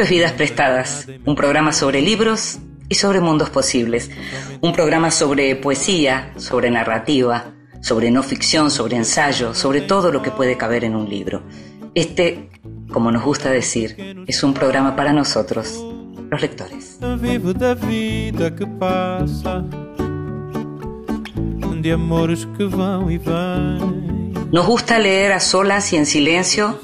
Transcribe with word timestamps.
Esto 0.00 0.14
es 0.14 0.18
Vidas 0.18 0.32
Prestadas, 0.32 1.06
un 1.26 1.36
programa 1.36 1.74
sobre 1.74 2.00
libros 2.00 2.58
y 2.88 2.94
sobre 2.94 3.20
mundos 3.20 3.50
posibles, 3.50 4.10
un 4.62 4.72
programa 4.72 5.10
sobre 5.10 5.54
poesía, 5.56 6.32
sobre 6.38 6.70
narrativa, 6.70 7.52
sobre 7.82 8.10
no 8.10 8.22
ficción, 8.22 8.70
sobre 8.70 8.96
ensayo, 8.96 9.52
sobre 9.52 9.82
todo 9.82 10.10
lo 10.10 10.22
que 10.22 10.30
puede 10.30 10.56
caber 10.56 10.84
en 10.84 10.96
un 10.96 11.10
libro. 11.10 11.42
Este, 11.94 12.48
como 12.90 13.12
nos 13.12 13.22
gusta 13.22 13.50
decir, 13.50 14.24
es 14.26 14.42
un 14.42 14.54
programa 14.54 14.96
para 14.96 15.12
nosotros, 15.12 15.84
los 16.30 16.40
lectores. 16.40 16.98
Nos 24.50 24.66
gusta 24.66 24.98
leer 24.98 25.32
a 25.32 25.40
solas 25.40 25.92
y 25.92 25.96
en 25.96 26.06
silencio 26.06 26.80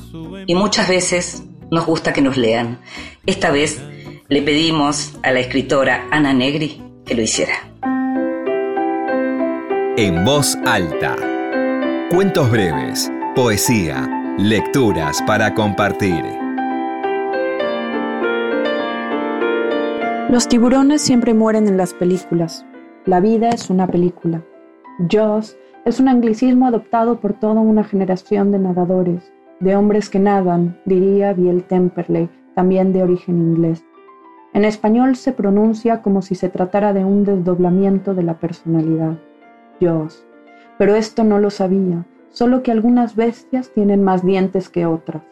y 0.46 0.54
muchas 0.54 0.86
veces 0.86 1.45
nos 1.70 1.86
gusta 1.86 2.12
que 2.12 2.22
nos 2.22 2.36
lean. 2.36 2.78
Esta 3.26 3.50
vez 3.50 3.80
le 4.28 4.42
pedimos 4.42 5.18
a 5.22 5.32
la 5.32 5.40
escritora 5.40 6.06
Ana 6.10 6.32
Negri 6.32 6.82
que 7.04 7.14
lo 7.14 7.22
hiciera. 7.22 7.54
En 9.96 10.24
voz 10.24 10.56
alta. 10.66 11.16
Cuentos 12.10 12.50
breves, 12.50 13.10
poesía, 13.34 14.34
lecturas 14.38 15.22
para 15.26 15.54
compartir. 15.54 16.22
Los 20.28 20.48
tiburones 20.48 21.02
siempre 21.02 21.34
mueren 21.34 21.68
en 21.68 21.76
las 21.76 21.94
películas. 21.94 22.66
La 23.04 23.20
vida 23.20 23.48
es 23.50 23.70
una 23.70 23.86
película. 23.86 24.42
Jaws 25.08 25.56
es 25.84 26.00
un 26.00 26.08
anglicismo 26.08 26.66
adoptado 26.66 27.20
por 27.20 27.34
toda 27.34 27.60
una 27.60 27.84
generación 27.84 28.50
de 28.50 28.58
nadadores, 28.58 29.32
de 29.60 29.76
hombres 29.76 30.10
que 30.10 30.18
nadan, 30.18 30.78
diría 30.84 31.32
Biel 31.32 31.64
Temperley, 31.64 32.28
también 32.54 32.92
de 32.92 33.02
origen 33.02 33.38
inglés. 33.38 33.84
En 34.52 34.64
español 34.64 35.16
se 35.16 35.32
pronuncia 35.32 36.02
como 36.02 36.22
si 36.22 36.34
se 36.34 36.48
tratara 36.48 36.92
de 36.92 37.04
un 37.04 37.24
desdoblamiento 37.24 38.14
de 38.14 38.22
la 38.22 38.38
personalidad. 38.38 39.18
Jaws. 39.80 40.26
Pero 40.78 40.94
esto 40.94 41.24
no 41.24 41.38
lo 41.38 41.50
sabía, 41.50 42.06
solo 42.30 42.62
que 42.62 42.72
algunas 42.72 43.16
bestias 43.16 43.70
tienen 43.72 44.02
más 44.02 44.24
dientes 44.24 44.68
que 44.68 44.86
otras. 44.86 45.22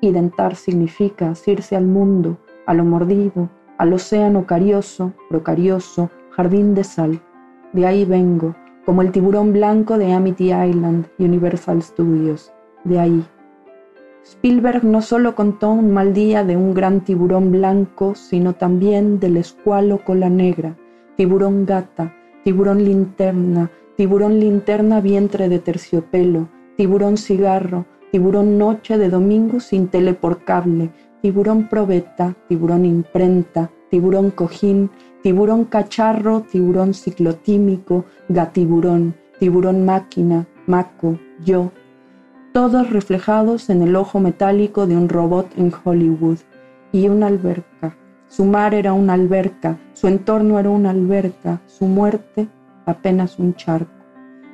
Y 0.00 0.10
dentar 0.10 0.56
significa 0.56 1.30
asirse 1.30 1.76
al 1.76 1.86
mundo, 1.86 2.38
a 2.66 2.74
lo 2.74 2.84
mordido, 2.84 3.50
al 3.78 3.92
océano 3.92 4.46
carioso, 4.46 5.12
procarioso, 5.28 6.10
jardín 6.30 6.74
de 6.74 6.84
sal. 6.84 7.20
De 7.72 7.86
ahí 7.86 8.04
vengo, 8.04 8.54
como 8.84 9.02
el 9.02 9.12
tiburón 9.12 9.52
blanco 9.52 9.98
de 9.98 10.12
Amity 10.12 10.52
Island, 10.52 11.06
Universal 11.18 11.82
Studios. 11.82 12.52
De 12.84 12.98
ahí. 12.98 13.24
Spielberg 14.24 14.84
no 14.84 15.02
solo 15.02 15.34
contó 15.34 15.70
un 15.70 15.90
mal 15.90 16.14
día 16.14 16.44
de 16.44 16.56
un 16.56 16.74
gran 16.74 17.00
tiburón 17.00 17.50
blanco, 17.50 18.14
sino 18.14 18.54
también 18.54 19.18
del 19.18 19.36
escualo 19.36 20.04
cola 20.04 20.28
negra, 20.28 20.76
tiburón 21.16 21.66
gata, 21.66 22.14
tiburón 22.44 22.84
linterna, 22.84 23.70
tiburón 23.96 24.38
linterna 24.38 25.00
vientre 25.00 25.48
de 25.48 25.58
terciopelo, 25.58 26.48
tiburón 26.76 27.16
cigarro, 27.16 27.86
tiburón 28.12 28.58
noche 28.58 28.96
de 28.96 29.08
domingo 29.08 29.58
sin 29.58 29.88
tele 29.88 30.14
por 30.14 30.44
cable, 30.44 30.90
tiburón 31.20 31.68
probeta, 31.68 32.36
tiburón 32.48 32.84
imprenta, 32.84 33.70
tiburón 33.90 34.30
cojín, 34.30 34.90
tiburón 35.22 35.64
cacharro, 35.64 36.42
tiburón 36.42 36.94
ciclotímico, 36.94 38.04
gatiburón, 38.28 39.16
tiburón 39.38 39.84
máquina, 39.84 40.46
maco, 40.66 41.18
yo, 41.44 41.72
todos 42.52 42.90
reflejados 42.90 43.70
en 43.70 43.80
el 43.80 43.96
ojo 43.96 44.20
metálico 44.20 44.86
de 44.86 44.94
un 44.94 45.08
robot 45.08 45.48
en 45.56 45.72
Hollywood 45.82 46.38
y 46.92 47.08
una 47.08 47.28
alberca. 47.28 47.96
Su 48.28 48.44
mar 48.44 48.74
era 48.74 48.92
una 48.92 49.14
alberca, 49.14 49.78
su 49.94 50.06
entorno 50.06 50.58
era 50.58 50.68
una 50.68 50.90
alberca, 50.90 51.62
su 51.66 51.86
muerte 51.86 52.48
apenas 52.84 53.38
un 53.38 53.54
charco. 53.54 53.90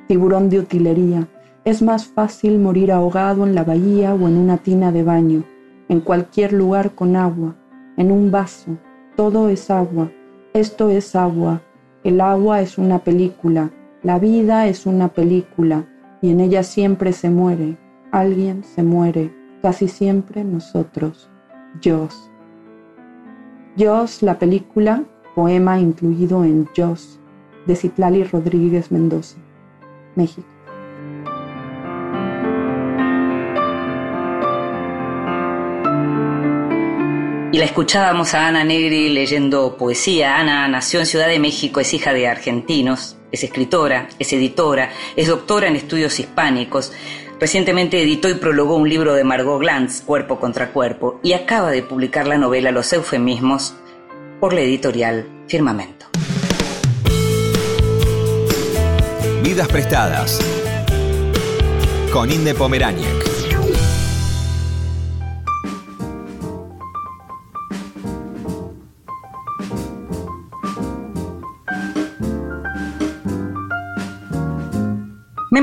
Tiburón 0.07 0.49
de 0.49 0.59
utilería. 0.59 1.27
Es 1.65 1.81
más 1.81 2.07
fácil 2.07 2.57
morir 2.57 2.91
ahogado 2.91 3.45
en 3.45 3.53
la 3.53 3.65
bahía 3.65 4.13
o 4.13 4.27
en 4.27 4.37
una 4.37 4.57
tina 4.57 4.93
de 4.93 5.03
baño, 5.03 5.43
en 5.89 5.99
cualquier 5.99 6.53
lugar 6.53 6.91
con 6.91 7.17
agua, 7.17 7.55
en 7.97 8.11
un 8.11 8.31
vaso. 8.31 8.77
Todo 9.17 9.49
es 9.49 9.69
agua. 9.69 10.09
Esto 10.53 10.89
es 10.89 11.15
agua. 11.17 11.61
El 12.05 12.21
agua 12.21 12.61
es 12.61 12.77
una 12.77 12.99
película. 12.99 13.71
La 14.03 14.19
vida 14.19 14.67
es 14.67 14.85
una 14.85 15.09
película 15.09 15.85
y 16.21 16.31
en 16.31 16.39
ella 16.39 16.63
siempre 16.63 17.11
se 17.11 17.29
muere. 17.29 17.77
Alguien 18.11 18.63
se 18.63 18.81
muere. 18.81 19.31
Casi 19.61 19.87
siempre 19.87 20.43
nosotros. 20.43 21.29
Dios. 21.81 22.31
Dios, 23.75 24.23
la 24.23 24.39
película, 24.39 25.03
poema 25.35 25.79
incluido 25.79 26.43
en 26.43 26.67
Dios, 26.75 27.19
de 27.67 27.75
Citlali 27.75 28.23
Rodríguez 28.23 28.91
Mendoza, 28.91 29.37
México. 30.15 30.47
Y 37.51 37.57
la 37.57 37.65
escuchábamos 37.65 38.33
a 38.35 38.47
Ana 38.47 38.63
Negri 38.63 39.09
leyendo 39.09 39.75
poesía. 39.75 40.37
Ana 40.37 40.67
nació 40.67 40.99
en 40.99 41.05
Ciudad 41.05 41.27
de 41.27 41.39
México, 41.39 41.79
es 41.79 41.93
hija 41.93 42.13
de 42.13 42.27
argentinos, 42.27 43.17
es 43.31 43.43
escritora, 43.43 44.07
es 44.19 44.31
editora, 44.33 44.91
es 45.15 45.27
doctora 45.27 45.67
en 45.67 45.75
estudios 45.75 46.19
hispánicos. 46.19 46.91
Recientemente 47.39 48.01
editó 48.01 48.27
y 48.27 48.33
prologó 48.33 48.75
un 48.75 48.89
libro 48.89 49.13
de 49.13 49.23
Margot 49.23 49.59
Glantz, 49.59 50.01
Cuerpo 50.01 50.39
contra 50.39 50.73
Cuerpo, 50.73 51.21
y 51.23 51.33
acaba 51.33 51.71
de 51.71 51.81
publicar 51.81 52.27
la 52.27 52.37
novela 52.37 52.71
Los 52.71 52.91
eufemismos 52.91 53.75
por 54.41 54.53
la 54.53 54.59
editorial 54.59 55.25
Firmamento. 55.47 56.07
Vidas 59.41 59.69
prestadas 59.69 60.39
con 62.11 62.29
Inde 62.29 62.53
Pomeráñez. 62.53 63.28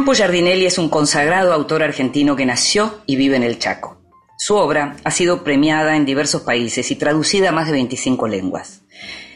Mempo 0.06 0.14
Giardinelli 0.14 0.66
es 0.66 0.78
un 0.78 0.88
consagrado 0.88 1.52
autor 1.52 1.82
argentino 1.82 2.36
que 2.36 2.46
nació 2.46 3.00
y 3.06 3.16
vive 3.16 3.34
en 3.34 3.42
el 3.42 3.58
Chaco. 3.58 4.00
Su 4.38 4.54
obra 4.54 4.94
ha 5.02 5.10
sido 5.10 5.42
premiada 5.42 5.96
en 5.96 6.06
diversos 6.06 6.42
países 6.42 6.92
y 6.92 6.94
traducida 6.94 7.48
a 7.48 7.52
más 7.52 7.66
de 7.66 7.72
25 7.72 8.28
lenguas. 8.28 8.82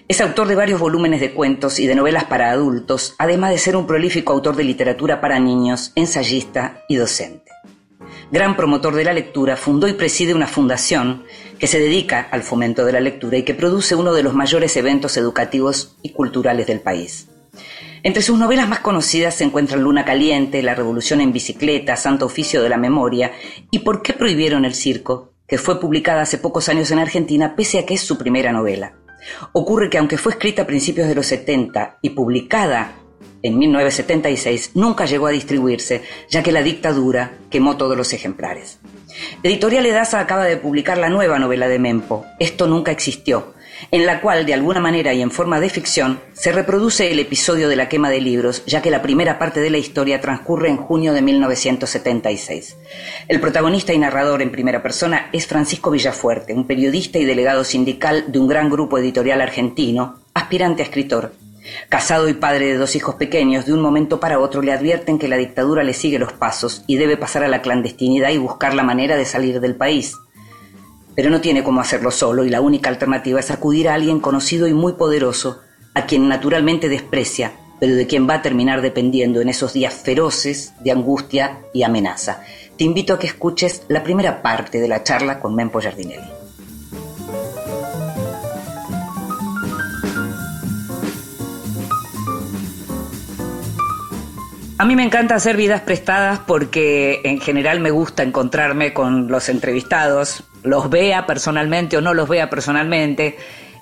Es 0.07 0.21
autor 0.21 0.47
de 0.47 0.55
varios 0.55 0.79
volúmenes 0.79 1.21
de 1.21 1.33
cuentos 1.33 1.81
y 1.81 1.89
de 1.89 1.97
novelas 1.97 2.27
para 2.27 2.53
adultos, 2.53 3.17
además 3.19 3.51
de 3.51 3.59
ser 3.59 3.75
un 3.75 3.89
prolífico 3.89 4.33
autor 4.33 4.55
de 4.55 4.63
literatura 4.63 5.21
para 5.21 5.41
niños, 5.41 5.91
ensayista 5.97 6.85
y 6.89 6.95
docente. 6.95 7.51
Gran 8.31 8.57
promotor 8.57 8.95
de 8.95 9.03
la 9.03 9.13
lectura, 9.13 9.57
fundó 9.57 9.89
y 9.89 9.95
preside 9.95 10.35
una 10.35 10.47
fundación 10.47 11.25
que 11.59 11.67
se 11.67 11.81
dedica 11.81 12.29
al 12.31 12.45
fomento 12.45 12.85
de 12.85 12.93
la 12.93 13.01
lectura 13.01 13.39
y 13.39 13.43
que 13.43 13.55
produce 13.55 13.97
uno 13.97 14.13
de 14.13 14.23
los 14.23 14.35
mayores 14.35 14.77
eventos 14.77 15.17
educativos 15.17 15.97
y 16.01 16.11
culturales 16.11 16.69
del 16.69 16.79
país. 16.79 17.27
Entre 18.03 18.23
sus 18.23 18.39
novelas 18.39 18.69
más 18.69 18.81
conocidas 18.81 19.35
se 19.35 19.45
encuentran 19.45 19.83
Luna 19.83 20.05
Caliente, 20.05 20.63
La 20.63 20.75
Revolución 20.75 21.21
en 21.21 21.33
Bicicleta, 21.33 21.97
Santo 21.97 22.27
Oficio 22.27 22.63
de 22.63 22.69
la 22.69 22.79
Memoria 22.79 23.33
y 23.71 23.81
¿Por 23.81 24.03
qué 24.03 24.13
prohibieron 24.15 24.65
el 24.65 24.75
circo?, 24.75 25.33
que 25.47 25.59
fue 25.59 25.81
publicada 25.81 26.23
hace 26.23 26.39
pocos 26.39 26.69
años 26.69 26.91
en 26.93 27.01
Argentina 27.01 27.57
pese 27.57 27.81
a 27.81 27.87
que 27.87 27.95
es 27.95 28.01
su 28.03 28.17
primera 28.17 28.53
novela. 28.53 28.95
Ocurre 29.53 29.91
que 29.91 29.99
aunque 29.99 30.17
fue 30.17 30.33
escrita 30.33 30.63
a 30.63 30.67
principios 30.67 31.09
de 31.09 31.15
los 31.15 31.27
70 31.27 31.99
y 32.03 32.11
publicada 32.11 32.93
en 33.43 33.59
1976, 33.59 34.73
nunca 34.75 35.07
llegó 35.07 35.27
a 35.27 35.31
distribuirse, 35.31 36.03
ya 36.29 36.43
que 36.43 36.53
la 36.53 36.63
dictadura 36.63 37.33
quemó 37.51 37.77
todos 37.77 37.97
los 37.97 38.13
ejemplares. 38.13 38.79
Editorial 39.43 39.87
Edasa 39.87 40.21
acaba 40.21 40.45
de 40.45 40.57
publicar 40.57 40.99
la 40.99 41.09
nueva 41.09 41.39
novela 41.39 41.69
de 41.69 41.79
Mempo, 41.79 42.25
Esto 42.39 42.67
nunca 42.67 42.93
existió, 42.93 43.55
en 43.91 44.07
la 44.07 44.21
cual, 44.21 44.47
de 44.47 44.55
alguna 44.55 44.81
manera 44.81 45.15
y 45.15 45.23
en 45.23 45.31
forma 45.31 45.61
de 45.61 45.71
ficción, 45.71 46.21
se 46.33 46.53
reproduce 46.53 47.11
el 47.11 47.19
episodio 47.19 47.69
de 47.69 47.77
la 47.77 47.89
quema 47.89 48.11
de 48.11 48.21
libros, 48.21 48.65
ya 48.67 48.83
que 48.83 48.91
la 48.91 49.03
primera 49.03 49.39
parte 49.39 49.61
de 49.61 49.71
la 49.71 49.79
historia 49.79 50.21
transcurre 50.21 50.69
en 50.69 50.77
junio 50.77 51.13
de 51.13 51.23
1976. 51.23 52.77
El 53.29 53.41
protagonista 53.41 53.93
y 53.93 53.99
narrador 53.99 54.43
en 54.43 54.53
primera 54.53 54.83
persona 54.83 55.29
es 55.33 55.47
Francisco 55.47 55.91
Villafuerte, 55.91 56.55
un 56.55 56.67
periodista 56.67 57.19
y 57.19 57.25
delegado 57.25 57.65
sindical 57.65 58.25
de 58.29 58.39
un 58.39 58.49
gran 58.49 58.71
grupo 58.71 58.99
editorial 58.99 59.41
argentino, 59.41 60.17
aspirante 60.35 60.83
a 60.83 60.87
escritor. 60.87 61.33
Casado 61.89 62.29
y 62.29 62.35
padre 62.35 62.67
de 62.67 62.79
dos 62.79 62.97
hijos 62.97 63.15
pequeños, 63.17 63.67
de 63.67 63.73
un 63.73 63.81
momento 63.81 64.19
para 64.19 64.39
otro 64.39 64.63
le 64.63 64.73
advierten 64.73 65.19
que 65.19 65.29
la 65.29 65.37
dictadura 65.37 65.85
le 65.85 65.93
sigue 65.93 66.19
los 66.19 66.33
pasos 66.33 66.85
y 66.87 66.97
debe 66.97 67.17
pasar 67.17 67.45
a 67.45 67.49
la 67.49 67.63
clandestinidad 67.63 68.31
y 68.31 68.39
buscar 68.39 68.75
la 68.75 68.83
manera 68.83 69.17
de 69.17 69.25
salir 69.25 69.61
del 69.61 69.77
país 69.77 70.17
pero 71.15 71.31
no 71.31 71.41
tiene 71.41 71.63
cómo 71.63 71.81
hacerlo 71.81 72.11
solo 72.11 72.45
y 72.45 72.51
la 72.51 72.61
única 72.61 72.91
alternativa 72.91 73.41
es 73.41 73.51
acudir 73.51 73.89
a 73.89 73.95
alguien 73.95 74.21
conocido 74.21 74.67
y 74.67 74.75
muy 74.75 74.95
poderoso, 74.95 75.61
a 75.95 76.07
quien 76.07 76.29
naturalmente 76.29 76.89
desprecia, 76.89 77.53
pero 77.81 77.95
de 77.95 78.07
quien 78.07 78.29
va 78.29 78.35
a 78.35 78.43
terminar 78.43 78.83
dependiendo 78.83 79.41
en 79.41 79.49
esos 79.49 79.73
días 79.73 79.95
feroces 79.95 80.75
de 80.81 80.93
angustia 80.93 81.61
y 81.73 81.83
amenaza. 81.83 82.43
Te 82.77 82.85
invito 82.85 83.15
a 83.15 83.19
que 83.19 83.27
escuches 83.27 83.83
la 83.89 84.03
primera 84.03 84.43
parte 84.43 84.81
de 84.81 84.89
la 84.89 85.03
charla 85.03 85.41
con 85.41 85.55
Mempo 85.55 85.81
Giardinelli. 85.81 86.31
A 94.81 94.87
mí 94.87 94.97
me 94.97 95.05
encanta 95.05 95.35
hacer 95.35 95.59
vidas 95.59 95.83
prestadas 95.83 96.39
porque 96.47 97.21
en 97.25 97.39
general 97.39 97.81
me 97.81 97.91
gusta 97.91 98.23
encontrarme 98.23 98.95
con 98.95 99.29
los 99.29 99.51
entrevistados, 99.51 100.45
los 100.63 100.91
vea 100.91 101.27
personalmente 101.27 101.97
o 101.97 102.01
no 102.01 102.15
los 102.15 102.29
vea 102.29 102.51
personalmente. 102.51 103.37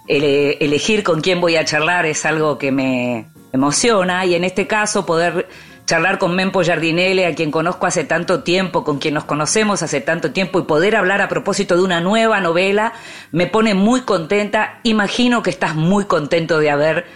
elegir 0.06 1.02
con 1.02 1.20
quién 1.20 1.40
voy 1.40 1.56
a 1.56 1.64
charlar 1.64 2.06
es 2.06 2.24
algo 2.24 2.58
que 2.58 2.72
me 2.72 3.26
emociona 3.52 4.24
y 4.24 4.34
en 4.34 4.44
este 4.44 4.66
caso 4.66 5.04
poder 5.04 5.46
charlar 5.88 6.18
con 6.18 6.36
Mempo 6.36 6.62
Giardinelli, 6.62 7.24
a 7.24 7.34
quien 7.34 7.50
conozco 7.50 7.86
hace 7.86 8.04
tanto 8.04 8.42
tiempo, 8.42 8.84
con 8.84 8.98
quien 8.98 9.14
nos 9.14 9.24
conocemos 9.24 9.82
hace 9.82 10.02
tanto 10.02 10.32
tiempo, 10.32 10.58
y 10.58 10.64
poder 10.64 10.94
hablar 10.94 11.22
a 11.22 11.28
propósito 11.28 11.76
de 11.76 11.82
una 11.82 12.02
nueva 12.02 12.40
novela, 12.40 12.92
me 13.32 13.46
pone 13.46 13.72
muy 13.72 14.02
contenta. 14.02 14.80
Imagino 14.82 15.42
que 15.42 15.48
estás 15.48 15.74
muy 15.74 16.04
contento 16.04 16.58
de 16.58 16.68
haber 16.68 17.06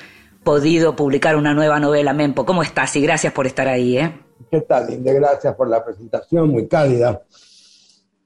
podido 0.43 0.97
publicar 0.97 1.37
una 1.37 1.53
nueva 1.53 1.81
novela, 1.81 2.15
Mempo. 2.15 2.47
¿Cómo 2.47 2.63
estás? 2.63 2.97
Y 2.97 3.03
gracias 3.03 3.35
por 3.35 3.47
estar 3.47 3.69
ahí. 3.69 3.99
¿eh? 3.99 4.13
¿Qué 4.51 4.63
tal, 4.63 4.87
Linde? 4.87 5.13
Gracias 5.13 5.55
por 5.55 5.69
la 5.69 5.85
presentación, 5.85 6.49
muy 6.49 6.67
cálida. 6.67 7.21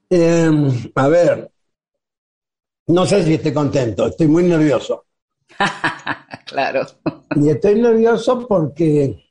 Em, 0.09 0.91
a 0.95 1.07
ver, 1.07 1.51
no 2.87 3.05
sé 3.05 3.23
si 3.23 3.33
estoy 3.33 3.53
contento, 3.53 4.07
estoy 4.07 4.27
muy 4.27 4.43
nervioso. 4.43 5.05
claro. 6.45 6.85
Y 7.35 7.49
estoy 7.49 7.81
nervioso 7.81 8.47
porque 8.47 9.27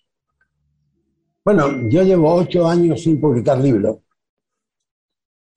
bueno, 1.46 1.88
yo 1.88 2.02
llevo 2.02 2.34
ocho 2.34 2.66
años 2.66 3.00
sin 3.00 3.20
publicar 3.20 3.60
libros. 3.60 3.98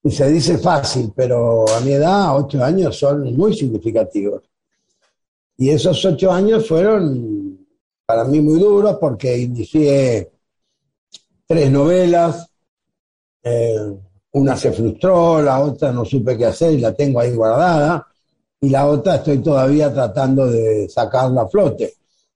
Y 0.03 0.11
se 0.11 0.29
dice 0.29 0.59
fácil, 0.59 1.11
pero 1.15 1.67
a 1.67 1.79
mi 1.79 1.93
edad, 1.93 2.37
ocho 2.37 2.63
años 2.63 2.95
son 2.95 3.35
muy 3.35 3.55
significativos. 3.55 4.43
Y 5.57 5.71
esos 5.71 6.05
ocho 6.05 6.31
años 6.31 6.67
fueron 6.67 7.65
para 8.05 8.23
mí 8.23 8.39
muy 8.39 8.59
duros 8.59 8.97
porque 9.01 9.35
inicié 9.35 10.31
tres 11.47 11.71
novelas. 11.71 12.47
Eh, 13.41 13.97
una 14.31 14.55
se 14.55 14.71
frustró, 14.71 15.41
la 15.41 15.59
otra 15.59 15.91
no 15.91 16.05
supe 16.05 16.37
qué 16.37 16.45
hacer 16.45 16.73
y 16.73 16.81
la 16.81 16.93
tengo 16.93 17.19
ahí 17.19 17.33
guardada. 17.33 18.05
Y 18.61 18.69
la 18.69 18.87
otra 18.87 19.15
estoy 19.15 19.39
todavía 19.39 19.93
tratando 19.93 20.47
de 20.47 20.87
sacarla 20.89 21.43
a 21.43 21.47
flote. 21.47 21.93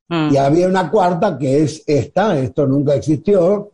Mm. 0.09 0.33
Y 0.33 0.37
había 0.37 0.67
una 0.67 0.89
cuarta 0.89 1.37
que 1.37 1.63
es 1.63 1.83
esta, 1.85 2.39
esto 2.39 2.65
nunca 2.65 2.95
existió, 2.95 3.71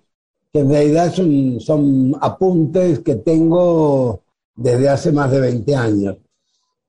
que 0.52 0.60
en 0.60 0.70
realidad 0.70 1.14
son, 1.14 1.60
son 1.60 2.16
apuntes 2.20 3.00
que 3.00 3.16
tengo 3.16 4.22
desde 4.56 4.90
hace 4.90 5.12
más 5.12 5.32
de 5.32 5.40
20 5.40 5.76
años. 5.76 6.18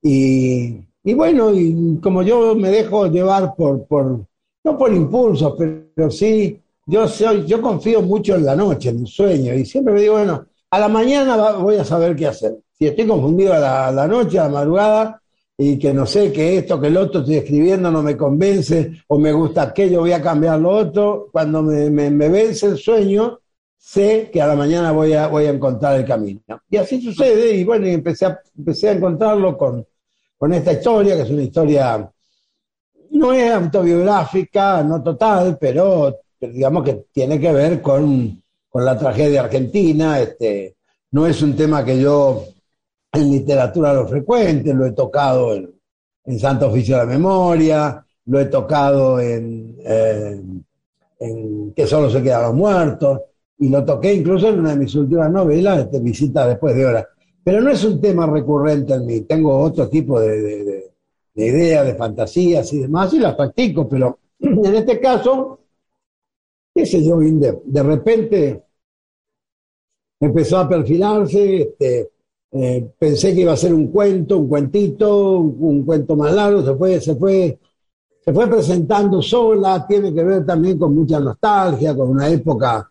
Y, 0.02 0.78
y 1.04 1.14
bueno, 1.14 1.52
y 1.54 1.98
como 2.02 2.22
yo 2.22 2.54
me 2.54 2.70
dejo 2.70 3.06
llevar 3.06 3.54
por, 3.54 3.84
por, 3.84 4.20
no 4.64 4.78
por 4.78 4.92
impulsos, 4.92 5.54
pero, 5.56 6.10
sí, 6.10 6.58
yo, 6.86 7.06
soy, 7.06 7.46
yo 7.46 7.60
confío 7.60 8.02
mucho 8.02 8.36
en 8.36 8.44
la 8.44 8.56
noche, 8.56 8.90
en 8.90 9.00
el 9.00 9.06
sueño, 9.06 9.54
y 9.54 9.64
siempre 9.64 9.94
me 9.94 10.00
digo, 10.00 10.14
bueno, 10.14 10.46
a 10.70 10.78
la 10.78 10.88
mañana 10.88 11.52
voy 11.52 11.76
a 11.76 11.84
saber 11.84 12.14
qué 12.14 12.26
hacer. 12.26 12.56
Si 12.78 12.86
estoy 12.86 13.06
confundido 13.06 13.52
a 13.52 13.90
la, 13.90 14.06
noche, 14.06 14.38
a 14.38 14.44
la 14.44 14.50
madrugada, 14.50 15.22
y 15.58 15.78
que 15.78 15.92
no 15.92 16.06
sé, 16.06 16.32
que 16.32 16.58
esto, 16.58 16.80
que 16.80 16.86
el 16.86 16.96
otro 16.96 17.20
estoy 17.20 17.36
escribiendo 17.36 17.90
no 17.90 18.02
me 18.02 18.16
convence, 18.16 18.92
o 19.08 19.18
me 19.18 19.32
gusta 19.32 19.62
aquello, 19.62 20.00
voy 20.00 20.12
a 20.12 20.22
cambiar 20.22 20.58
lo 20.58 20.70
otro. 20.70 21.28
Cuando 21.32 21.62
me, 21.62 21.90
me, 21.90 22.28
vence 22.28 22.66
el 22.66 22.78
sueño, 22.78 23.40
sé 23.76 24.30
que 24.32 24.40
a 24.40 24.46
la 24.46 24.54
mañana 24.54 24.92
voy 24.92 25.12
a, 25.12 25.26
voy 25.26 25.44
a 25.44 25.50
encontrar 25.50 25.96
el 25.96 26.06
camino. 26.06 26.40
Y 26.70 26.76
así 26.76 27.02
sucede, 27.02 27.54
y 27.56 27.64
bueno, 27.64 27.86
empecé 27.86 28.26
a, 28.26 28.40
empecé 28.56 28.88
a 28.88 28.92
encontrarlo 28.92 29.58
con, 29.58 29.84
con 30.38 30.52
esta 30.54 30.72
historia, 30.72 31.16
que 31.16 31.22
es 31.22 31.30
una 31.30 31.42
historia, 31.42 32.10
no 33.10 33.32
es 33.32 33.52
autobiográfica, 33.52 34.82
no 34.82 35.02
total, 35.02 35.58
pero, 35.60 36.20
digamos 36.40 36.84
que 36.84 37.06
tiene 37.12 37.38
que 37.38 37.52
ver 37.52 37.82
con, 37.82 38.40
con 38.70 38.84
la 38.84 38.96
tragedia 38.96 39.42
argentina. 39.42 40.20
Este, 40.20 40.76
no 41.10 41.26
es 41.26 41.42
un 41.42 41.54
tema 41.54 41.84
que 41.84 42.00
yo 42.00 42.44
en 43.12 43.30
literatura 43.30 43.92
lo 43.92 44.06
frecuente, 44.06 44.72
lo 44.72 44.86
he 44.86 44.92
tocado 44.92 45.54
en, 45.54 45.68
Santo 46.38 46.68
Oficio 46.68 46.96
de 46.96 47.06
la 47.06 47.10
Memoria, 47.10 48.06
lo 48.26 48.38
he 48.38 48.44
tocado 48.44 49.18
en, 49.18 49.76
eh, 49.84 50.40
en 51.18 51.72
Que 51.72 51.86
solo 51.88 52.08
se 52.08 52.22
quedan 52.22 52.42
los 52.42 52.54
muertos, 52.54 53.20
y 53.58 53.68
lo 53.68 53.84
toqué 53.84 54.14
incluso 54.14 54.48
en 54.48 54.60
una 54.60 54.70
de 54.70 54.76
mis 54.76 54.94
últimas 54.94 55.30
novelas, 55.30 55.80
este, 55.80 55.98
Visita 55.98 56.46
después 56.46 56.76
de 56.76 56.86
horas. 56.86 57.06
Pero 57.42 57.60
no 57.60 57.70
es 57.70 57.82
un 57.82 58.00
tema 58.00 58.26
recurrente 58.26 58.94
en 58.94 59.06
mí, 59.06 59.22
tengo 59.22 59.58
otro 59.58 59.88
tipo 59.88 60.20
de, 60.20 60.40
de, 60.40 60.92
de 61.34 61.46
ideas, 61.46 61.84
de 61.86 61.94
fantasías 61.94 62.72
y 62.72 62.80
demás, 62.80 63.12
y 63.12 63.18
las 63.18 63.34
practico, 63.34 63.88
pero 63.88 64.18
en 64.38 64.74
este 64.74 65.00
caso, 65.00 65.58
qué 66.84 67.04
yo, 67.04 67.18
de, 67.18 67.82
repente 67.82 68.62
empezó 70.20 70.58
a 70.58 70.68
perfilarse, 70.68 71.62
este, 71.62 72.10
eh, 72.52 72.90
pensé 72.98 73.34
que 73.34 73.42
iba 73.42 73.52
a 73.52 73.56
ser 73.56 73.72
un 73.72 73.88
cuento, 73.88 74.38
un 74.38 74.48
cuentito, 74.48 75.38
un, 75.38 75.84
cuento 75.84 76.16
más 76.16 76.32
largo, 76.34 76.62
se 76.62 76.74
fue, 76.74 77.00
se 77.00 77.14
fue, 77.16 77.58
se 78.24 78.32
fue 78.32 78.48
presentando 78.48 79.22
sola, 79.22 79.86
tiene 79.86 80.12
que 80.12 80.24
ver 80.24 80.44
también 80.44 80.78
con 80.78 80.94
mucha 80.94 81.20
nostalgia, 81.20 81.94
con 81.94 82.08
una 82.10 82.28
época, 82.28 82.90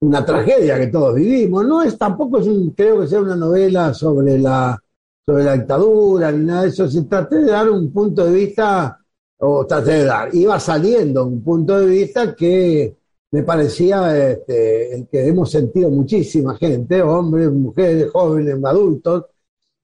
una 0.00 0.24
tragedia 0.24 0.78
que 0.78 0.88
todos 0.88 1.14
vivimos. 1.14 1.66
No 1.66 1.82
es 1.82 1.98
tampoco 1.98 2.38
es 2.38 2.48
creo 2.76 3.00
que 3.00 3.08
sea 3.08 3.20
una 3.20 3.36
novela 3.36 3.92
sobre 3.94 4.38
la, 4.38 4.80
sobre 5.26 5.44
la 5.44 5.54
dictadura 5.54 6.32
ni 6.32 6.44
nada 6.44 6.62
de 6.62 6.68
eso. 6.68 6.88
Se 6.88 7.02
traté 7.02 7.38
de 7.38 7.50
dar 7.50 7.68
un 7.68 7.92
punto 7.92 8.24
de 8.24 8.32
vista, 8.32 9.01
o 9.44 9.66
traté 9.66 9.92
de 9.92 10.04
dar, 10.04 10.32
iba 10.34 10.58
saliendo 10.60 11.26
un 11.26 11.42
punto 11.42 11.80
de 11.80 11.86
vista 11.86 12.34
que 12.34 12.94
me 13.32 13.42
parecía 13.42 14.30
este, 14.30 14.94
el 14.94 15.08
que 15.08 15.26
hemos 15.26 15.50
sentido 15.50 15.90
muchísima 15.90 16.56
gente, 16.56 17.02
hombres, 17.02 17.50
mujeres, 17.50 18.10
jóvenes, 18.12 18.56
adultos, 18.64 19.24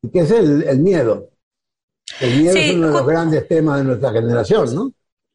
y 0.01 0.11
que 0.11 0.21
es 0.21 0.31
el, 0.31 0.79
miedo. 0.79 1.31
El 2.21 2.41
miedo 2.41 2.57
es 2.57 2.75
uno 2.75 2.87
de 2.87 2.93
los 2.93 3.07
grandes 3.07 3.49
temas 3.49 3.79
de 3.79 3.85
nuestra 3.85 4.13
generación, 4.13 4.75
¿no? 4.75 4.93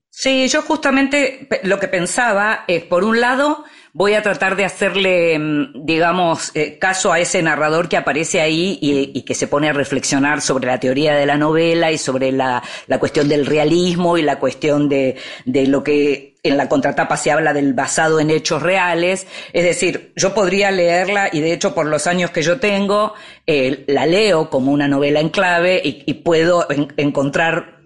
Sí, 0.10 0.48
yo 0.48 0.62
justamente 0.62 1.50
lo 1.64 1.80
que 1.80 1.90
pensaba 1.90 2.64
es, 2.68 2.84
por 2.84 3.04
un 3.04 3.20
lado, 3.20 3.66
voy 3.94 4.16
a 4.16 4.24
tratar 4.24 4.56
de 4.56 4.66
hacerle, 4.66 5.38
mm, 5.38 5.86
digamos, 5.86 6.52
eh, 6.56 6.80
caso 6.80 7.14
a 7.14 7.20
ese 7.20 7.42
narrador 7.44 7.88
que 7.88 7.98
aparece 7.98 8.42
ahí 8.42 8.80
y, 8.82 9.22
que 9.22 9.36
se 9.36 9.48
pone 9.48 9.70
a 9.70 9.74
reflexionar 9.74 10.42
sobre 10.42 10.68
la 10.68 10.80
teoría 10.80 11.14
de 11.16 11.26
la 11.26 11.38
novela 11.38 11.92
y 11.92 11.98
sobre 11.98 12.32
la, 12.32 12.62
cuestión 13.00 13.30
del 13.30 13.46
realismo 13.46 14.18
y 14.18 14.22
la 14.22 14.40
cuestión 14.40 14.90
de, 14.90 15.16
de 15.46 15.68
lo 15.68 15.84
que 15.84 16.36
en 16.44 16.58
la 16.58 16.68
contratapa 16.68 17.16
se 17.16 17.32
habla 17.32 17.54
del 17.54 17.74
basado 17.74 18.20
en 18.20 18.30
hechos 18.30 18.62
reales, 18.62 19.28
es 19.54 19.64
decir, 19.64 20.12
yo 20.16 20.34
podría 20.34 20.72
leerla 20.72 21.30
y 21.32 21.40
de 21.40 21.54
hecho 21.54 21.74
por 21.74 21.86
los 21.86 22.06
años 22.06 22.32
que 22.32 22.42
yo 22.42 22.60
tengo, 22.60 23.14
eh, 23.48 23.86
la 23.88 24.06
leo 24.06 24.50
como 24.50 24.72
una 24.72 24.88
novela 24.88 25.22
en 25.22 25.30
clave 25.30 25.82
y, 25.84 26.14
puedo 26.16 26.68
encontrar 26.98 27.82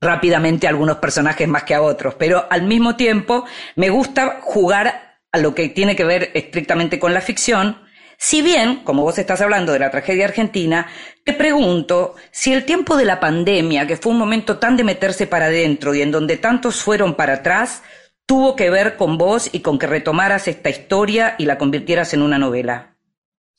rápidamente 0.00 0.66
algunos 0.66 0.96
personajes 0.96 1.46
más 1.46 1.64
que 1.64 1.74
a 1.74 1.82
otros, 1.82 2.14
pero 2.14 2.46
al 2.50 2.62
mismo 2.62 2.96
tiempo 2.96 3.44
me 3.76 3.90
gusta 3.90 4.38
jugar 4.40 5.09
a 5.32 5.38
lo 5.38 5.54
que 5.54 5.68
tiene 5.68 5.96
que 5.96 6.04
ver 6.04 6.30
estrictamente 6.34 6.98
con 6.98 7.14
la 7.14 7.20
ficción, 7.20 7.76
si 8.22 8.42
bien, 8.42 8.84
como 8.84 9.02
vos 9.02 9.18
estás 9.18 9.40
hablando 9.40 9.72
de 9.72 9.78
la 9.78 9.90
tragedia 9.90 10.26
argentina, 10.26 10.88
te 11.24 11.32
pregunto 11.32 12.16
si 12.30 12.52
el 12.52 12.66
tiempo 12.66 12.98
de 12.98 13.06
la 13.06 13.18
pandemia, 13.18 13.86
que 13.86 13.96
fue 13.96 14.12
un 14.12 14.18
momento 14.18 14.58
tan 14.58 14.76
de 14.76 14.84
meterse 14.84 15.26
para 15.26 15.46
adentro 15.46 15.94
y 15.94 16.02
en 16.02 16.10
donde 16.10 16.36
tantos 16.36 16.82
fueron 16.82 17.14
para 17.14 17.36
atrás, 17.36 17.82
tuvo 18.26 18.56
que 18.56 18.68
ver 18.68 18.96
con 18.96 19.16
vos 19.16 19.48
y 19.52 19.60
con 19.60 19.78
que 19.78 19.86
retomaras 19.86 20.48
esta 20.48 20.68
historia 20.68 21.34
y 21.38 21.46
la 21.46 21.56
convirtieras 21.56 22.12
en 22.12 22.20
una 22.20 22.38
novela. 22.38 22.94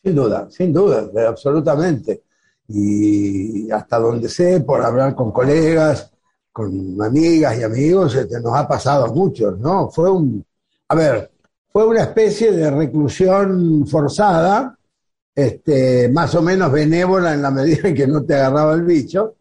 Sin 0.03 0.15
duda, 0.15 0.47
sin 0.51 0.71
duda, 0.71 1.09
absolutamente. 1.27 2.21
Y 2.67 3.71
hasta 3.71 3.97
donde 3.97 4.29
sé, 4.29 4.61
por 4.61 4.83
hablar 4.83 5.15
con 5.15 5.31
colegas, 5.31 6.11
con 6.51 7.01
amigas 7.01 7.57
y 7.57 7.63
amigos, 7.63 8.13
este, 8.13 8.39
nos 8.39 8.53
ha 8.53 8.67
pasado 8.67 9.05
a 9.05 9.11
muchos, 9.11 9.57
¿no? 9.57 9.89
Fue 9.89 10.11
un, 10.11 10.45
a 10.87 10.95
ver, 10.95 11.30
fue 11.71 11.87
una 11.87 12.03
especie 12.03 12.51
de 12.51 12.69
reclusión 12.69 13.87
forzada, 13.87 14.77
este, 15.33 16.09
más 16.09 16.35
o 16.35 16.41
menos 16.41 16.71
benévola 16.71 17.33
en 17.33 17.41
la 17.41 17.51
medida 17.51 17.87
en 17.87 17.95
que 17.95 18.07
no 18.07 18.23
te 18.23 18.35
agarraba 18.35 18.73
el 18.73 18.83
bicho. 18.83 19.35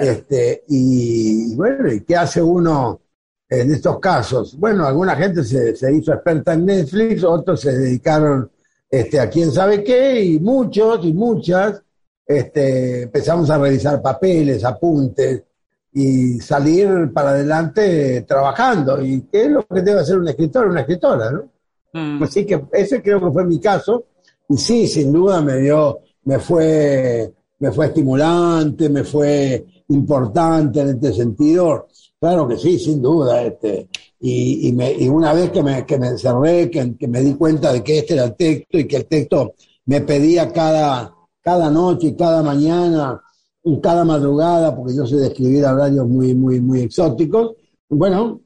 Este, 0.00 0.64
y 0.68 1.54
bueno, 1.54 1.92
¿y 1.92 2.00
qué 2.00 2.16
hace 2.16 2.42
uno? 2.42 3.00
en 3.48 3.72
estos 3.72 3.98
casos. 4.00 4.58
Bueno, 4.58 4.86
alguna 4.86 5.14
gente 5.16 5.44
se, 5.44 5.76
se 5.76 5.92
hizo 5.94 6.12
experta 6.12 6.54
en 6.54 6.66
Netflix, 6.66 7.24
otros 7.24 7.60
se 7.60 7.76
dedicaron 7.76 8.50
este, 8.90 9.20
a 9.20 9.28
quién 9.30 9.52
sabe 9.52 9.84
qué, 9.84 10.22
y 10.22 10.40
muchos 10.40 11.04
y 11.04 11.12
muchas 11.12 11.82
este, 12.26 13.02
empezamos 13.02 13.48
a 13.50 13.58
revisar 13.58 14.02
papeles, 14.02 14.64
apuntes 14.64 15.44
y 15.92 16.40
salir 16.40 17.12
para 17.12 17.30
adelante 17.30 18.22
trabajando. 18.22 19.02
¿Y 19.02 19.22
qué 19.22 19.44
es 19.44 19.50
lo 19.50 19.66
que 19.66 19.82
debe 19.82 20.00
hacer 20.00 20.18
un 20.18 20.28
escritor, 20.28 20.66
una 20.66 20.80
escritora? 20.80 21.30
¿no? 21.30 21.48
Mm. 21.96 22.22
Así 22.22 22.44
que 22.44 22.64
ese 22.72 23.02
creo 23.02 23.20
que 23.20 23.30
fue 23.30 23.44
mi 23.44 23.60
caso. 23.60 24.04
Y 24.48 24.56
sí, 24.56 24.86
sin 24.86 25.12
duda 25.12 25.40
me 25.40 25.58
dio, 25.58 26.00
me 26.24 26.38
fue, 26.38 27.32
me 27.58 27.72
fue 27.72 27.86
estimulante, 27.86 28.88
me 28.88 29.02
fue 29.02 29.66
importante 29.88 30.80
en 30.80 30.88
este 30.90 31.12
sentido 31.12 31.86
Claro 32.18 32.48
que 32.48 32.56
sí, 32.56 32.78
sin 32.78 33.02
duda. 33.02 33.42
Este, 33.42 33.88
y, 34.20 34.70
una 35.08 35.32
vez 35.32 35.50
que 35.50 35.62
me, 35.62 35.84
que 35.84 35.98
me 35.98 36.08
encerré, 36.08 36.70
que, 36.70 37.06
me 37.06 37.20
di 37.20 37.34
cuenta 37.34 37.72
de 37.72 37.82
que 37.82 37.98
este 37.98 38.14
era 38.14 38.24
el 38.24 38.34
texto 38.34 38.78
y 38.78 38.86
que 38.86 38.96
el 38.96 39.06
texto 39.06 39.54
me 39.84 40.00
pedía 40.00 40.52
cada, 40.52 41.14
cada 41.40 41.70
noche 41.70 42.08
y 42.08 42.16
cada 42.16 42.42
mañana 42.42 43.20
y 43.62 43.80
cada 43.80 44.04
madrugada, 44.04 44.74
porque 44.74 44.94
yo 44.94 45.06
sé 45.06 45.16
describir 45.16 45.64
horarios 45.64 46.08
muy, 46.08 46.34
muy, 46.34 46.60
muy 46.60 46.80
exóticos, 46.82 47.52
bueno, 47.88 48.40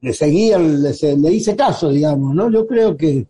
le 0.00 0.12
seguí, 0.12 0.50
le, 0.50 1.32
hice 1.32 1.56
caso, 1.56 1.90
digamos, 1.90 2.34
¿no? 2.34 2.50
Yo 2.50 2.66
creo 2.66 2.96
que, 2.96 3.26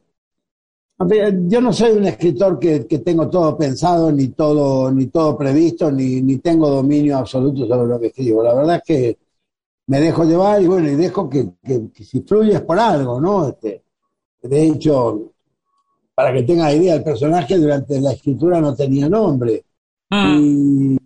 yo 1.49 1.61
no 1.61 1.73
soy 1.73 1.93
un 1.93 2.07
escritor 2.07 2.59
que, 2.59 2.81
tengo 2.81 3.29
todo 3.29 3.57
pensado, 3.57 4.11
ni 4.11 4.29
todo, 4.29 4.91
ni 4.91 5.07
todo 5.07 5.37
previsto, 5.37 5.91
ni, 5.91 6.23
ni 6.23 6.39
tengo 6.39 6.69
dominio 6.69 7.19
absoluto 7.19 7.67
sobre 7.67 7.89
lo 7.89 8.01
que 8.01 8.09
escribo. 8.09 8.43
La 8.43 8.55
verdad 8.55 8.77
es 8.77 8.83
que 8.83 9.19
me 9.87 10.01
dejo 10.01 10.25
llevar 10.25 10.63
y 10.63 10.67
bueno, 10.67 10.89
y 10.91 10.97
dejo 10.97 11.29
que, 11.29 11.49
si 11.95 12.21
fluye 12.23 12.55
es 12.55 12.63
por 12.63 12.79
algo, 12.79 13.21
¿no? 13.21 13.49
Este, 13.49 13.83
de 14.43 14.67
hecho, 14.67 15.33
para 16.15 16.33
que 16.33 16.43
tenga 16.43 16.73
idea, 16.73 16.95
el 16.95 17.05
personaje 17.05 17.59
durante 17.59 18.01
la 18.01 18.13
escritura 18.13 18.61
no 18.61 18.75
tenía 18.75 19.09
nombre. 19.09 19.65
Ah. 20.11 20.37
Y 20.41 20.97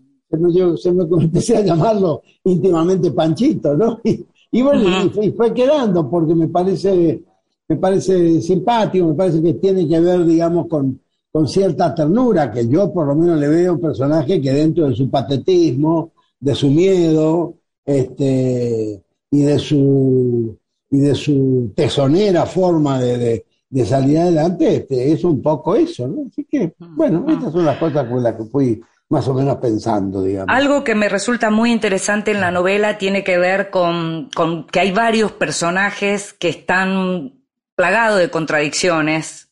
yo 0.52 0.76
se 0.76 0.92
me 0.92 1.04
empecé 1.20 1.56
a 1.56 1.62
llamarlo 1.62 2.22
íntimamente 2.44 3.10
Panchito, 3.10 3.76
¿no? 3.76 4.00
Y, 4.04 4.24
bueno, 4.52 5.10
y, 5.22 5.30
fue 5.30 5.54
quedando 5.54 6.10
porque 6.10 6.34
me 6.34 6.48
parece, 6.48 7.22
me 7.68 7.76
parece 7.76 8.40
simpático, 8.40 9.06
me 9.06 9.14
parece 9.14 9.42
que 9.42 9.54
tiene 9.54 9.86
que 9.86 10.00
ver, 10.00 10.24
digamos, 10.24 10.66
con, 10.66 11.00
con 11.30 11.46
cierta 11.46 11.94
ternura, 11.94 12.50
que 12.50 12.66
yo 12.66 12.92
por 12.92 13.06
lo 13.06 13.14
menos 13.14 13.38
le 13.38 13.48
veo 13.48 13.70
a 13.70 13.74
un 13.74 13.80
personaje 13.80 14.40
que 14.40 14.52
dentro 14.52 14.88
de 14.88 14.96
su 14.96 15.08
patetismo, 15.08 16.12
de 16.40 16.54
su 16.54 16.68
miedo, 16.68 17.54
este, 17.84 19.02
y 19.30 19.42
de 19.42 19.58
su 19.58 20.56
y 20.90 20.98
de 20.98 21.14
su 21.14 21.72
tesonera 21.74 22.46
forma 22.46 23.00
de, 23.00 23.44
de, 23.68 23.86
salir 23.86 24.18
adelante, 24.18 24.76
este, 24.76 25.12
es 25.12 25.22
un 25.22 25.40
poco 25.40 25.76
eso, 25.76 26.08
¿no? 26.08 26.26
Así 26.26 26.44
que, 26.44 26.74
bueno, 26.96 27.24
estas 27.28 27.52
son 27.52 27.64
las 27.64 27.78
cosas 27.78 28.08
con 28.08 28.22
las 28.22 28.34
que 28.34 28.44
fui 28.46 28.82
más 29.10 29.26
o 29.26 29.34
menos 29.34 29.56
pensando, 29.56 30.22
digamos. 30.22 30.54
Algo 30.54 30.84
que 30.84 30.94
me 30.94 31.08
resulta 31.08 31.50
muy 31.50 31.72
interesante 31.72 32.30
en 32.30 32.40
la 32.40 32.52
novela 32.52 32.96
tiene 32.96 33.24
que 33.24 33.38
ver 33.38 33.68
con, 33.70 34.30
con 34.34 34.66
que 34.68 34.78
hay 34.78 34.92
varios 34.92 35.32
personajes 35.32 36.32
que 36.32 36.48
están 36.48 37.34
plagados 37.74 38.20
de 38.20 38.30
contradicciones, 38.30 39.50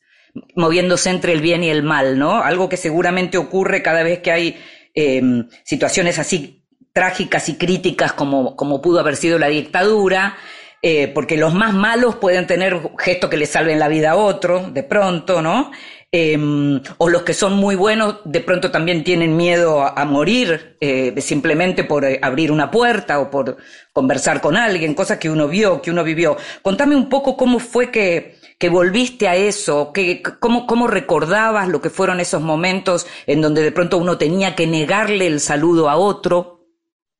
moviéndose 0.54 1.10
entre 1.10 1.32
el 1.32 1.40
bien 1.40 1.64
y 1.64 1.70
el 1.70 1.82
mal, 1.82 2.20
¿no? 2.20 2.42
Algo 2.42 2.68
que 2.68 2.76
seguramente 2.76 3.36
ocurre 3.36 3.82
cada 3.82 4.04
vez 4.04 4.20
que 4.20 4.30
hay 4.30 4.56
eh, 4.94 5.22
situaciones 5.64 6.20
así 6.20 6.64
trágicas 6.92 7.48
y 7.48 7.56
críticas 7.56 8.12
como, 8.12 8.54
como 8.54 8.80
pudo 8.80 9.00
haber 9.00 9.16
sido 9.16 9.40
la 9.40 9.48
dictadura, 9.48 10.36
eh, 10.82 11.08
porque 11.08 11.36
los 11.36 11.54
más 11.54 11.74
malos 11.74 12.14
pueden 12.14 12.46
tener 12.46 12.80
gestos 12.98 13.28
que 13.28 13.36
le 13.36 13.46
salven 13.46 13.80
la 13.80 13.88
vida 13.88 14.12
a 14.12 14.16
otro, 14.16 14.70
de 14.70 14.84
pronto, 14.84 15.42
¿no? 15.42 15.72
Em, 16.10 16.80
o 16.96 17.10
los 17.10 17.22
que 17.22 17.34
son 17.34 17.52
muy 17.56 17.76
buenos 17.76 18.20
de 18.24 18.40
pronto 18.40 18.70
también 18.70 19.04
tienen 19.04 19.36
miedo 19.36 19.82
a, 19.82 20.04
morir 20.06 20.78
eh, 20.80 21.14
simplemente 21.20 21.84
por 21.84 22.02
eh, 22.06 22.18
abrir 22.22 22.50
una 22.50 22.70
puerta 22.70 23.20
o 23.20 23.28
por 23.30 23.58
conversar 23.92 24.40
con 24.40 24.56
alguien, 24.56 24.94
cosas 24.94 25.18
que 25.18 25.28
uno 25.28 25.48
vio, 25.48 25.82
que 25.82 25.90
uno 25.90 26.02
vivió. 26.02 26.38
Contame 26.62 26.96
un 26.96 27.10
poco 27.10 27.36
cómo 27.36 27.58
fue 27.58 27.90
que, 27.90 28.38
que 28.58 28.70
volviste 28.70 29.28
a 29.28 29.36
eso, 29.36 29.92
que, 29.92 30.22
cómo, 30.40 30.66
cómo 30.66 30.86
recordabas 30.86 31.68
lo 31.68 31.82
que 31.82 31.90
fueron 31.90 32.20
esos 32.20 32.40
momentos 32.40 33.06
en 33.26 33.42
donde 33.42 33.60
de 33.60 33.72
pronto 33.72 33.98
uno 33.98 34.16
tenía 34.16 34.54
que 34.54 34.66
negarle 34.66 35.26
el 35.26 35.40
saludo 35.40 35.90
a 35.90 35.96
otro. 35.96 36.64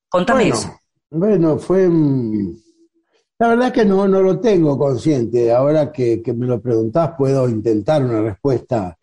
Contame 0.08 0.44
bueno, 0.44 0.56
eso. 0.56 0.80
Bueno, 1.10 1.58
fue. 1.58 1.90
La 3.38 3.48
verdad 3.48 3.72
que 3.72 3.84
no, 3.84 4.08
no 4.08 4.20
lo 4.20 4.40
tengo 4.40 4.76
consciente. 4.76 5.52
Ahora 5.52 5.92
que, 5.92 6.22
me 6.34 6.46
lo 6.46 6.60
preguntás, 6.60 7.12
puedo 7.16 7.48
intentar 7.48 8.04
una 8.04 8.20
respuesta 8.22 8.98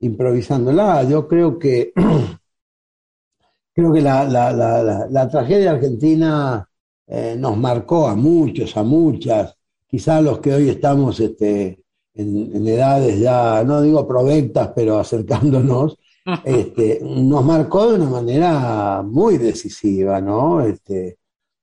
improvisándola. 0.00 1.02
Yo 1.04 1.26
creo 1.26 1.58
que. 1.58 1.92
creo 3.74 3.92
que 3.92 4.00
la, 4.00 4.24
la, 4.24 5.28
tragedia 5.28 5.72
argentina 5.72 6.68
eh, 7.06 7.34
nos 7.38 7.56
marcó 7.56 8.08
a 8.08 8.14
muchos, 8.14 8.76
a 8.76 8.82
muchas. 8.82 9.56
Quizás 9.88 10.22
los 10.22 10.38
que 10.38 10.54
hoy 10.54 10.68
estamos 10.68 11.18
este, 11.18 11.82
en, 12.14 12.66
edades 12.68 13.18
ya, 13.18 13.64
no 13.64 13.82
digo 13.82 14.06
provectas, 14.06 14.70
pero 14.74 14.98
acercándonos, 15.00 15.98
este, 16.44 17.00
nos 17.02 17.44
marcó 17.44 17.90
de 17.90 17.96
una 17.96 18.10
manera 18.10 19.02
muy 19.02 19.38
decisiva, 19.38 20.20
¿no? 20.20 20.60
Este, 20.60 21.18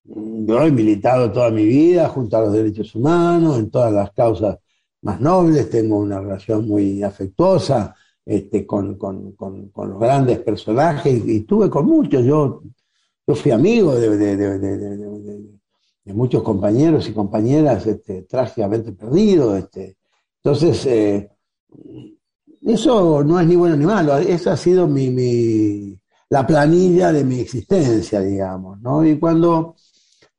yo 0.08 0.62
he 0.64 0.72
militado 0.72 1.32
toda 1.32 1.52
mi 1.52 1.66
vida 1.66 2.08
junto 2.10 2.38
a 2.38 2.42
los 2.42 2.54
derechos 2.54 2.96
humanos, 2.96 3.60
en 3.60 3.70
todas 3.70 3.94
las 3.94 4.12
causas 4.12 4.58
más 5.02 5.20
nobles, 5.20 5.70
tengo 5.70 5.98
una 5.98 6.20
relación 6.20 6.68
muy 6.68 7.04
afectuosa 7.04 7.96
este, 8.26 8.66
con, 8.66 8.98
los 9.00 10.00
grandes 10.00 10.40
personajes 10.40 11.22
y, 11.26 11.42
tuve 11.42 11.70
con 11.70 11.86
muchos, 11.86 12.24
yo, 12.24 12.62
yo 13.26 13.36
fui 13.36 13.52
amigo 13.52 13.96
de, 13.96 14.18
muchos 16.06 16.42
compañeros 16.42 17.08
y 17.10 17.14
compañeras 17.14 17.86
este, 17.86 18.24
trágicamente 18.24 18.94
perdidos. 18.94 19.60
Este. 19.60 19.98
Entonces, 20.42 20.86
eh, 20.86 21.30
eso 22.66 23.24
no 23.24 23.40
es 23.40 23.48
ni 23.48 23.56
bueno 23.56 23.76
ni 23.76 23.86
malo, 23.86 24.18
esa 24.18 24.54
ha 24.54 24.58
sido 24.58 24.88
mi, 24.88 25.98
la 26.30 26.46
planilla 26.46 27.12
de 27.14 27.24
mi 27.24 27.40
existencia, 27.40 28.20
digamos, 28.20 28.82
¿no? 28.82 29.06
Y 29.06 29.18
cuando, 29.18 29.76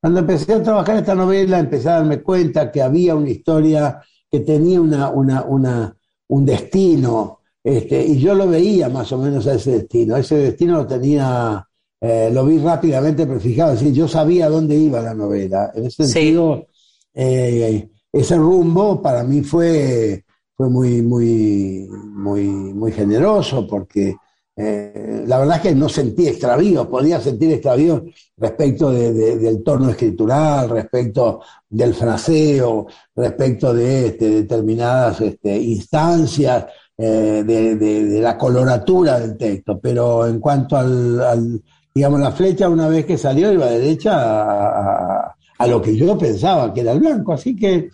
cuando 0.00 0.20
empecé 0.20 0.52
a 0.52 0.62
trabajar 0.62 0.96
esta 0.96 1.14
novela, 1.14 1.58
empecé 1.58 1.88
a 1.88 1.94
darme 1.94 2.22
cuenta 2.22 2.70
que 2.70 2.82
había 2.82 3.14
una 3.14 3.30
historia 3.30 4.00
que 4.30 4.40
tenía 4.40 4.80
una, 4.80 5.10
una, 5.10 5.96
un 6.28 6.46
destino, 6.46 7.40
este, 7.62 8.04
y 8.04 8.18
yo 8.18 8.34
lo 8.34 8.48
veía 8.48 8.88
más 8.88 9.10
o 9.12 9.18
menos 9.18 9.46
a 9.46 9.54
ese 9.54 9.72
destino. 9.72 10.16
Ese 10.16 10.36
destino 10.36 10.74
lo 10.74 10.86
tenía, 10.86 11.66
eh, 12.00 12.30
lo 12.32 12.44
vi 12.44 12.58
rápidamente 12.58 13.26
prefijado, 13.26 13.72
es 13.72 13.80
decir, 13.80 13.94
yo 13.94 14.06
sabía 14.06 14.48
dónde 14.48 14.76
iba 14.76 15.00
la 15.00 15.14
novela. 15.14 15.72
En 15.74 15.86
ese 15.86 16.06
sentido, 16.06 16.66
eh, 17.14 17.88
ese 18.12 18.36
rumbo 18.36 19.02
para 19.02 19.24
mí 19.24 19.42
fue 19.42 20.24
fue 20.58 20.68
muy, 20.68 21.02
muy, 21.02 21.88
muy, 21.88 22.44
muy 22.48 22.90
generoso 22.90 23.64
porque 23.64 24.16
eh, 24.60 25.22
la 25.24 25.38
verdad 25.38 25.56
es 25.58 25.62
que 25.62 25.74
no 25.76 25.88
sentí 25.88 26.26
extravío, 26.26 26.90
podía 26.90 27.20
sentir 27.20 27.52
extravío 27.52 28.06
respecto 28.36 28.90
del 28.90 29.62
tono 29.62 29.90
escritural, 29.90 30.68
respecto 30.68 31.40
del 31.68 31.94
fraseo, 31.94 32.88
respecto 33.14 33.72
de 33.72 34.06
este, 34.08 34.30
determinadas 34.30 35.20
este, 35.20 35.56
instancias, 35.56 36.66
eh, 36.96 37.44
de, 37.46 38.20
la 38.20 38.36
coloratura 38.36 39.20
del 39.20 39.36
texto, 39.36 39.78
pero 39.78 40.26
en 40.26 40.40
cuanto 40.40 40.76
al, 40.76 41.62
digamos, 41.94 42.18
la 42.18 42.32
flecha 42.32 42.68
una 42.68 42.88
vez 42.88 43.06
que 43.06 43.16
salió 43.16 43.52
iba 43.52 43.66
derecha 43.66 45.30
a, 45.56 45.66
lo 45.68 45.80
que 45.80 45.94
yo 45.94 46.18
pensaba 46.18 46.74
que 46.74 46.80
era 46.80 46.90
el 46.90 46.98
blanco, 46.98 47.34
así 47.34 47.54
que 47.54 47.90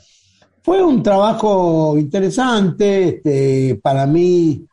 fue 0.63 0.83
un 0.83 1.03
trabajo 1.03 1.99
interesante, 1.99 3.17
este, 3.17 3.79
para 3.83 4.07
mí, 4.07 4.67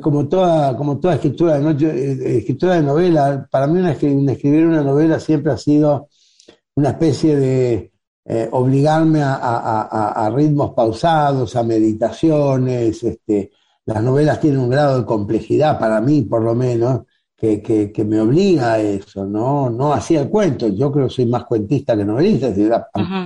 como 0.00 0.28
toda, 0.28 0.76
como 0.76 0.98
toda 0.98 1.14
escritura, 1.14 1.58
de 1.58 1.86
eh, 1.86 2.38
escritura 2.38 2.76
de 2.76 2.82
novela, 2.82 3.46
para 3.50 3.66
mí 3.66 3.78
una, 3.78 3.92
escribir 3.92 4.66
una 4.66 4.82
novela 4.82 5.20
siempre 5.20 5.52
ha 5.52 5.58
sido 5.58 6.08
una 6.74 6.90
especie 6.90 7.36
de 7.36 7.92
eh, 8.24 8.48
obligarme 8.52 9.20
a, 9.22 10.32
ritmos 10.34 10.72
pausados, 10.74 11.54
a 11.56 11.62
meditaciones. 11.62 13.02
Este, 13.02 13.52
las 13.84 14.02
novelas 14.02 14.40
tienen 14.40 14.60
un 14.60 14.70
grado 14.70 15.00
de 15.00 15.04
complejidad, 15.04 15.78
para 15.78 16.00
mí 16.00 16.22
por 16.22 16.42
lo 16.42 16.54
menos, 16.54 17.02
que, 17.36 18.06
me 18.06 18.20
obliga 18.20 18.74
a 18.74 18.80
eso, 18.80 19.26
¿no? 19.26 19.68
No 19.68 19.92
hacía 19.92 20.22
el 20.22 20.30
cuento, 20.30 20.68
yo 20.68 20.90
creo 20.90 21.08
que 21.08 21.14
soy 21.14 21.26
más 21.26 21.44
cuentista 21.44 21.96
que 21.96 22.04
novelista, 22.04 22.54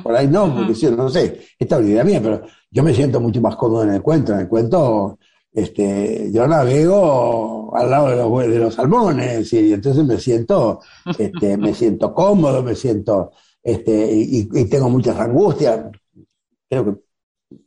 por 0.03 0.17
ahí 0.17 0.27
no, 0.27 0.53
porque 0.55 0.75
sí, 0.75 0.89
no 0.91 1.09
sé, 1.09 1.41
esta 1.57 1.79
es 1.79 2.05
mía, 2.05 2.21
pero 2.21 2.43
yo 2.71 2.83
me 2.83 2.93
siento 2.93 3.21
mucho 3.21 3.41
más 3.41 3.55
cómodo 3.55 3.85
en 3.85 3.95
el 3.95 4.03
cuento, 4.03 4.33
en 4.33 4.41
el 4.41 4.49
cuento 4.49 5.19
este, 5.59 6.31
yo 6.33 6.47
navego 6.47 7.77
al 7.77 7.91
lado 7.91 8.09
de 8.09 8.17
los, 8.17 8.53
de 8.53 8.59
los 8.59 8.75
salmones 8.75 9.53
y 9.53 9.73
entonces 9.73 10.05
me 10.05 10.19
siento, 10.19 10.81
este, 11.19 11.57
me 11.59 11.75
siento 11.75 12.15
cómodo, 12.15 12.63
me 12.63 12.75
siento, 12.75 13.33
este, 13.63 14.13
y, 14.13 14.49
y 14.53 14.65
tengo 14.67 14.89
muchas 14.89 15.19
angustias. 15.19 15.87
Creo 16.69 16.85
que 16.85 17.01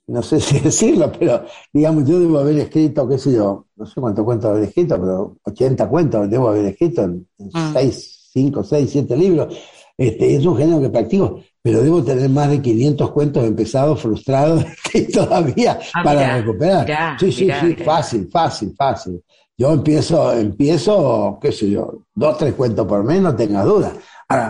no 0.07 0.21
sé 0.21 0.39
si 0.41 0.59
decirlo, 0.59 1.11
pero 1.17 1.43
digamos, 1.73 2.07
yo 2.07 2.19
debo 2.19 2.39
haber 2.39 2.59
escrito, 2.59 3.07
qué 3.07 3.17
sé 3.17 3.33
yo, 3.33 3.67
no 3.75 3.85
sé 3.85 3.99
cuántos 3.99 4.23
cuentos 4.25 4.51
haber 4.51 4.63
escrito, 4.63 4.99
pero 4.99 5.37
80 5.43 5.89
cuentos 5.89 6.29
debo 6.29 6.49
haber 6.49 6.65
escrito 6.65 7.03
en, 7.03 7.27
6, 7.73 8.29
5, 8.33 8.63
6, 8.63 8.89
7 8.89 9.17
libros. 9.17 9.57
Este, 9.97 10.35
es 10.35 10.45
un 10.45 10.57
género 10.57 10.81
que 10.81 10.89
practico, 10.89 11.41
pero 11.63 11.83
debo 11.83 12.03
tener 12.03 12.29
más 12.29 12.49
de 12.49 12.61
500 12.61 13.11
cuentos 13.11 13.43
empezados, 13.43 14.01
frustrados, 14.01 14.65
y 14.93 15.11
todavía 15.11 15.79
ah, 15.93 16.03
para 16.03 16.37
recuperar. 16.37 17.19
sí, 17.19 17.31
sí, 17.31 17.47
sí, 17.59 17.75
fácil, 17.83 18.29
fácil, 18.31 18.73
fácil. 18.75 19.23
Yo 19.57 19.73
empiezo, 19.73 20.33
empiezo, 20.33 21.37
qué 21.39 21.51
sé 21.51 21.69
yo, 21.69 22.05
dos, 22.15 22.37
tres 22.37 22.55
cuentos 22.55 22.87
por 22.87 23.03
menos, 23.03 23.33
no 23.33 23.35
tengas 23.35 23.65
duda. 23.65 23.93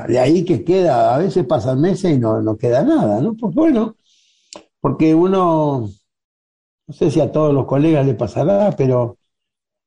de 0.08 0.20
ahí 0.20 0.46
que 0.46 0.64
queda, 0.64 1.14
a 1.14 1.18
veces 1.18 1.46
pasan 1.46 1.82
meses 1.82 2.16
y 2.16 2.18
no, 2.18 2.42
no 2.42 2.56
queda 2.56 2.84
nada, 2.84 3.20
¿no? 3.20 3.34
Pues 3.34 3.54
bueno, 3.54 3.96
porque 4.80 5.14
uno, 5.14 5.90
no 6.88 6.94
sé 6.94 7.12
si 7.12 7.20
a 7.20 7.32
todos 7.32 7.54
los 7.54 7.66
colegas 7.66 8.06
le 8.06 8.14
pasará, 8.14 8.74
pero 8.78 9.18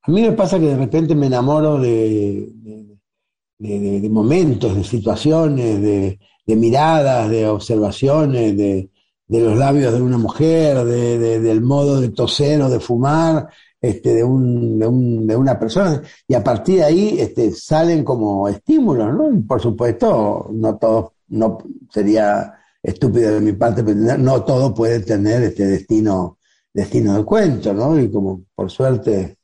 a 0.03 0.11
mí 0.11 0.21
me 0.21 0.33
pasa 0.33 0.59
que 0.59 0.67
de 0.67 0.77
repente 0.77 1.15
me 1.15 1.29
enamoro 1.29 1.79
de, 1.79 2.53
de, 3.59 4.09
momentos, 4.11 4.77
de 4.77 4.85
situaciones, 4.85 5.81
de, 5.81 6.19
miradas, 6.47 7.31
de 7.31 7.47
observaciones, 7.49 8.57
de, 8.57 8.91
los 9.29 9.57
labios 9.57 9.93
de 9.93 10.03
una 10.03 10.19
mujer, 10.19 10.85
del 10.85 11.61
modo 11.61 12.01
de 12.01 12.11
toser 12.11 12.63
o 12.63 12.69
de 12.69 12.79
fumar 12.79 13.49
este, 13.81 14.15
de, 14.15 14.25
un, 14.25 15.27
de, 15.27 15.37
una 15.37 15.59
persona. 15.59 16.01
Y 16.27 16.35
a 16.35 16.43
partir 16.43 16.77
de 16.77 16.85
ahí 16.85 17.17
este, 17.19 17.51
salen 17.51 18.05
como 18.05 18.49
estímulos, 18.49 19.13
¿no? 19.15 19.33
Y 19.33 19.43
por 19.43 19.61
supuesto, 19.61 20.49
no 20.53 20.77
todo, 20.77 21.15
no 21.29 21.59
sería 21.91 22.55
estúpido 22.83 23.33
de 23.33 23.41
mi 23.41 23.53
parte, 23.53 23.83
pero 23.83 24.17
no 24.19 24.43
todo 24.43 24.73
puede 24.73 25.01
tener 25.01 25.43
este 25.43 25.67
destino, 25.67 26.39
destino 26.73 27.17
de 27.17 27.25
cuento, 27.25 27.75
¿no? 27.75 27.99
Y 27.99 28.11
como 28.11 28.43
por 28.55 28.71
suerte 28.71 29.39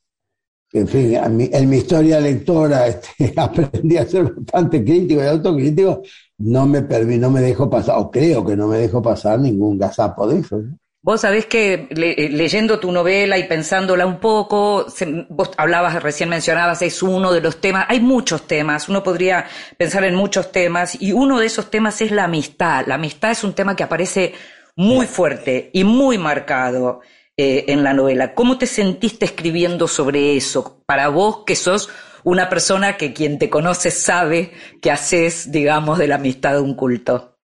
en 0.73 0.89
fin, 0.89 1.15
en 1.15 1.69
mi 1.69 1.77
historia 1.77 2.21
lectora 2.21 2.87
este, 2.87 3.33
aprendí 3.37 3.97
a 3.97 4.07
ser 4.07 4.33
bastante 4.33 4.85
crítico 4.85 5.23
y 5.23 5.27
autocrítico, 5.27 6.03
no 6.39 6.67
me, 6.67 6.81
no 6.81 7.31
me 7.31 7.41
dejo 7.41 7.69
pasar, 7.69 7.99
o 7.99 8.11
creo 8.11 8.45
que 8.45 8.57
no 8.57 8.69
me 8.69 8.79
dejo 8.79 9.03
pasar 9.03 9.41
ningún 9.41 9.79
gazapo 9.79 10.27
de 10.29 10.41
eso. 10.41 10.63
Vos 11.03 11.23
sabés 11.23 11.47
que 11.47 11.89
eh, 11.89 12.29
leyendo 12.31 12.79
tu 12.79 12.93
novela 12.93 13.39
y 13.39 13.45
pensándola 13.45 14.05
un 14.05 14.21
poco, 14.21 14.87
vos 15.31 15.51
hablabas, 15.57 16.03
recién 16.03 16.29
mencionabas, 16.29 16.83
es 16.83 17.03
uno 17.03 17.33
de 17.33 17.41
los 17.41 17.59
temas, 17.61 17.87
hay 17.89 18.01
muchos 18.01 18.47
temas, 18.47 18.89
uno 18.89 19.03
podría 19.03 19.47
pensar 19.79 20.05
en 20.05 20.15
muchos 20.15 20.53
temas, 20.53 21.01
y 21.01 21.13
uno 21.13 21.39
de 21.41 21.47
esos 21.47 21.71
temas 21.71 22.01
es 22.03 22.11
la 22.11 22.25
amistad. 22.25 22.85
La 22.87 22.97
amistad 22.97 23.31
es 23.31 23.43
un 23.45 23.55
tema 23.55 23.75
que 23.75 23.83
aparece 23.83 24.35
muy 24.77 25.07
fuerte 25.07 25.71
y 25.73 25.85
muy 25.85 26.19
marcado. 26.19 27.01
Eh, 27.43 27.73
en 27.73 27.83
la 27.83 27.95
novela. 27.95 28.35
¿Cómo 28.35 28.59
te 28.59 28.67
sentiste 28.67 29.25
escribiendo 29.25 29.89
sobre 29.89 30.37
eso? 30.37 30.83
Para 30.85 31.09
vos, 31.09 31.39
que 31.47 31.57
sos 31.57 31.89
una 32.23 32.51
persona 32.51 32.99
que 32.99 33.15
quien 33.15 33.39
te 33.39 33.49
conoce 33.49 33.91
sabe 33.91 34.53
que 34.83 34.91
haces, 34.91 35.51
digamos, 35.51 35.97
de 35.97 36.07
la 36.07 36.17
amistad 36.17 36.61
un 36.61 36.75
culto. 36.75 37.39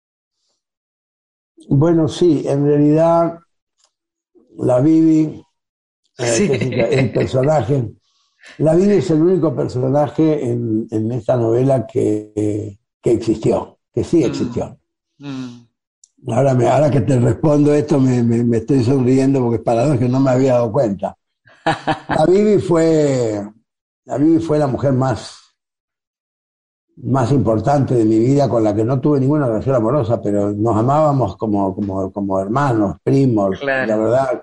Bueno, 1.70 2.08
sí, 2.08 2.44
en 2.46 2.66
realidad 2.66 3.38
la 4.58 4.80
Vivi, 4.80 5.42
eh, 6.18 6.88
el 6.90 7.10
personaje, 7.12 7.94
la 8.58 8.74
Vivi 8.74 8.96
es 8.96 9.10
el 9.10 9.22
único 9.22 9.56
personaje 9.56 10.44
en, 10.44 11.10
esta 11.10 11.38
novela 11.38 11.86
que, 11.86 12.76
existió, 13.02 13.78
que 13.94 14.04
sí 14.04 14.18
mm. 14.18 14.24
existió. 14.26 14.78
Mm. 15.16 15.65
Ahora, 16.28 16.54
me, 16.54 16.66
ahora 16.66 16.90
que 16.90 17.02
te 17.02 17.20
respondo 17.20 17.72
esto, 17.72 18.00
me, 18.00 18.56
estoy 18.56 18.82
sonriendo 18.82 19.40
porque 19.40 19.56
es 19.56 19.62
para 19.62 19.96
que 19.96 20.08
no 20.08 20.18
me 20.18 20.30
había 20.30 20.54
dado 20.54 20.72
cuenta. 20.72 21.16
La 22.08 22.26
Bibi 22.26 22.58
fue, 22.58 23.44
la 24.04 24.18
fue 24.40 24.58
la 24.58 24.66
mujer 24.66 24.92
más, 24.92 25.38
más 26.96 27.30
importante 27.32 27.94
de 27.94 28.04
mi 28.04 28.18
vida, 28.18 28.48
con 28.48 28.64
la 28.64 28.74
que 28.74 28.84
no 28.84 29.00
tuve 29.00 29.20
ninguna 29.20 29.46
relación 29.46 29.76
amorosa, 29.76 30.20
pero 30.20 30.52
nos 30.52 30.76
amábamos 30.76 31.36
como, 31.36 31.74
como, 31.74 32.12
como 32.12 32.40
hermanos, 32.40 32.96
primos. 33.02 33.62
La 33.62 33.96
verdad, 33.96 34.42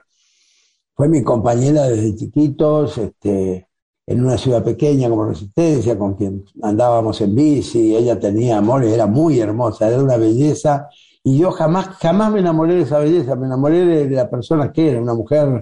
fue 0.96 1.10
mi 1.10 1.24
compañera 1.24 1.84
desde 1.84 2.16
chiquitos, 2.16 2.98
este, 2.98 3.68
en 4.06 4.24
una 4.24 4.38
ciudad 4.38 4.64
pequeña 4.64 5.10
como 5.10 5.26
Resistencia, 5.26 5.98
con 5.98 6.16
quien 6.16 6.46
andábamos 6.62 7.20
en 7.22 7.36
bici, 7.36 7.96
ella 7.96 8.20
tenía 8.20 8.58
amor, 8.58 8.84
era 8.84 9.06
muy 9.06 9.40
hermosa, 9.40 9.88
era 9.88 10.02
una 10.02 10.18
belleza 10.18 10.90
y 11.24 11.38
yo 11.38 11.52
jamás, 11.52 11.88
jamás 12.00 12.32
me 12.32 12.40
enamoré 12.40 12.76
de 12.76 12.82
esa 12.82 13.00
belleza, 13.00 13.36
me 13.36 13.46
enamoré 13.46 13.86
de, 13.86 14.10
la 14.10 14.30
persona 14.30 14.72
que 14.72 14.90
era, 14.92 15.02
una 15.02 15.14
mujer 15.14 15.62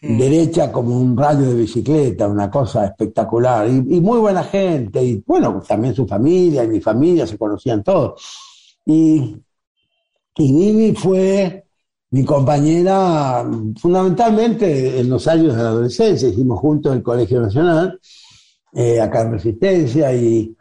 derecha 0.00 0.72
como 0.72 0.98
un 0.98 1.16
rayo 1.16 1.42
de 1.42 1.54
bicicleta, 1.54 2.26
una 2.26 2.50
cosa 2.50 2.86
espectacular, 2.86 3.68
y, 3.68 4.00
muy 4.00 4.18
buena 4.18 4.42
gente, 4.44 5.02
y 5.02 5.22
bueno, 5.26 5.62
también 5.66 5.94
su 5.94 6.06
familia 6.06 6.64
y 6.64 6.68
mi 6.68 6.80
familia 6.80 7.26
se 7.26 7.36
conocían 7.36 7.82
todos. 7.82 8.22
Y, 8.86 9.36
y 10.36 10.52
Vivi 10.52 10.94
fue 10.94 11.66
mi 12.10 12.24
compañera 12.24 13.44
fundamentalmente 13.76 15.00
en 15.00 15.10
los 15.10 15.26
años 15.26 15.54
de 15.54 15.62
la 15.62 15.68
adolescencia, 15.68 16.28
hicimos 16.28 16.60
juntos 16.60 16.94
el 16.94 17.02
Colegio 17.02 17.40
Nacional, 17.40 18.00
eh, 18.72 19.00
acá 19.00 19.22
en 19.22 19.32
Resistencia, 19.32 20.14
y 20.14 20.56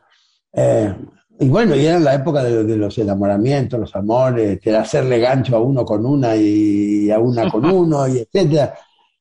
eh, 0.52 0.96
y 1.40 1.50
bueno, 1.50 1.76
y 1.76 1.86
era 1.86 2.00
la 2.00 2.14
época 2.14 2.44
de, 2.44 2.78
los 2.78 2.98
enamoramientos, 2.98 3.80
los 3.80 3.96
amores, 3.96 4.60
que 4.60 4.70
era 4.70 4.82
hacerle 4.82 5.20
gancho 5.20 5.56
a 5.56 5.60
uno 5.60 5.84
con 5.84 6.06
una 6.06 6.36
y 6.36 7.10
a 7.10 7.20
una 7.20 7.50
con 7.50 7.66
uno, 7.72 8.08
y 8.08 8.20
etcétera. 8.20 8.76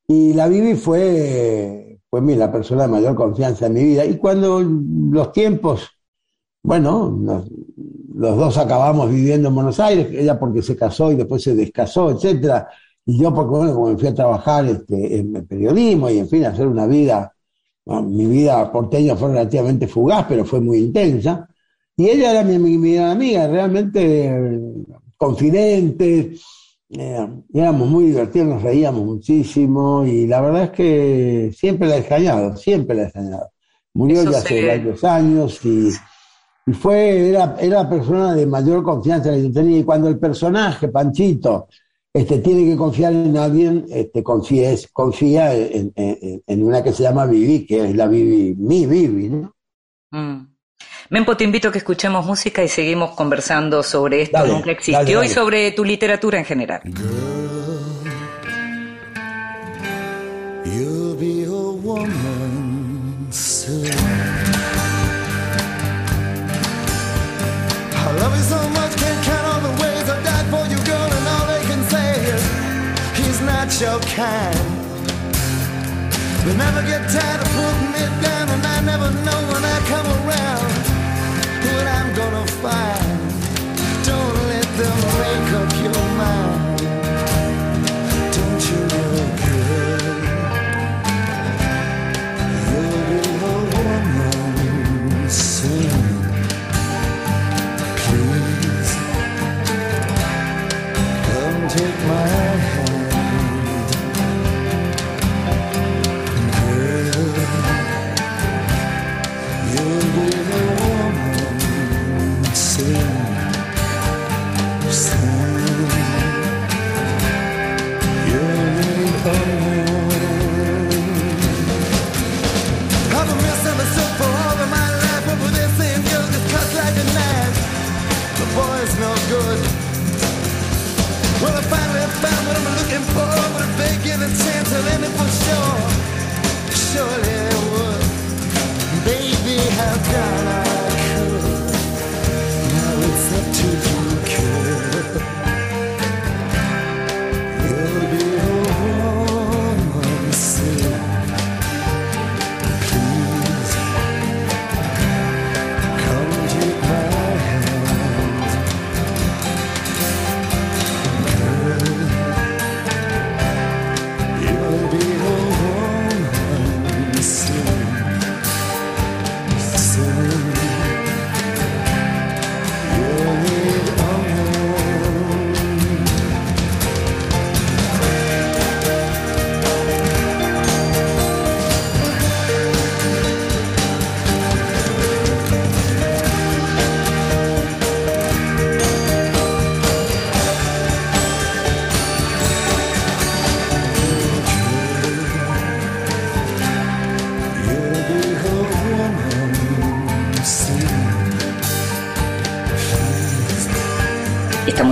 Y 0.06 0.34
la 0.34 0.46
Bibi 0.46 0.74
fue, 0.74 2.00
fue 2.10 2.20
la 2.36 2.52
persona 2.52 2.82
de 2.82 2.88
mayor 2.88 3.14
confianza 3.14 3.66
en 3.66 3.74
mi 3.74 3.84
vida. 3.84 4.04
Y 4.04 4.18
cuando 4.18 4.60
los 4.60 5.32
tiempos, 5.32 5.88
bueno, 6.62 7.18
los 8.14 8.36
dos 8.36 8.58
acabamos 8.58 9.10
viviendo 9.10 9.48
en 9.48 9.54
Buenos 9.54 9.80
Aires, 9.80 10.08
ella 10.12 10.38
porque 10.38 10.62
se 10.62 10.76
casó 10.76 11.10
y 11.10 11.16
después 11.16 11.42
se 11.42 11.54
descasó, 11.54 12.10
etcétera. 12.10 12.68
Y 13.06 13.18
yo 13.18 13.34
porque, 13.34 13.56
bueno, 13.56 13.74
como 13.74 13.88
me 13.88 13.96
fui 13.98 14.08
a 14.08 14.14
trabajar 14.14 14.66
este, 14.66 15.18
en 15.18 15.46
periodismo 15.46 16.10
y, 16.10 16.18
en 16.18 16.28
fin, 16.28 16.44
a 16.44 16.50
hacer 16.50 16.66
una 16.66 16.86
vida, 16.86 17.34
mi 17.86 18.26
vida 18.26 18.70
porteña 18.70 19.16
fue 19.16 19.28
relativamente 19.28 19.88
fugaz, 19.88 20.26
pero 20.28 20.44
fue 20.44 20.60
muy 20.60 20.78
intensa. 20.78 21.48
Y 21.96 22.08
ella 22.08 22.32
era 22.32 22.44
mi, 22.44 22.58
mi, 22.58 22.96
amiga, 22.96 23.46
realmente 23.48 24.26
eh, 24.26 24.60
confidente, 25.16 26.34
eh, 26.90 27.28
éramos 27.52 27.88
muy 27.88 28.06
divertidos, 28.06 28.48
nos 28.48 28.62
reíamos 28.62 29.04
muchísimo 29.04 30.04
y 30.04 30.26
la 30.26 30.40
verdad 30.40 30.64
es 30.64 30.70
que 30.70 31.52
siempre 31.56 31.88
la 31.88 31.96
he 31.96 31.98
extrañado, 32.00 32.56
siempre 32.56 32.96
la 32.96 33.02
he 33.02 33.04
extrañado. 33.06 33.50
Murió 33.94 34.24
ya 34.24 34.38
hace 34.38 34.66
varios 34.66 35.04
años 35.04 35.64
y, 35.64 35.90
fue, 36.72 37.30
era, 37.30 37.56
era 37.60 37.82
la 37.82 37.90
persona 37.90 38.34
de 38.34 38.46
mayor 38.46 38.82
confianza 38.82 39.30
que 39.30 39.42
yo 39.42 39.52
tenía 39.52 39.78
y 39.78 39.84
cuando 39.84 40.08
el 40.08 40.18
personaje, 40.18 40.88
Panchito, 40.88 41.68
este, 42.14 42.38
tiene 42.38 42.64
que 42.64 42.76
confiar 42.76 43.12
en 43.12 43.36
alguien, 43.36 43.86
este, 43.88 44.22
confía, 44.22 44.70
confía 44.92 45.54
en, 45.54 46.62
una 46.62 46.82
que 46.82 46.92
se 46.92 47.02
llama 47.02 47.26
Vivi, 47.26 47.66
que 47.66 47.88
es 47.88 47.96
la 47.96 48.06
Vivi, 48.06 48.54
mi 48.54 48.86
Vivi, 48.86 49.28
¿no? 49.28 49.54
Mm. 50.10 50.51
Mempo, 51.12 51.36
te 51.36 51.44
invito 51.44 51.68
a 51.68 51.72
que 51.72 51.76
escuchemos 51.76 52.24
música 52.24 52.64
y 52.64 52.68
seguimos 52.68 53.10
conversando 53.10 53.82
sobre 53.82 54.22
esto 54.22 54.46
nunca 54.46 54.70
existió 54.70 55.22
y 55.22 55.28
sobre 55.28 55.70
tu 55.72 55.84
literatura 55.84 56.38
en 56.38 56.46
general. 56.46 56.80
you'll 60.64 61.14
be 61.16 61.44
a 61.44 61.50
woman 61.50 63.28
soon. 63.30 63.92
I 67.92 68.12
love 68.18 68.34
you 68.34 68.44
so 68.44 68.56
much, 68.70 68.96
can't 68.96 69.22
count 69.22 69.44
all 69.52 69.60
the 69.60 69.82
ways 69.82 70.08
I've 70.08 70.24
died 70.24 70.46
for 70.48 70.64
you, 70.72 70.78
girl, 70.86 71.12
and 71.12 71.28
all 71.28 71.46
they 71.46 71.62
can 71.68 71.84
say 71.92 72.24
is 72.24 72.42
he's 73.18 73.40
not 73.42 73.68
your 73.78 74.00
kind. 74.16 74.56
They 76.46 76.56
never 76.56 76.80
get 76.88 77.02
tired 77.10 77.40
of 77.42 77.48
putting 77.52 78.00
it 78.00 78.22
down, 78.22 78.48
and 78.48 78.64
I 78.64 78.80
never 78.80 79.10
know 79.26 79.40
when 79.52 79.62
I 79.62 79.78
come 79.92 80.06
around 80.06 80.71
what 81.72 81.86
I'm 81.86 82.14
gonna 82.14 82.46
find. 82.62 83.20
Don't 84.04 84.38
let 84.52 84.68
them 84.80 84.98
make 85.22 85.50
up 85.60 85.72
your 85.86 86.04
mind. 86.22 86.78
Don't 88.36 88.62
you 88.70 88.78
look 88.92 89.32
good? 89.46 90.22
You'll 92.68 93.02
be 93.08 93.18
a 93.50 93.56
woman 93.74 95.30
soon. 95.30 96.00
Please 98.02 98.92
come 101.26 101.60
take 101.68 102.00
my 102.08 102.26
hand. 102.34 102.51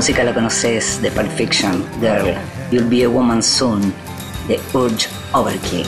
Música 0.00 0.24
la 0.24 0.32
conoces 0.32 1.02
de 1.02 1.10
Pulp 1.10 1.30
Fiction, 1.32 1.84
Girl, 2.00 2.34
You'll 2.70 2.88
Be 2.88 3.04
a 3.04 3.08
Woman 3.10 3.42
Soon, 3.42 3.92
de 4.48 4.58
Urge 4.72 5.10
Overkill. 5.34 5.84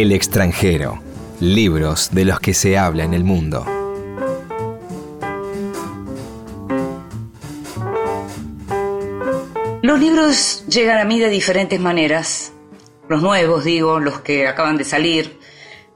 El 0.00 0.12
extranjero. 0.12 1.02
Libros 1.40 2.10
de 2.12 2.24
los 2.24 2.38
que 2.38 2.54
se 2.54 2.78
habla 2.78 3.02
en 3.02 3.14
el 3.14 3.24
mundo. 3.24 3.66
Los 9.82 9.98
libros 9.98 10.64
llegan 10.68 10.98
a 10.98 11.04
mí 11.04 11.18
de 11.18 11.28
diferentes 11.28 11.80
maneras. 11.80 12.52
Los 13.08 13.22
nuevos, 13.22 13.64
digo, 13.64 13.98
los 13.98 14.20
que 14.20 14.46
acaban 14.46 14.76
de 14.76 14.84
salir, 14.84 15.40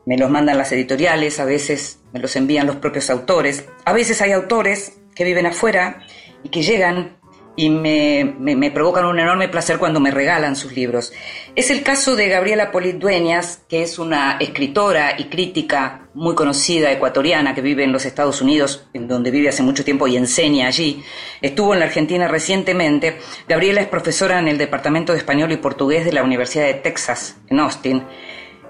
me 0.04 0.18
los 0.18 0.28
mandan 0.28 0.58
las 0.58 0.72
editoriales, 0.72 1.38
a 1.38 1.44
veces 1.44 2.00
me 2.12 2.18
los 2.18 2.34
envían 2.34 2.66
los 2.66 2.74
propios 2.74 3.08
autores. 3.08 3.66
A 3.84 3.92
veces 3.92 4.20
hay 4.20 4.32
autores 4.32 4.98
que 5.14 5.22
viven 5.22 5.46
afuera 5.46 6.02
y 6.42 6.48
que 6.48 6.64
llegan 6.64 7.18
y 7.54 7.68
me, 7.68 8.70
provocan 8.70 9.04
un 9.04 9.18
enorme 9.18 9.48
placer 9.48 9.78
cuando 9.78 10.00
me 10.00 10.10
regalan 10.10 10.56
sus 10.56 10.74
libros. 10.74 11.12
Es 11.54 11.70
el 11.70 11.82
caso 11.82 12.16
de 12.16 12.28
Gabriela 12.28 12.70
Polit 12.70 12.96
Dueñas, 12.96 13.62
que 13.68 13.82
es 13.82 13.98
una 13.98 14.38
escritora 14.40 15.16
y 15.18 15.24
crítica 15.24 16.08
muy 16.14 16.34
conocida 16.34 16.90
ecuatoriana 16.90 17.54
que 17.54 17.60
vive 17.60 17.84
en 17.84 17.92
los 17.92 18.04
Estados 18.06 18.40
Unidos, 18.40 18.86
en 18.94 19.08
donde 19.08 19.30
vive 19.30 19.48
hace 19.48 19.62
mucho 19.62 19.84
tiempo 19.84 20.06
y 20.06 20.16
enseña 20.16 20.66
allí. 20.66 21.02
Estuvo 21.42 21.74
en 21.74 21.80
la 21.80 21.86
Argentina 21.86 22.26
recientemente. 22.28 23.18
Gabriela 23.48 23.80
es 23.80 23.88
profesora 23.88 24.38
en 24.38 24.48
el 24.48 24.58
Departamento 24.58 25.12
de 25.12 25.18
Español 25.18 25.52
y 25.52 25.56
Portugués 25.56 26.04
de 26.04 26.12
la 26.12 26.22
Universidad 26.22 26.66
de 26.66 26.74
Texas, 26.74 27.36
en 27.48 27.60
Austin. 27.60 28.02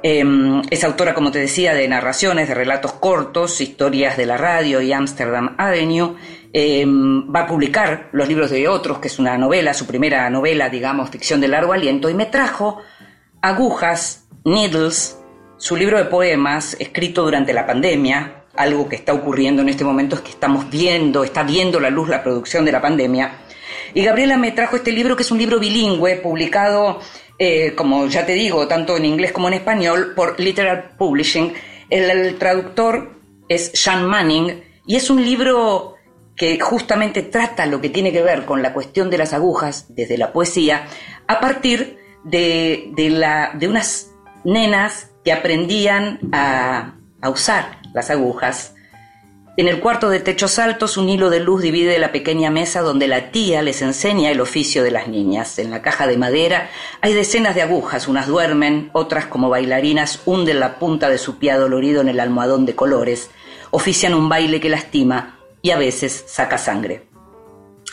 Em, 0.03 0.63
es 0.71 0.83
autora, 0.85 1.15
como 1.15 1.31
te 1.31 1.39
decía, 1.39 1.75
de 1.75 1.87
narraciones, 1.87 2.49
de 2.49 2.55
relatos 2.55 2.93
cortos, 2.95 3.61
historias 3.61 4.17
de 4.17 4.27
la 4.27 4.37
radio 4.37 4.81
y 4.81 4.93
Amsterdam 4.93 5.55
Avenue 5.59 6.17
Em, 6.55 7.35
va 7.35 7.41
a 7.41 7.47
publicar 7.47 8.11
los 8.13 8.29
libros 8.29 8.51
de 8.51 8.69
otros, 8.69 8.99
que 8.99 9.09
es 9.09 9.19
una 9.19 9.39
novela, 9.39 9.73
su 9.73 9.87
primera 9.87 10.29
novela, 10.29 10.69
digamos, 10.69 11.09
ficción 11.09 11.41
de 11.41 11.49
largo 11.49 11.73
aliento, 11.73 12.11
y 12.11 12.15
me 12.15 12.27
trajo 12.27 12.83
Agujas, 13.41 14.27
Needles, 14.45 15.19
su 15.57 15.77
libro 15.77 15.97
de 15.97 16.05
poemas 16.05 16.77
escrito 16.79 17.23
durante 17.23 17.55
la 17.55 17.67
pandemia. 17.67 18.45
Algo 18.55 18.87
que 18.87 18.97
está 18.97 19.15
ocurriendo 19.15 19.63
en 19.63 19.71
este 19.71 19.83
momento 19.83 20.17
es 20.17 20.21
que 20.21 20.31
estamos 20.31 20.69
viendo, 20.69 21.25
está 21.25 21.43
viendo 21.43 21.81
la 21.81 21.89
luz 21.89 22.11
la 22.11 22.23
producción 22.23 22.67
de 22.67 22.73
la 22.73 22.83
pandemia. 22.83 23.33
Y 23.95 24.05
Gabriela 24.05 24.37
me 24.37 24.53
trajo 24.53 24.77
este 24.77 24.93
libro, 24.93 25.17
que 25.17 25.23
es 25.23 25.31
un 25.31 25.39
libro 25.39 25.59
bilingüe, 25.59 26.17
publicado, 26.17 27.01
eh, 27.39 27.75
como 27.75 28.07
ya 28.07 28.27
te 28.27 28.33
digo, 28.33 28.69
tanto 28.69 28.97
en 28.97 29.05
inglés 29.05 29.33
como 29.33 29.49
en 29.49 29.55
español, 29.55 30.13
por 30.15 30.39
Literal 30.39 30.95
Publishing. 30.97 31.55
El, 31.91 32.37
traductor 32.39 33.13
es 33.49 33.73
Sean 33.75 34.07
Manning, 34.07 34.63
y 34.87 34.97
es 34.97 35.11
un 35.11 35.25
libro 35.25 35.97
que 36.37 36.59
justamente 36.59 37.23
trata 37.23 37.67
lo 37.67 37.81
que 37.81 37.91
tiene 37.91 38.13
que 38.13 38.23
ver 38.23 38.45
con 38.45 38.63
la 38.63 38.73
cuestión 38.73 39.11
de 39.11 39.19
las 39.19 39.33
agujas 39.33 39.87
desde 39.91 40.19
la 40.19 40.33
poesía, 40.33 40.87
a 41.27 41.41
partir 41.41 41.99
de, 42.25 42.91
de 42.95 43.69
unas 43.69 44.11
nenas 44.45 45.11
que 45.25 45.33
aprendían 45.33 46.19
a, 46.33 46.95
a 47.21 47.31
usar 47.31 47.79
las 47.95 48.11
agujas. 48.11 48.72
En 49.55 49.69
el 49.69 49.81
cuarto 49.81 50.09
de 50.09 50.21
techos 50.21 50.59
altos 50.59 50.97
un 50.97 51.11
hilo 51.11 51.29
de 51.29 51.39
luz 51.39 51.61
divide 51.61 51.99
la 51.99 52.11
pequeña 52.11 52.51
mesa 52.51 52.81
donde 52.81 53.07
la 53.07 53.31
tía 53.31 53.61
les 53.61 53.83
enseña 53.83 54.31
el 54.31 54.41
oficio 54.41 54.83
de 54.83 54.91
las 54.91 55.09
niñas. 55.09 55.59
En 55.59 55.71
la 55.71 55.83
caja 55.83 56.07
de 56.07 56.17
madera 56.17 56.71
hay 57.03 57.13
decenas 57.13 57.55
de 57.55 57.61
agujas, 57.61 58.09
unas 58.09 58.27
duermen, 58.27 58.89
otras 58.95 59.27
como 59.27 59.51
bailarinas 59.51 60.21
hunden 60.25 60.59
la 60.59 60.79
punta 60.79 61.11
de 61.11 61.19
su 61.19 61.39
pie 61.39 61.53
dolorido 61.53 62.01
en 62.01 62.09
el 62.09 62.19
almohadón 62.21 62.65
de 62.65 62.75
colores, 62.75 63.29
ofician 63.71 64.15
un 64.15 64.31
baile 64.31 64.59
que 64.59 64.71
lastima, 64.71 65.39
y 65.61 65.71
a 65.71 65.77
veces 65.77 66.25
saca 66.27 66.57
sangre. 66.57 67.07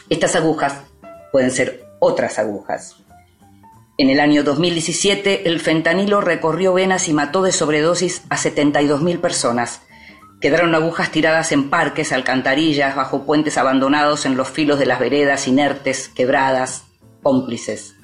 Estas 0.10 0.38
agujas 0.38 0.76
pueden 1.34 1.52
ser 1.52 1.86
otras 2.00 2.40
agujas. 2.40 2.96
En 3.98 4.10
el 4.10 4.22
año 4.22 4.44
2017, 4.44 5.50
el 5.50 5.60
fentanilo 5.60 6.22
recorrió 6.22 6.74
venas 6.74 7.10
y 7.10 7.14
mató 7.14 7.44
de 7.44 7.52
sobredosis 7.52 8.24
a 8.30 8.38
72.000 8.38 9.20
personas. 9.20 9.82
Quedaron 10.42 10.74
agujas 10.74 11.12
tiradas 11.12 11.52
en 11.52 11.70
parques, 11.70 12.12
alcantarillas, 12.12 12.96
bajo 12.96 13.26
puentes 13.26 13.58
abandonados 13.58 14.26
en 14.26 14.38
los 14.38 14.50
filos 14.50 14.80
de 14.80 14.86
las 14.86 15.00
veredas, 15.00 15.48
inertes, 15.48 16.08
quebradas, 16.10 16.86
cómplices. 17.22 17.96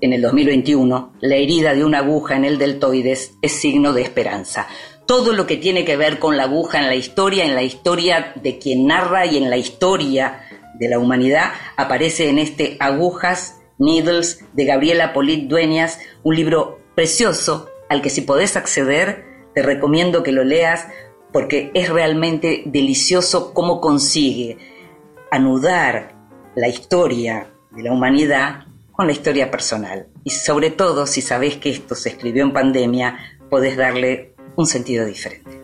En 0.00 0.12
el 0.12 0.22
2021, 0.22 1.12
la 1.20 1.36
herida 1.36 1.74
de 1.74 1.84
una 1.84 1.98
aguja 1.98 2.36
en 2.36 2.44
el 2.44 2.56
deltoides 2.56 3.34
es 3.42 3.52
signo 3.52 3.92
de 3.92 4.02
esperanza 4.02 4.66
todo 5.10 5.32
lo 5.32 5.44
que 5.44 5.56
tiene 5.56 5.84
que 5.84 5.96
ver 5.96 6.20
con 6.20 6.36
la 6.36 6.44
aguja 6.44 6.78
en 6.78 6.86
la 6.86 6.94
historia, 6.94 7.44
en 7.44 7.56
la 7.56 7.64
historia 7.64 8.32
de 8.36 8.60
quien 8.60 8.86
narra 8.86 9.26
y 9.26 9.38
en 9.38 9.50
la 9.50 9.56
historia 9.56 10.42
de 10.78 10.88
la 10.88 11.00
humanidad, 11.00 11.50
aparece 11.76 12.28
en 12.28 12.38
este 12.38 12.76
Agujas, 12.78 13.60
Needles, 13.76 14.44
de 14.52 14.66
Gabriela 14.66 15.12
Polit 15.12 15.48
Dueñas, 15.48 15.98
un 16.22 16.36
libro 16.36 16.78
precioso 16.94 17.68
al 17.88 18.02
que 18.02 18.08
si 18.08 18.20
podés 18.20 18.56
acceder, 18.56 19.24
te 19.54 19.62
recomiendo 19.62 20.22
que 20.22 20.32
lo 20.32 20.44
leas 20.44 20.86
porque 21.32 21.70
es 21.74 21.88
realmente 21.88 22.62
delicioso 22.66 23.54
cómo 23.54 23.80
consigue 23.80 24.58
anudar 25.30 26.14
la 26.54 26.68
historia 26.68 27.48
de 27.70 27.82
la 27.82 27.92
humanidad 27.92 28.64
con 28.92 29.06
la 29.06 29.12
historia 29.12 29.50
personal. 29.50 30.08
Y 30.24 30.30
sobre 30.30 30.70
todo, 30.70 31.06
si 31.06 31.22
sabés 31.22 31.56
que 31.56 31.70
esto 31.70 31.94
se 31.94 32.10
escribió 32.10 32.42
en 32.42 32.52
pandemia, 32.52 33.16
podés 33.48 33.76
darle 33.76 34.34
un 34.56 34.66
sentido 34.66 35.06
diferente. 35.06 35.59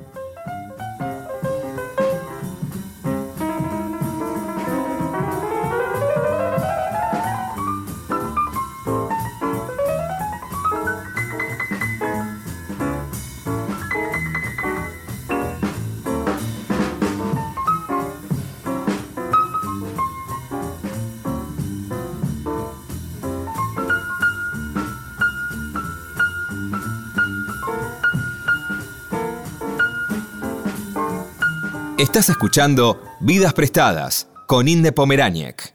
Estás 31.98 32.28
escuchando 32.28 33.02
Vidas 33.20 33.54
Prestadas 33.54 34.28
con 34.46 34.68
Inde 34.68 34.92
Pomeráñez. 34.92 35.72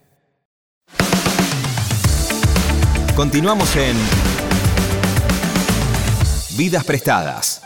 Continuamos 3.15 3.75
en 3.75 3.97
Vidas 6.55 6.83
Prestadas. 6.83 7.60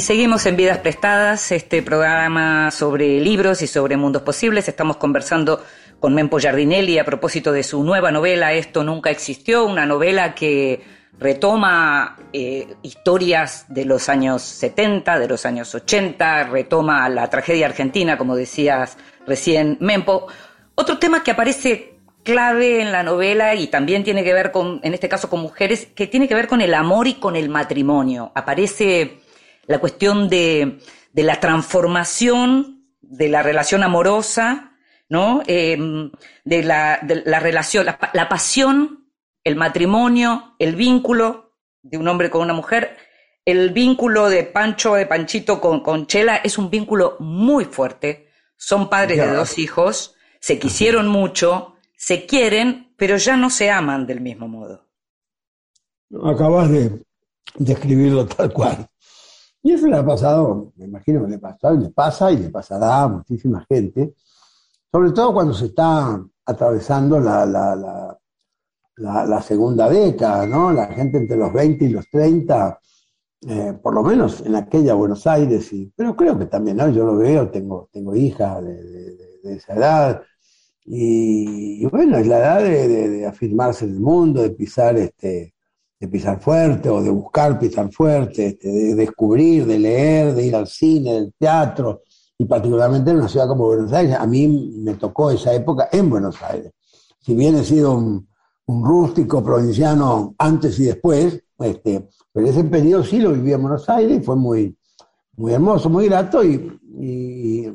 Y 0.00 0.02
seguimos 0.02 0.46
en 0.46 0.56
Vidas 0.56 0.78
Prestadas, 0.78 1.52
este 1.52 1.82
programa 1.82 2.70
sobre 2.70 3.20
libros 3.20 3.60
y 3.60 3.66
sobre 3.66 3.98
mundos 3.98 4.22
posibles. 4.22 4.66
Estamos 4.66 4.96
conversando 4.96 5.62
con 5.98 6.14
Mempo 6.14 6.38
Giardinelli 6.38 6.98
a 6.98 7.04
propósito 7.04 7.52
de 7.52 7.62
su 7.62 7.84
nueva 7.84 8.10
novela 8.10 8.54
Esto 8.54 8.82
nunca 8.82 9.10
existió, 9.10 9.66
una 9.66 9.84
novela 9.84 10.34
que 10.34 10.82
retoma 11.18 12.16
eh, 12.32 12.76
historias 12.80 13.66
de 13.68 13.84
los 13.84 14.08
años 14.08 14.40
70, 14.40 15.18
de 15.18 15.28
los 15.28 15.44
años 15.44 15.74
80, 15.74 16.44
retoma 16.44 17.06
la 17.10 17.28
tragedia 17.28 17.66
argentina, 17.66 18.16
como 18.16 18.36
decías 18.36 18.96
recién 19.26 19.76
Mempo. 19.80 20.28
Otro 20.76 20.96
tema 20.96 21.22
que 21.22 21.32
aparece 21.32 21.98
clave 22.22 22.80
en 22.80 22.90
la 22.90 23.02
novela 23.02 23.54
y 23.54 23.66
también 23.66 24.02
tiene 24.02 24.24
que 24.24 24.32
ver 24.32 24.50
con, 24.50 24.80
en 24.82 24.94
este 24.94 25.10
caso 25.10 25.28
con 25.28 25.40
mujeres, 25.40 25.88
que 25.94 26.06
tiene 26.06 26.26
que 26.26 26.34
ver 26.34 26.48
con 26.48 26.62
el 26.62 26.72
amor 26.72 27.06
y 27.06 27.16
con 27.16 27.36
el 27.36 27.50
matrimonio. 27.50 28.32
Aparece 28.34 29.19
la 29.70 29.78
cuestión 29.78 30.28
de, 30.28 30.80
la 31.14 31.38
transformación 31.38 32.88
de 33.00 33.28
la 33.28 33.44
relación 33.44 33.84
amorosa, 33.84 34.72
¿no? 35.08 35.44
Em, 35.46 36.10
de, 36.44 36.64
la, 36.64 36.98
relación, 37.38 37.86
la, 37.86 38.28
pasión 38.28 39.06
el 39.44 39.54
matrimonio, 39.54 40.56
el 40.58 40.74
vínculo 40.74 41.54
de 41.82 41.98
un 41.98 42.08
hombre 42.08 42.30
con 42.30 42.42
una 42.42 42.52
mujer, 42.52 42.96
el 43.44 43.70
vínculo 43.70 44.28
de 44.28 44.42
Pancho, 44.42 44.94
de 44.94 45.06
Panchito 45.06 45.60
con, 45.60 45.84
con 45.84 46.08
Chela 46.08 46.38
es 46.38 46.58
un 46.58 46.68
vínculo 46.68 47.16
muy 47.20 47.64
fuerte. 47.64 48.26
Son 48.56 48.90
padres 48.90 49.18
de 49.18 49.32
dos 49.32 49.56
hijos, 49.56 50.16
se 50.40 50.58
quisieron 50.58 51.06
mucho, 51.06 51.76
se 51.96 52.26
quieren, 52.26 52.92
pero 52.96 53.18
ya 53.18 53.36
no 53.36 53.50
se 53.50 53.70
aman 53.70 54.04
del 54.04 54.20
mismo 54.20 54.48
modo. 54.48 54.84
Acabas 56.24 56.68
de 56.70 57.04
describirlo 57.54 58.26
tal 58.26 58.52
cual. 58.52 58.89
Y 59.62 59.72
eso 59.72 59.86
le 59.86 59.96
ha 59.96 60.04
pasado, 60.04 60.72
me 60.76 60.86
imagino 60.86 61.24
que 61.24 61.32
le 61.32 61.38
pasó, 61.38 61.72
le 61.72 61.90
pasa 61.90 62.32
y 62.32 62.38
le 62.38 62.50
pasará 62.50 63.02
a 63.02 63.08
muchísima 63.08 63.64
gente, 63.68 64.14
sobre 64.90 65.12
todo 65.12 65.34
cuando 65.34 65.52
se 65.54 65.66
está 65.66 66.20
atravesando 66.46 67.20
la, 67.20 67.46
la, 67.46 69.42
segunda 69.42 69.88
década, 69.88 70.46
¿no? 70.46 70.72
La 70.72 70.86
gente 70.88 71.18
entre 71.18 71.36
los 71.36 71.52
20 71.52 71.84
y 71.84 71.88
los 71.90 72.08
30, 72.10 72.80
eh, 73.48 73.78
por 73.82 73.94
lo 73.94 74.02
menos 74.02 74.40
en 74.44 74.54
aquella 74.56 74.94
Buenos 74.94 75.26
Aires, 75.26 75.72
y, 75.72 75.92
pero 75.94 76.16
creo 76.16 76.38
que 76.38 76.46
también, 76.46 76.76
¿no? 76.76 76.88
Yo 76.90 77.04
lo 77.04 77.16
veo, 77.16 77.50
tengo, 77.50 77.88
tengo 77.92 78.16
hija 78.16 78.60
de, 78.60 79.16
esa 79.44 79.74
edad, 79.74 80.22
y, 80.84 81.86
bueno, 81.86 82.18
es 82.18 82.26
la 82.26 82.38
edad 82.38 82.62
de, 82.62 83.26
afirmarse 83.26 83.84
en 83.84 83.92
el 83.92 84.00
mundo, 84.00 84.42
de 84.42 84.50
pisar 84.50 84.96
este 84.96 85.54
de 86.00 86.08
pisar 86.08 86.40
fuerte 86.40 86.88
o 86.88 87.02
de 87.02 87.10
buscar 87.10 87.58
pisar 87.58 87.92
fuerte, 87.92 88.46
este, 88.46 88.68
de 88.68 88.94
descubrir, 88.94 89.66
de 89.66 89.78
leer, 89.78 90.34
de 90.34 90.46
ir 90.46 90.56
al 90.56 90.66
cine, 90.66 91.12
del 91.12 91.34
teatro, 91.38 92.02
y 92.38 92.46
particularmente 92.46 93.10
en 93.10 93.18
una 93.18 93.28
ciudad 93.28 93.46
como 93.46 93.66
Buenos 93.66 93.92
Aires. 93.92 94.16
A 94.18 94.26
mí 94.26 94.72
me 94.82 94.94
tocó 94.94 95.30
esa 95.30 95.52
época 95.52 95.90
en 95.92 96.08
Buenos 96.08 96.42
Aires. 96.42 96.72
Si 97.20 97.34
bien 97.34 97.54
he 97.56 97.64
sido 97.64 97.94
un, 97.94 98.28
rústico 98.66 99.42
provinciano 99.42 100.36
antes 100.38 100.78
y 100.78 100.84
después, 100.84 101.42
este, 101.58 102.08
pero 102.32 102.46
ese 102.46 102.62
periodo 102.62 103.02
sí 103.02 103.18
lo 103.18 103.32
viví 103.32 103.52
en 103.52 103.62
Buenos 103.62 103.88
Aires 103.88 104.18
y 104.18 104.24
fue 104.24 104.36
muy, 104.36 104.78
muy 105.36 105.52
hermoso, 105.52 105.90
muy 105.90 106.06
grato 106.06 106.44
y, 106.44 106.78
y, 106.96 107.66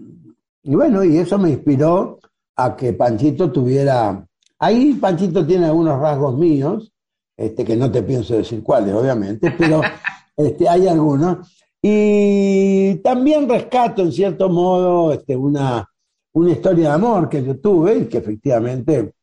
bueno, 0.63 1.03
y 1.03 1.17
eso 1.17 1.37
me 1.37 1.49
inspiró 1.49 2.17
a 2.55 2.77
que 2.77 2.93
Panchito 2.93 3.51
tuviera, 3.51 4.25
ahí 4.57 4.93
Panchito 4.93 5.45
tiene 5.45 5.65
algunos 5.65 5.99
rasgos 5.99 6.37
míos, 6.37 6.93
este, 7.37 7.65
que 7.65 7.75
no 7.75 7.91
te 7.91 8.03
pienso 8.03 8.35
decir 8.35 8.63
cuáles, 8.63 8.93
obviamente, 8.93 9.53
pero 9.57 9.81
este, 10.37 10.67
hay 10.69 10.87
algunos. 10.87 11.65
Y 11.81 12.95
también 12.95 13.47
rescato, 13.47 14.01
en 14.01 14.11
cierto 14.11 14.49
modo, 14.49 15.13
este, 15.13 15.35
una, 15.35 15.87
una 16.33 16.51
historia 16.51 16.89
de 16.89 16.95
amor 16.95 17.29
que 17.29 17.43
yo 17.43 17.59
tuve 17.59 17.97
y 17.97 18.05
que 18.05 18.17
efectivamente 18.17 19.13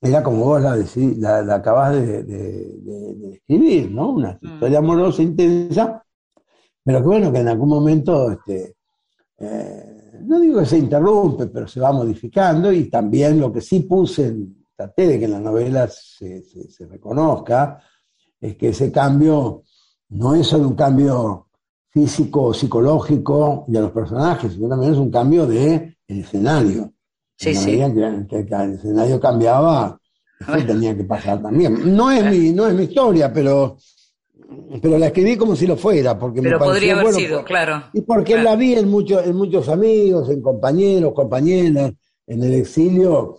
era 0.00 0.22
como 0.22 0.44
vos 0.44 0.62
la, 0.62 0.76
la, 1.18 1.42
la 1.42 1.54
acabás 1.56 1.94
de, 1.94 2.22
de, 2.22 3.32
escribir, 3.34 3.90
¿no? 3.90 4.10
Una 4.10 4.38
mm. 4.40 4.54
historia 4.54 4.78
amorosa 4.78 5.22
intensa, 5.22 6.02
pero 6.82 7.00
que 7.00 7.06
bueno, 7.06 7.32
que 7.32 7.40
en 7.40 7.48
algún 7.48 7.68
momento, 7.68 8.30
este, 8.30 8.76
eh, 9.38 10.20
no 10.22 10.38
digo 10.40 10.60
que 10.60 10.66
se 10.66 10.78
interrumpe, 10.78 11.48
pero 11.48 11.66
se 11.66 11.80
va 11.80 11.92
modificando 11.92 12.72
y 12.72 12.88
también 12.88 13.40
lo 13.40 13.52
que 13.52 13.60
sí 13.60 13.80
puse 13.80 14.28
en, 14.28 14.63
traté 14.76 15.06
de 15.06 15.18
que 15.18 15.24
en 15.26 15.32
la 15.32 15.40
novela 15.40 15.88
se, 15.88 16.44
reconozca, 16.88 17.80
es 18.40 18.56
que 18.56 18.68
ese 18.68 18.90
cambio 18.90 19.62
no 20.10 20.34
es 20.34 20.46
solo 20.46 20.68
un 20.68 20.74
cambio 20.74 21.48
físico 21.90 22.44
o 22.44 22.54
psicológico 22.54 23.64
de 23.68 23.80
los 23.80 23.92
personajes, 23.92 24.52
sino 24.52 24.68
también 24.68 24.92
es 24.92 24.98
un 24.98 25.10
cambio 25.10 25.46
de 25.46 25.96
escenario. 26.06 26.92
Sí, 27.36 27.54
sí. 27.54 27.76
Que, 28.28 28.38
el 28.38 28.74
escenario 28.74 29.20
cambiaba, 29.20 29.98
eso 30.40 30.66
tenía 30.66 30.96
que 30.96 31.04
pasar 31.04 31.40
también. 31.40 31.96
No 31.96 32.10
es 32.10 32.24
mi, 32.24 32.52
no 32.52 32.66
es 32.66 32.74
mi 32.74 32.84
historia, 32.84 33.32
pero, 33.32 33.76
pero 34.82 34.98
la 34.98 35.06
escribí 35.06 35.36
como 35.36 35.54
si 35.54 35.66
lo 35.66 35.76
fuera, 35.76 36.18
porque 36.18 36.42
pero 36.42 36.58
me 36.58 36.64
podría 36.64 36.98
haber 36.98 37.14
sido, 37.14 37.44
claro. 37.44 37.84
Y 37.92 38.02
porque 38.02 38.36
la 38.36 38.56
vi 38.56 38.74
en, 38.74 38.88
muchos 38.88 39.24
en 39.24 39.36
muchos 39.36 39.68
amigos, 39.68 40.28
en 40.30 40.42
compañeros, 40.42 41.12
compañeras, 41.14 41.92
en 42.26 42.42
el 42.42 42.54
exilio, 42.54 43.38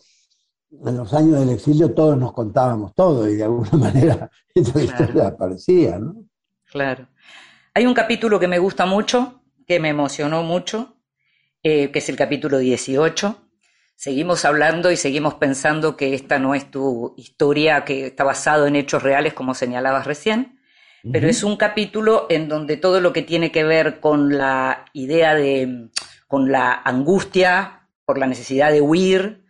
en 0.85 0.97
los 0.97 1.13
años 1.13 1.39
del 1.39 1.49
exilio 1.49 1.93
todos 1.93 2.17
nos 2.17 2.33
contábamos 2.33 2.93
todo 2.93 3.29
y 3.29 3.35
de 3.35 3.43
alguna 3.43 3.71
manera 3.73 4.29
esa 4.53 4.81
historia 4.81 5.27
aparecía, 5.27 5.99
¿no? 5.99 6.15
Claro. 6.65 7.07
Hay 7.73 7.85
un 7.85 7.93
capítulo 7.93 8.39
que 8.39 8.47
me 8.47 8.59
gusta 8.59 8.85
mucho, 8.85 9.41
que 9.67 9.79
me 9.79 9.89
emocionó 9.89 10.43
mucho, 10.43 10.95
eh, 11.63 11.91
que 11.91 11.99
es 11.99 12.09
el 12.09 12.15
capítulo 12.15 12.57
18. 12.57 13.37
Seguimos 13.95 14.45
hablando 14.45 14.91
y 14.91 14.97
seguimos 14.97 15.35
pensando 15.35 15.95
que 15.95 16.13
esta 16.13 16.39
no 16.39 16.55
es 16.55 16.69
tu 16.69 17.13
historia 17.17 17.85
que 17.85 18.07
está 18.07 18.23
basado 18.23 18.67
en 18.67 18.75
hechos 18.75 19.03
reales, 19.03 19.33
como 19.33 19.53
señalabas 19.53 20.05
recién, 20.05 20.59
pero 21.11 21.29
es 21.29 21.43
un 21.43 21.55
capítulo 21.55 22.25
en 22.29 22.49
donde 22.49 22.77
todo 22.77 22.99
lo 22.99 23.13
que 23.13 23.21
tiene 23.21 23.51
que 23.51 23.63
ver 23.63 23.99
con 23.99 24.37
la 24.37 24.85
idea 24.91 25.35
de, 25.35 25.89
con 26.27 26.51
la 26.51 26.73
angustia 26.73 27.87
por 28.05 28.17
la 28.17 28.27
necesidad 28.27 28.71
de 28.71 28.81
huir, 28.81 29.44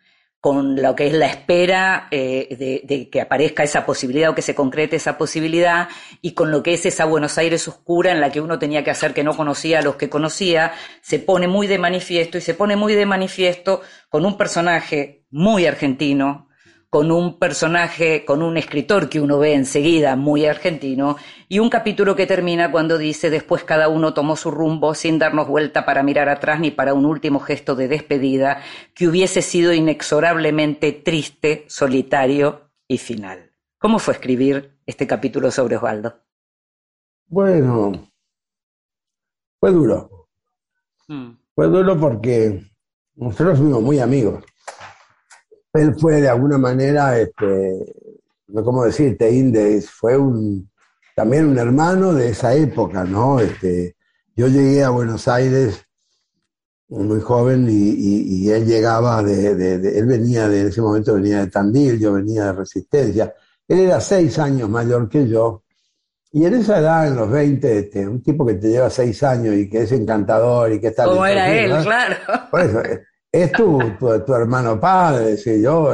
con 0.45 0.79
lo 0.79 0.95
que 0.95 1.08
es 1.08 1.13
la 1.13 1.25
espera 1.25 2.08
eh, 2.12 2.84
de, 2.88 3.10
que 3.10 3.19
aparezca 3.19 3.63
esa 3.63 3.84
posibilidad 3.84 4.29
o 4.29 4.36
que 4.36 4.43
se 4.43 4.53
concrete 4.53 4.95
esa 4.95 5.17
posibilidad 5.17 5.89
y 6.21 6.34
con 6.34 6.51
lo 6.51 6.62
que 6.62 6.75
es 6.75 6.86
esa 6.86 7.05
Buenos 7.05 7.39
Aires 7.39 7.67
oscura 7.67 8.12
en 8.12 8.21
la 8.21 8.31
que 8.31 8.41
uno 8.41 8.60
tenía 8.60 8.84
que 8.84 8.91
hacer 8.91 9.15
que 9.15 9.23
no 9.23 9.36
conocía 9.36 9.79
a 9.79 9.81
los 9.81 9.95
que 9.95 10.08
conocía, 10.08 10.73
se 11.01 11.17
pone 11.17 11.47
muy 11.47 11.65
de 11.65 11.79
manifiesto 11.79 12.38
y 12.38 12.41
se 12.41 12.53
pone 12.53 12.75
muy 12.75 12.93
de 12.93 13.08
manifiesto 13.08 13.81
con 14.08 14.23
un 14.23 14.38
personaje 14.38 15.25
muy 15.31 15.65
argentino, 15.65 16.47
con 16.95 17.12
un 17.12 17.38
personaje, 17.39 18.23
con 18.23 18.41
un 18.41 18.55
escritor 18.55 19.10
que 19.10 19.19
uno 19.19 19.38
ve 19.38 19.53
enseguida 19.53 20.15
muy 20.15 20.45
argentino, 20.45 21.17
y 21.49 21.60
un 21.60 21.69
capítulo 21.69 22.15
que 22.15 22.25
termina 22.25 22.71
cuando 22.71 22.97
dice 22.97 23.29
después 23.29 23.65
cada 23.65 23.89
uno 23.89 24.13
tomó 24.13 24.38
su 24.38 24.49
rumbo 24.49 24.95
sin 24.95 25.19
darnos 25.19 25.49
vuelta 25.49 25.84
para 25.84 26.03
mirar 26.03 26.29
atrás 26.29 26.62
ni 26.62 26.71
para 26.71 26.93
un 26.93 27.05
último 27.05 27.41
gesto 27.41 27.75
de 27.75 27.89
despedida 27.89 28.62
que 28.93 29.10
hubiese 29.10 29.41
sido 29.41 29.73
inexorablemente 29.73 30.93
triste, 30.93 31.65
solitario 31.67 32.71
y 32.88 32.97
final. 32.97 33.51
¿Cómo 33.77 33.99
fue 33.99 34.13
escribir 34.13 34.79
este 34.86 35.05
capítulo 35.05 35.51
sobre 35.51 35.75
Osvaldo? 35.75 36.21
Bueno, 37.27 38.10
fue 39.60 39.71
duro. 39.73 40.29
Hmm. 41.10 41.31
Fue 41.55 41.67
duro 41.67 41.99
porque 41.99 42.63
nosotros 43.15 43.58
fuimos 43.58 43.81
muy 43.81 43.99
amigos 43.99 44.45
él 45.76 45.96
fue 46.00 46.22
de 46.22 46.30
alguna 46.30 46.58
manera, 46.58 47.20
este, 47.20 47.94
no 48.48 48.64
cómo 48.64 48.86
decirte, 48.86 49.32
Indes, 49.32 49.90
fue 49.90 50.18
un, 50.18 50.70
también 51.16 51.46
un 51.46 51.58
hermano 51.58 52.14
de 52.14 52.30
esa 52.30 52.54
época, 52.54 53.04
¿no? 53.04 53.40
Este, 53.40 53.96
yo 54.36 54.48
llegué 54.48 54.84
a 54.84 54.90
Buenos 54.90 55.28
Aires 55.28 55.86
muy 56.90 57.20
joven 57.20 57.68
y, 57.70 58.50
él 58.50 58.66
llegaba 58.66 59.24
de, 59.24 59.52
él 59.98 60.06
venía 60.06 60.48
de, 60.48 60.62
en 60.62 60.68
ese 60.68 60.82
momento 60.82 61.16
venía 61.16 61.40
de 61.40 61.48
Tandil, 61.48 62.00
yo 62.00 62.14
venía 62.14 62.46
de 62.46 62.54
Resistencia. 62.54 63.34
Él 63.68 63.80
era 63.80 64.00
seis 64.00 64.38
años 64.38 64.70
mayor 64.70 65.10
que 65.10 65.28
yo. 65.28 65.64
Y 66.32 66.46
en 66.46 66.54
esa 66.56 66.80
edad, 66.80 67.08
en 67.08 67.16
los 67.16 67.32
20, 67.32 67.80
este, 67.80 68.08
un 68.08 68.22
tipo 68.22 68.46
que 68.46 68.56
te 68.56 68.70
lleva 68.70 68.90
seis 68.90 69.24
años 69.24 69.56
y 69.56 69.70
que 69.70 69.84
es 69.84 69.92
encantador 69.94 70.72
y 70.74 70.82
que 70.82 70.88
está... 70.88 71.06
Como 71.06 71.26
era 71.26 71.50
él, 71.52 71.72
claro. 71.82 72.18
Por 72.52 72.62
eso, 72.62 72.82
es 73.43 73.52
tu, 73.52 73.80
tu, 74.00 74.34
hermano 74.34 74.80
padre, 74.80 75.36
sí, 75.36 75.62
yo. 75.62 75.91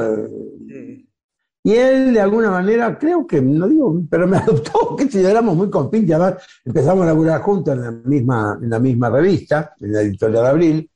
Y 1.63 1.73
él, 1.73 2.13
de 2.13 2.19
alguna 2.19 2.51
manera, 2.51 2.97
creo 2.97 3.25
que, 3.25 3.41
no 3.41 3.67
digo, 3.67 3.99
pero 4.10 4.27
me 4.27 4.38
adoptó, 4.38 4.95
que 4.95 5.10
si 5.10 5.23
éramos 5.23 5.56
muy 5.56 5.69
compinches, 5.69 6.15
además 6.15 6.43
empezamos 6.63 7.04
a 7.04 7.08
laburar 7.08 7.41
juntos 7.41 7.75
en 7.75 7.82
la 7.82 7.91
misma, 7.91 8.60
en 8.62 8.69
la 8.69 8.80
misma 8.80 9.10
revista, 9.10 9.73
en 9.80 9.93
la 9.93 10.01
editorial 10.01 10.45
Abril, 10.45 10.89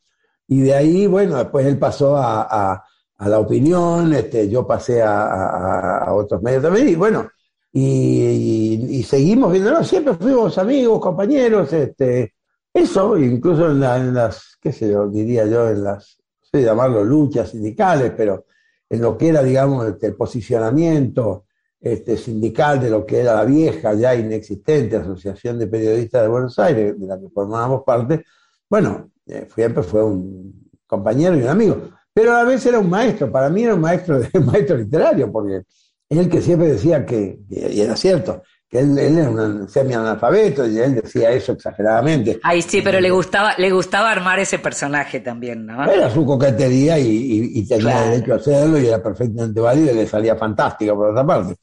y 0.48 0.62
de 0.62 0.74
ahí, 0.74 1.08
bueno, 1.08 1.38
después 1.38 1.66
él 1.66 1.80
pasó 1.80 2.16
a, 2.18 2.84
la 3.18 3.40
opinión, 3.40 4.14
este, 4.14 4.50
yo 4.50 4.68
pasé 4.68 5.02
a, 5.02 6.06
otros 6.10 6.42
medios 6.44 6.62
también, 6.62 6.90
y 6.90 6.96
bueno, 6.96 7.28
y, 7.72 9.04
seguimos 9.08 9.52
viéndolo, 9.52 9.84
siempre 9.84 10.14
fuimos 10.14 10.58
amigos, 10.60 11.00
compañeros, 11.00 11.74
este, 11.74 12.34
eso, 12.72 13.18
incluso 13.18 13.72
en, 13.72 13.84
en 13.84 14.14
las, 14.14 14.58
qué 14.62 14.72
sé 14.72 14.92
yo, 14.92 15.08
diría 15.08 15.46
yo, 15.46 15.70
en 15.70 15.84
las 15.84 16.18
llamarlo 16.64 17.04
luchas 17.04 17.50
sindicales, 17.52 18.14
pero 18.16 18.46
en 18.90 19.02
lo 19.02 19.18
que 19.18 19.30
era, 19.30 19.44
digamos, 19.44 19.86
este, 19.88 20.08
el 20.08 20.16
posicionamiento 20.16 21.46
este, 21.80 22.18
sindical 22.18 22.80
de 22.80 22.90
lo 22.90 23.06
que 23.06 23.20
era 23.20 23.36
la 23.36 23.46
vieja, 23.46 23.94
ya 23.94 24.16
inexistente 24.16 24.96
Asociación 24.96 25.60
de 25.60 25.68
Periodistas 25.68 26.24
de 26.24 26.28
Buenos 26.28 26.58
Aires, 26.60 27.00
de 27.00 27.08
la 27.08 27.20
que 27.20 27.30
formábamos 27.30 27.84
parte, 27.84 28.26
bueno, 28.70 29.12
eh, 29.28 29.48
siempre 29.54 29.84
fue 29.84 30.04
un 30.04 30.70
compañero 30.88 31.36
y 31.36 31.42
un 31.42 31.48
amigo, 31.48 31.78
pero 32.14 32.32
a 32.32 32.44
la 32.44 32.44
vez 32.44 32.66
era 32.66 32.80
un 32.80 32.90
maestro, 32.90 33.32
para 33.32 33.50
mí 33.50 33.64
era 33.64 33.76
un 33.76 33.82
maestro, 33.82 34.20
un 34.34 34.46
maestro 34.46 34.78
literario, 34.78 35.32
porque 35.32 35.64
es 36.10 36.18
el 36.18 36.30
que 36.30 36.42
siempre 36.42 36.70
decía 36.70 37.06
que, 37.06 37.40
y 37.50 37.82
era 37.82 37.96
cierto, 37.96 38.42
que 38.70 38.80
él, 38.80 38.98
era 38.98 39.30
un 39.30 39.70
semi-analfabeto 39.70 40.68
y 40.68 40.80
él 40.80 40.96
decía 40.96 41.30
eso 41.32 41.52
exageradamente. 41.54 42.40
Ay, 42.44 42.62
sí, 42.62 42.82
pero 42.82 43.00
le 43.00 43.12
gustaba, 43.12 43.54
le 43.58 43.72
gustaba 43.72 44.12
armar 44.12 44.40
ese 44.40 44.60
personaje 44.60 45.20
también, 45.20 45.66
¿no? 45.66 45.84
Era 45.90 46.10
su 46.10 46.26
coquetería 46.26 46.98
y, 47.00 47.66
tenía 47.68 48.02
derecho 48.02 48.34
a 48.34 48.38
hacerlo 48.38 48.80
y 48.80 48.88
era 48.88 49.02
perfectamente 49.02 49.60
válido 49.60 49.92
y 49.92 49.96
le 49.96 50.08
salía 50.08 50.36
fantástico 50.36 50.96
por 50.96 51.12
otra 51.12 51.26
parte. 51.26 51.56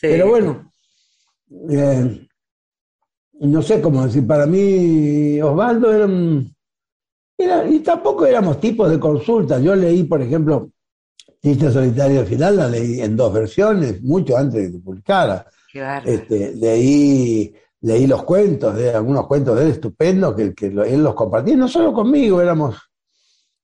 Pero 0.00 0.28
bueno, 0.28 0.70
eh, 1.70 2.26
no 3.40 3.62
sé 3.62 3.80
cómo 3.80 4.04
decir, 4.06 4.26
para 4.26 4.46
mí 4.46 5.40
Osvaldo 5.40 5.92
era 5.92 6.06
un... 6.06 6.54
Era, 7.36 7.66
y 7.68 7.80
tampoco 7.80 8.26
éramos 8.26 8.60
tipos 8.60 8.88
de 8.88 9.00
consulta. 9.00 9.58
Yo 9.58 9.74
leí, 9.74 10.04
por 10.04 10.22
ejemplo, 10.22 10.70
Chiste 11.42 11.70
Solitario 11.70 12.20
al 12.20 12.26
final, 12.26 12.56
la 12.56 12.68
leí 12.68 13.00
en 13.00 13.16
dos 13.16 13.32
versiones, 13.32 14.00
mucho 14.02 14.36
antes 14.36 14.62
de 14.62 14.72
que 14.72 14.78
publicara. 14.78 15.44
Este, 16.04 16.54
leí, 16.54 17.54
leí 17.80 18.06
los 18.06 18.22
cuentos, 18.22 18.74
de 18.76 18.90
algunos 18.94 19.26
cuentos 19.26 19.56
de 19.56 19.64
él 19.64 19.70
estupendos, 19.70 20.34
que, 20.34 20.54
que 20.54 20.66
él 20.66 21.02
los 21.02 21.14
compartía, 21.14 21.56
no 21.56 21.68
solo 21.68 21.92
conmigo, 21.92 22.40
éramos, 22.40 22.76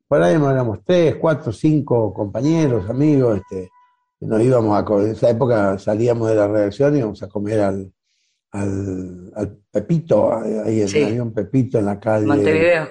por 0.08 0.22
ahí 0.22 0.34
éramos 0.34 0.80
tres, 0.84 1.16
cuatro, 1.16 1.52
cinco 1.52 2.12
compañeros, 2.12 2.88
amigos, 2.90 3.38
este, 3.38 3.70
nos 4.20 4.42
íbamos 4.42 4.76
a, 4.76 5.02
en 5.02 5.10
esa 5.12 5.30
época 5.30 5.78
salíamos 5.78 6.28
de 6.28 6.34
la 6.34 6.48
redacción 6.48 6.94
y 6.94 6.98
íbamos 6.98 7.22
a 7.22 7.28
comer 7.28 7.60
al, 7.60 7.92
al, 8.52 9.58
Pepito, 9.70 10.34
ahí 10.34 10.82
en, 10.82 11.04
había 11.06 11.22
un 11.22 11.32
Pepito 11.32 11.78
en 11.78 11.86
la 11.86 12.00
calle. 12.00 12.26
Montevideo. 12.26 12.88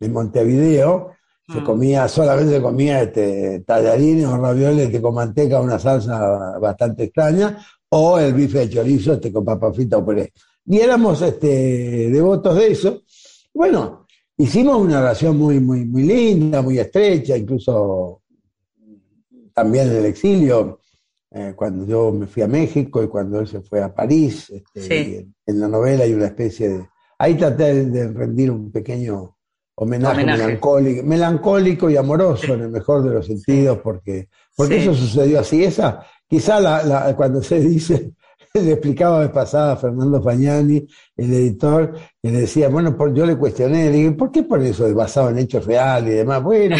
En 0.00 0.12
Montevideo. 0.12 1.12
Se 1.48 1.60
mm. 1.60 1.64
comía, 1.64 2.08
solamente 2.08 2.54
se 2.54 2.62
comía 2.62 3.02
este, 3.02 3.60
tallarines 3.60 4.26
o 4.26 4.36
ravioles 4.36 5.00
con 5.00 5.14
manteca, 5.14 5.60
una 5.60 5.78
salsa 5.78 6.58
bastante 6.58 7.04
extraña, 7.04 7.58
o 7.88 8.18
el 8.18 8.32
bife 8.32 8.60
de 8.60 8.70
chorizo 8.70 9.14
este, 9.14 9.32
con 9.32 9.44
papa 9.44 9.72
frita 9.72 9.98
o 9.98 10.04
puré. 10.04 10.32
Y 10.64 10.78
éramos 10.78 11.20
este, 11.22 12.10
devotos 12.10 12.56
de 12.56 12.72
eso. 12.72 13.02
Bueno, 13.52 14.06
hicimos 14.36 14.80
una 14.80 15.00
relación 15.00 15.36
muy, 15.36 15.60
muy, 15.60 15.84
muy 15.84 16.04
linda, 16.04 16.62
muy 16.62 16.78
estrecha, 16.78 17.36
incluso 17.36 18.22
también 19.52 19.88
en 19.88 19.96
el 19.96 20.06
exilio 20.06 20.80
eh, 21.30 21.54
cuando 21.56 21.86
yo 21.86 22.12
me 22.12 22.26
fui 22.26 22.42
a 22.42 22.48
México 22.48 23.02
y 23.02 23.08
cuando 23.08 23.40
él 23.40 23.48
se 23.48 23.60
fue 23.62 23.82
a 23.82 23.94
París. 23.94 24.50
Este, 24.50 25.28
en, 25.46 25.60
la 25.60 25.68
novela 25.68 26.04
hay 26.04 26.12
una 26.12 26.26
especie 26.26 26.68
de... 26.68 26.88
Ahí 27.18 27.36
traté 27.36 27.86
de 27.86 28.08
rendir 28.08 28.50
un 28.50 28.70
pequeño 28.70 29.36
homenaje, 29.82 30.24
Melancólico, 30.24 31.02
melancólico 31.04 31.90
y 31.90 31.96
amoroso 31.96 32.54
en 32.54 32.62
el 32.62 32.70
mejor 32.70 33.02
de 33.02 33.14
los 33.14 33.26
sentidos, 33.26 33.78
porque, 33.82 34.28
porque 34.56 34.82
eso 34.82 34.94
sucedió 34.94 35.40
así. 35.40 35.64
Esa, 35.64 36.04
quizá 36.28 36.60
la, 36.60 37.14
cuando 37.16 37.42
se 37.42 37.60
dice 37.60 38.12
le 38.54 38.72
explicaba 38.72 39.20
vez 39.20 39.30
pasada 39.30 39.72
a 39.72 39.76
Fernando 39.76 40.22
Fagnani, 40.22 40.86
el 41.16 41.32
editor, 41.32 41.94
y 42.22 42.30
le 42.30 42.40
decía, 42.40 42.68
bueno, 42.68 42.96
yo 43.14 43.24
le 43.24 43.36
cuestioné, 43.36 43.90
le 43.90 43.96
dije, 43.96 44.12
¿por 44.12 44.30
qué 44.30 44.42
por 44.42 44.62
eso 44.62 44.86
es 44.86 44.94
basado 44.94 45.30
en 45.30 45.38
hechos 45.38 45.64
reales 45.64 46.12
y 46.12 46.16
demás? 46.16 46.42
Bueno, 46.42 46.76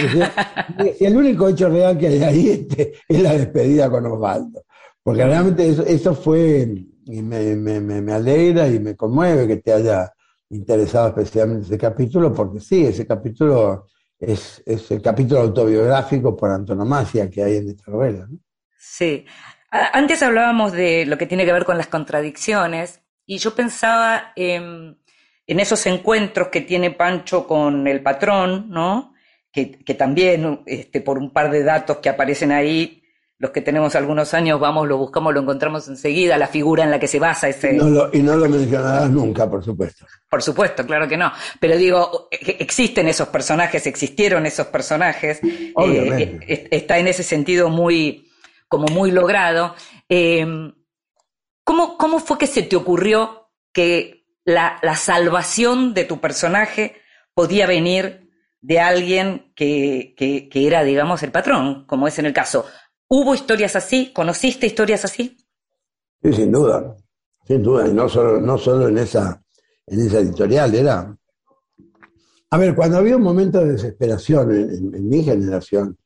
pues, 0.77 1.01
el 1.01 1.17
único 1.17 1.49
hecho 1.49 1.69
real 1.69 1.97
que 1.97 2.09
hay 2.09 2.23
ahí 2.23 2.49
este, 2.49 2.93
es 3.09 3.23
la 3.23 3.33
despedida 3.33 3.91
con 3.91 4.07
Osvaldo. 4.07 4.65
Porque 5.03 5.25
realmente 5.25 5.69
eso, 5.69 6.15
fue, 6.15 6.87
y 7.07 7.23
me, 7.23 7.57
me, 7.57 7.81
me, 7.81 8.13
alegra 8.13 8.69
y 8.69 8.79
me 8.79 8.95
conmueve 8.95 9.49
que 9.49 9.57
te 9.57 9.73
haya 9.73 10.13
interesado 10.53 11.09
especialmente 11.09 11.67
ese 11.67 11.79
capítulo, 11.79 12.33
porque 12.33 12.61
sí, 12.61 12.85
ese 12.87 13.07
capítulo 13.07 13.87
es, 14.19 14.63
es 14.65 14.91
el 14.91 15.03
capítulo 15.03 15.41
autobiográfico 15.41 16.37
por 16.37 16.51
antonomasia 16.51 17.29
que 17.29 17.43
hay 17.43 17.57
en 17.57 17.69
esta 17.71 17.91
novela. 17.91 18.27
¿no? 18.31 18.39
Sí, 18.79 19.25
antes 19.71 20.23
hablábamos 20.23 20.73
de 20.73 21.07
lo 21.07 21.17
que 21.17 21.27
tiene 21.27 21.47
que 21.47 21.53
ver 21.53 21.65
con 21.65 21.79
las 21.79 21.87
contradicciones 21.87 23.01
y 23.25 23.39
yo 23.39 23.55
pensaba 23.55 24.33
en, 24.37 24.99
esos 25.47 25.87
encuentros 25.87 26.49
que 26.49 26.61
tiene 26.61 26.91
Pancho 26.91 27.47
con 27.47 27.87
el 27.87 28.03
patrón, 28.03 28.67
¿no? 28.69 29.15
Que, 29.51 29.67
también, 29.99 30.63
este, 30.67 31.01
por 31.01 31.19
un 31.19 31.31
par 31.31 31.51
de 31.51 31.63
datos 31.63 31.99
que 31.99 32.09
aparecen 32.09 32.53
ahí, 32.53 33.02
los 33.43 33.51
que 33.51 33.61
tenemos 33.61 33.97
algunos 33.97 34.35
años, 34.35 34.61
vamos, 34.61 34.87
lo 34.87 34.97
buscamos, 34.97 35.35
lo 35.35 35.41
encontramos 35.41 35.89
enseguida, 35.89 36.39
la 36.39 36.47
figura 36.47 36.85
en 36.85 36.93
la 36.93 37.01
que 37.01 37.09
se 37.09 37.19
basa 37.19 37.49
ese... 37.49 37.75
Y 37.75 37.77
no 37.77 37.89
lo, 37.89 38.11
y 38.13 38.23
no 38.23 38.37
lo 38.37 38.49
mencionarás 38.49 39.11
nunca, 39.11 39.51
por 39.51 39.65
supuesto. 39.65 40.07
Por 40.31 40.41
supuesto, 40.41 40.87
claro 40.87 41.09
que 41.09 41.17
no. 41.17 41.33
Pero 41.59 41.77
digo, 41.77 42.29
e, 42.31 42.59
existen 42.61 43.09
esos 43.09 43.27
personajes, 43.31 43.85
existieron 43.89 44.47
esos 44.47 44.69
personajes. 44.69 45.41
Eh, 45.43 46.39
e, 46.47 46.69
está 46.71 46.99
en 46.99 47.09
ese 47.09 47.25
sentido 47.25 47.69
muy 47.69 48.31
como 48.69 48.87
muy 48.87 49.11
logrado. 49.11 49.75
Eh, 50.09 50.47
¿cómo, 51.65 51.99
¿cómo, 51.99 52.21
fue 52.21 52.39
que 52.39 52.47
se 52.47 52.63
te 52.63 52.77
ocurrió 52.77 53.51
que 53.73 54.25
la, 54.45 54.79
salvación 54.95 55.95
de 55.95 56.05
tu 56.05 56.21
personaje 56.21 56.95
podía 57.35 57.67
venir 57.67 58.31
de 58.61 58.79
alguien 58.79 59.53
que, 59.57 60.15
que, 60.17 60.49
era, 60.65 60.85
digamos, 60.85 61.25
el 61.25 61.33
patrón, 61.33 61.87
como 61.87 62.07
es 62.07 62.21
en 62.21 62.27
el 62.27 62.33
caso? 62.33 62.67
¿Hubo 63.15 63.35
historias 63.35 63.77
así? 63.77 64.11
¿Conociste 64.15 64.67
historias 64.67 65.05
así? 65.05 65.37
Sí, 66.23 66.33
sin 66.33 66.51
duda, 66.51 66.97
sin 67.47 67.63
duda, 67.63 67.87
y 67.87 67.93
no 67.93 68.09
solo, 68.09 68.41
no 68.41 68.57
solo 68.57 68.89
en, 68.89 68.97
esa, 68.97 69.39
en 69.87 70.01
esa 70.01 70.21
editorial, 70.21 70.75
era... 70.75 71.15
A 72.49 72.57
ver, 72.57 72.75
cuando 72.75 72.97
había 72.97 73.19
un 73.19 73.23
momento 73.23 73.59
de 73.59 73.73
desesperación 73.73 74.51
en 74.51 75.11
mi 75.11 75.23
generación, 75.23 75.99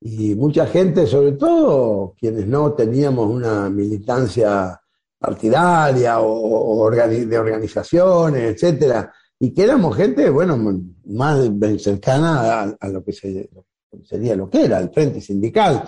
y 0.00 0.34
mucha 0.34 0.66
gente, 0.66 1.06
sobre 1.06 1.32
todo 1.32 2.14
quienes 2.18 2.46
no 2.46 2.72
teníamos 2.72 3.28
una 3.28 3.68
militancia 3.68 4.80
partidaria 5.18 6.20
o, 6.20 6.90
de 6.90 7.38
organizaciones, 7.38 8.54
etcétera, 8.54 9.12
y 9.38 9.52
que 9.52 9.62
éramos 9.62 9.94
gente, 9.94 10.30
bueno, 10.30 10.56
más 11.04 11.50
cercana 11.80 12.74
a, 12.80 12.88
lo 12.88 13.04
que 13.04 13.12
sería 13.12 14.36
lo 14.36 14.48
que 14.48 14.64
era 14.64 14.78
el 14.78 14.88
frente 14.88 15.20
sindical. 15.20 15.86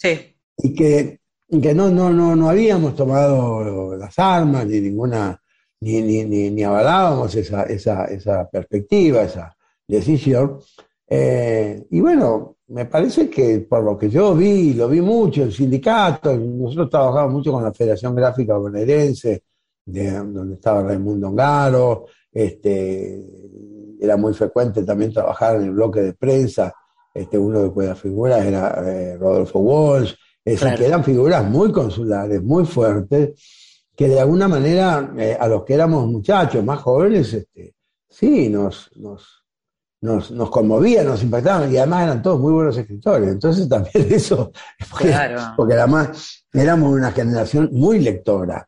Sí. 0.00 0.34
Y 0.56 0.74
que, 0.74 1.20
que 1.48 1.74
no, 1.74 1.90
no, 1.90 2.10
no, 2.10 2.34
no 2.34 2.48
habíamos 2.48 2.96
tomado 2.96 3.96
las 3.96 4.18
armas 4.18 4.66
ni 4.66 4.80
ninguna, 4.80 5.38
ni, 5.80 6.00
ni, 6.00 6.24
ni, 6.24 6.50
ni 6.50 6.62
avalábamos 6.62 7.34
esa, 7.34 7.64
esa, 7.64 8.04
esa 8.06 8.48
perspectiva, 8.48 9.22
esa 9.22 9.54
decisión. 9.86 10.58
Eh, 11.06 11.86
y 11.90 12.00
bueno, 12.00 12.56
me 12.68 12.86
parece 12.86 13.28
que 13.28 13.60
por 13.60 13.82
lo 13.82 13.98
que 13.98 14.08
yo 14.08 14.34
vi, 14.34 14.72
lo 14.72 14.88
vi 14.88 15.00
mucho, 15.00 15.42
el 15.42 15.52
sindicato, 15.52 16.34
nosotros 16.34 16.88
trabajamos 16.88 17.32
mucho 17.32 17.52
con 17.52 17.64
la 17.64 17.74
Federación 17.74 18.14
Gráfica 18.14 18.56
Bonaerense, 18.56 19.42
de, 19.84 20.12
donde 20.12 20.54
estaba 20.54 20.82
Raimundo 20.82 21.28
Ongaro, 21.28 22.06
este, 22.32 23.22
era 24.00 24.16
muy 24.16 24.32
frecuente 24.32 24.82
también 24.82 25.12
trabajar 25.12 25.56
en 25.56 25.62
el 25.62 25.72
bloque 25.72 26.00
de 26.00 26.14
prensa, 26.14 26.72
este, 27.22 27.38
uno 27.38 27.68
de 27.68 27.86
las 27.86 27.98
figuras 27.98 28.44
era 28.44 28.82
eh, 28.86 29.16
Rodolfo 29.16 29.58
Walsh, 29.58 30.14
es 30.44 30.60
que 30.60 30.86
eran 30.86 31.04
figuras 31.04 31.48
muy 31.48 31.70
consulares, 31.70 32.42
muy 32.42 32.64
fuertes, 32.64 33.30
que 33.94 34.08
de 34.08 34.20
alguna 34.20 34.48
manera 34.48 35.12
eh, 35.18 35.36
a 35.38 35.46
los 35.46 35.64
que 35.64 35.74
éramos 35.74 36.06
muchachos 36.06 36.64
más 36.64 36.80
jóvenes, 36.80 37.32
este, 37.34 37.74
sí, 38.08 38.48
nos, 38.48 38.90
nos 38.96 39.40
nos, 40.02 40.30
nos 40.30 40.50
conmovían, 40.50 41.06
nos 41.06 41.22
impactaban, 41.22 41.72
y 41.72 41.76
además 41.76 42.04
eran 42.04 42.22
todos 42.22 42.40
muy 42.40 42.52
buenos 42.52 42.76
escritores. 42.76 43.28
Entonces 43.28 43.68
también 43.68 44.06
eso, 44.10 44.50
porque, 44.90 45.14
porque 45.56 45.74
además 45.74 46.44
éramos 46.52 46.92
una 46.92 47.12
generación 47.12 47.68
muy 47.72 48.00
lectora. 48.00 48.66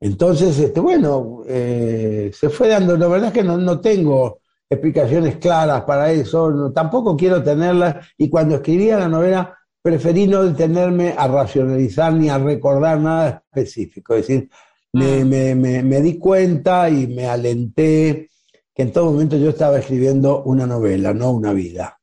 Entonces, 0.00 0.58
este, 0.58 0.80
bueno, 0.80 1.42
eh, 1.46 2.30
se 2.34 2.50
fue 2.50 2.68
dando, 2.68 2.96
la 2.96 3.08
verdad 3.08 3.28
es 3.28 3.34
que 3.34 3.42
no, 3.42 3.56
no 3.56 3.80
tengo 3.80 4.40
explicaciones 4.68 5.36
claras 5.36 5.82
para 5.82 6.10
eso, 6.10 6.72
tampoco 6.72 7.16
quiero 7.16 7.42
tenerlas, 7.42 8.06
y 8.16 8.28
cuando 8.28 8.56
escribía 8.56 8.98
la 8.98 9.08
novela 9.08 9.56
preferí 9.82 10.26
no 10.26 10.42
detenerme 10.42 11.14
a 11.16 11.28
racionalizar 11.28 12.12
ni 12.14 12.28
a 12.30 12.38
recordar 12.38 12.98
nada 12.98 13.44
específico, 13.52 14.14
es 14.14 14.26
decir, 14.26 14.50
me, 14.92 15.24
mm. 15.24 15.28
me, 15.28 15.54
me, 15.54 15.82
me 15.82 16.00
di 16.00 16.18
cuenta 16.18 16.88
y 16.88 17.06
me 17.06 17.26
alenté 17.26 18.30
que 18.74 18.82
en 18.82 18.92
todo 18.92 19.12
momento 19.12 19.36
yo 19.36 19.50
estaba 19.50 19.78
escribiendo 19.78 20.42
una 20.44 20.66
novela, 20.66 21.14
no 21.14 21.30
una 21.30 21.52
vida. 21.52 21.98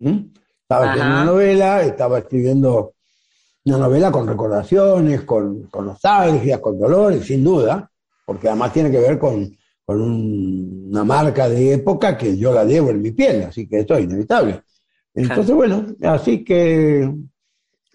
¿Mm? 0.00 0.32
Estaba 0.62 0.86
escribiendo 0.86 1.14
una 1.14 1.24
novela, 1.24 1.82
estaba 1.82 2.18
escribiendo 2.18 2.94
una 3.64 3.78
novela 3.78 4.10
con 4.10 4.26
recordaciones, 4.26 5.22
con, 5.22 5.64
con 5.64 5.86
nostalgias, 5.86 6.60
con 6.60 6.78
dolores, 6.78 7.24
sin 7.24 7.42
duda, 7.42 7.90
porque 8.26 8.48
además 8.48 8.72
tiene 8.72 8.90
que 8.90 9.00
ver 9.00 9.18
con, 9.18 9.50
una 9.96 11.04
marca 11.04 11.48
de 11.48 11.74
época 11.74 12.16
que 12.16 12.36
yo 12.36 12.52
la 12.52 12.64
llevo 12.64 12.90
en 12.90 13.02
mi 13.02 13.12
piel, 13.12 13.44
así 13.44 13.68
que 13.68 13.80
esto 13.80 13.94
es 13.94 14.04
inevitable. 14.04 14.62
Entonces, 15.14 15.54
bueno, 15.54 15.86
así 16.02 16.44
que, 16.44 17.10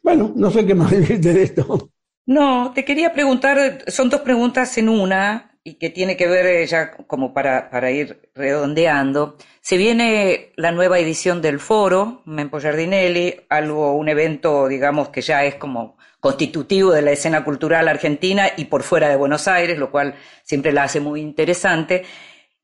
bueno, 0.04 0.34
no 0.36 0.52
sé 0.52 0.66
qué 0.66 0.76
más 0.76 0.92
decirte 0.98 1.34
de 1.34 1.44
esto. 1.44 1.92
No, 2.26 2.72
te 2.74 2.84
quería 2.84 3.14
preguntar, 3.14 3.84
son 3.88 4.10
dos 4.10 4.22
preguntas 4.22 4.78
en 4.78 4.90
una 4.90 5.52
y 5.64 5.76
que 5.76 5.90
tiene 5.90 6.16
que 6.16 6.28
ver 6.28 6.46
eh, 6.46 6.68
ya 6.68 6.92
como 6.92 7.34
para, 7.34 7.70
para 7.72 7.90
ir 7.92 8.30
redondeando. 8.36 9.36
Se 9.62 9.78
viene 9.78 10.52
la 10.56 10.72
nueva 10.72 11.00
edición 11.00 11.42
del 11.42 11.60
foro, 11.60 12.22
Mempo 12.26 12.60
Giardinelli, 12.60 13.36
algo, 13.50 13.96
un 13.96 14.08
evento, 14.08 14.68
digamos, 14.68 15.10
que 15.10 15.22
ya 15.22 15.44
es 15.44 15.56
como 15.56 15.95
constitutivo 16.26 16.92
de 16.92 17.04
la 17.04 17.12
escena 17.12 17.44
cultural 17.44 17.88
argentina 17.88 18.48
y 18.58 18.66
por 18.66 18.82
fuera 18.82 19.10
de 19.10 19.16
Buenos 19.16 19.48
Aires, 19.48 19.78
lo 19.78 19.92
cual 19.92 20.16
siempre 20.42 20.74
la 20.74 20.82
hace 20.82 21.00
muy 21.00 21.22
interesante. 21.22 22.04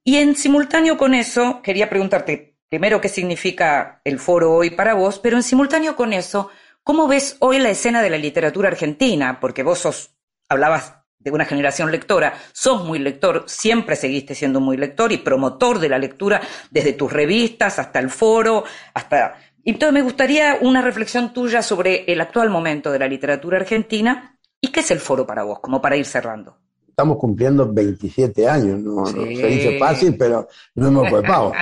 Y 0.04 0.16
en 0.16 0.36
simultáneo 0.36 0.98
con 0.98 1.14
eso, 1.14 1.62
quería 1.62 1.88
preguntarte 1.88 2.56
primero 2.68 3.00
qué 3.00 3.08
significa 3.08 4.02
el 4.04 4.18
foro 4.18 4.52
hoy 4.52 4.72
para 4.72 4.96
vos, 4.96 5.20
pero 5.20 5.38
en 5.38 5.44
simultáneo 5.44 5.96
con 5.96 6.12
eso, 6.12 6.50
¿cómo 6.82 7.08
ves 7.08 7.36
hoy 7.38 7.60
la 7.60 7.70
escena 7.70 8.02
de 8.02 8.10
la 8.10 8.18
literatura 8.18 8.70
argentina? 8.70 9.40
Porque 9.40 9.62
vos 9.62 9.78
sos 9.78 10.16
hablabas 10.50 10.96
de 11.20 11.30
una 11.30 11.46
generación 11.46 11.92
lectora, 11.92 12.34
sos 12.54 12.84
muy 12.84 12.98
lector, 12.98 13.44
siempre 13.46 13.96
seguiste 13.96 14.34
siendo 14.34 14.60
muy 14.60 14.76
lector 14.76 15.12
y 15.12 15.18
promotor 15.18 15.78
de 15.78 15.90
la 15.90 16.00
lectura 16.00 16.42
desde 16.72 16.94
tus 16.94 17.14
revistas 17.14 17.78
hasta 17.78 18.00
el 18.00 18.10
foro, 18.10 18.64
hasta... 18.96 19.36
Entonces 19.64 19.94
me 19.94 20.02
gustaría 20.02 20.58
una 20.62 20.82
reflexión 20.82 21.34
tuya 21.34 21.62
sobre 21.62 22.04
el 22.12 22.20
actual 22.22 22.50
momento 22.50 22.92
de 22.92 23.00
la 23.00 23.08
literatura 23.08 23.58
argentina 23.58 24.38
y 24.60 24.70
qué 24.70 24.80
es 24.80 24.92
el 24.92 25.00
foro 25.00 25.26
para 25.26 25.44
vos, 25.44 25.60
como 25.60 25.82
para 25.82 25.98
ir 25.98 26.06
cerrando. 26.06 26.58
Estamos 26.88 27.18
cumpliendo 27.18 27.72
27 27.72 28.48
años, 28.48 28.80
no, 28.80 29.06
se 29.06 29.20
dice 29.20 29.80
fácil, 29.80 30.18
pero 30.18 30.48
no 30.76 30.88
hemos 30.88 31.10
culpado. 31.10 31.54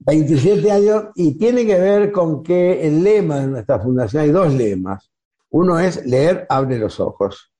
27 0.00 0.70
años 0.70 1.04
y 1.14 1.38
tiene 1.38 1.66
que 1.66 1.78
ver 1.78 2.10
con 2.10 2.42
que 2.42 2.86
el 2.86 3.02
lema 3.02 3.40
de 3.40 3.46
nuestra 3.46 3.78
fundación, 3.78 4.22
hay 4.22 4.30
dos 4.30 4.52
lemas. 4.52 5.10
Uno 5.50 5.78
es 5.78 6.04
leer 6.06 6.46
abre 6.48 6.78
los 6.78 6.98
ojos 7.00 7.52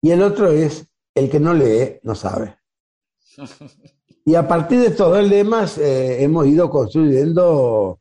y 0.00 0.10
el 0.10 0.22
otro 0.22 0.50
es 0.50 0.86
el 1.14 1.28
que 1.28 1.40
no 1.40 1.54
lee 1.54 1.98
no 2.02 2.14
sabe. 2.14 2.56
Y 4.22 4.34
a 4.34 4.46
partir 4.46 4.78
de 4.80 4.88
estos 4.88 5.10
dos 5.10 5.26
lemas 5.26 5.78
eh, 5.78 6.22
hemos 6.22 6.46
ido 6.46 6.68
construyendo 6.68 8.00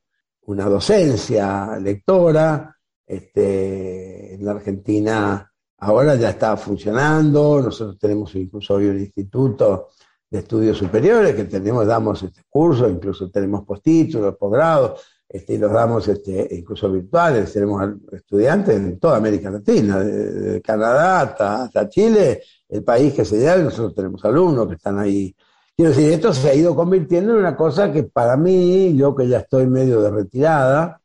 una 0.49 0.65
docencia 0.65 1.77
lectora. 1.79 2.75
Este, 3.05 4.35
en 4.35 4.45
la 4.45 4.51
Argentina 4.51 5.51
ahora 5.79 6.15
ya 6.15 6.29
está 6.31 6.55
funcionando, 6.57 7.61
nosotros 7.61 7.97
tenemos 7.97 8.35
incluso 8.35 8.75
hoy 8.75 8.85
un 8.85 8.99
instituto 8.99 9.89
de 10.29 10.39
estudios 10.39 10.77
superiores 10.77 11.35
que 11.35 11.45
tenemos, 11.45 11.87
damos 11.87 12.21
este 12.21 12.43
curso, 12.49 12.87
incluso 12.87 13.31
tenemos 13.31 13.65
postítulos, 13.65 14.35
posgrados, 14.37 15.01
este, 15.27 15.53
y 15.53 15.57
los 15.57 15.71
damos 15.71 16.07
este, 16.07 16.47
incluso 16.51 16.91
virtuales. 16.91 17.53
Tenemos 17.53 17.83
estudiantes 18.11 18.75
en 18.75 18.99
toda 18.99 19.17
América 19.17 19.49
Latina, 19.49 19.99
de, 19.99 20.61
Canadá 20.61 21.21
hasta, 21.21 21.89
Chile, 21.89 22.43
el 22.67 22.83
país 22.83 23.13
que 23.13 23.25
se 23.25 23.39
llama, 23.39 23.63
nosotros 23.63 23.95
tenemos 23.95 24.23
alumnos 24.25 24.67
que 24.67 24.75
están 24.75 24.99
ahí. 24.99 25.35
Quiero 25.79 25.91
decir, 25.91 26.11
esto 26.11 26.33
se 26.33 26.49
ha 26.49 26.53
ido 26.53 26.75
convirtiendo 26.75 27.31
en 27.31 27.39
una 27.39 27.55
cosa 27.55 27.89
que 27.89 28.03
para 28.03 28.35
mí, 28.35 28.97
yo 28.97 29.15
que 29.15 29.29
ya 29.29 29.37
estoy 29.37 29.65
medio 29.65 30.01
de 30.01 30.11
retirada, 30.11 30.99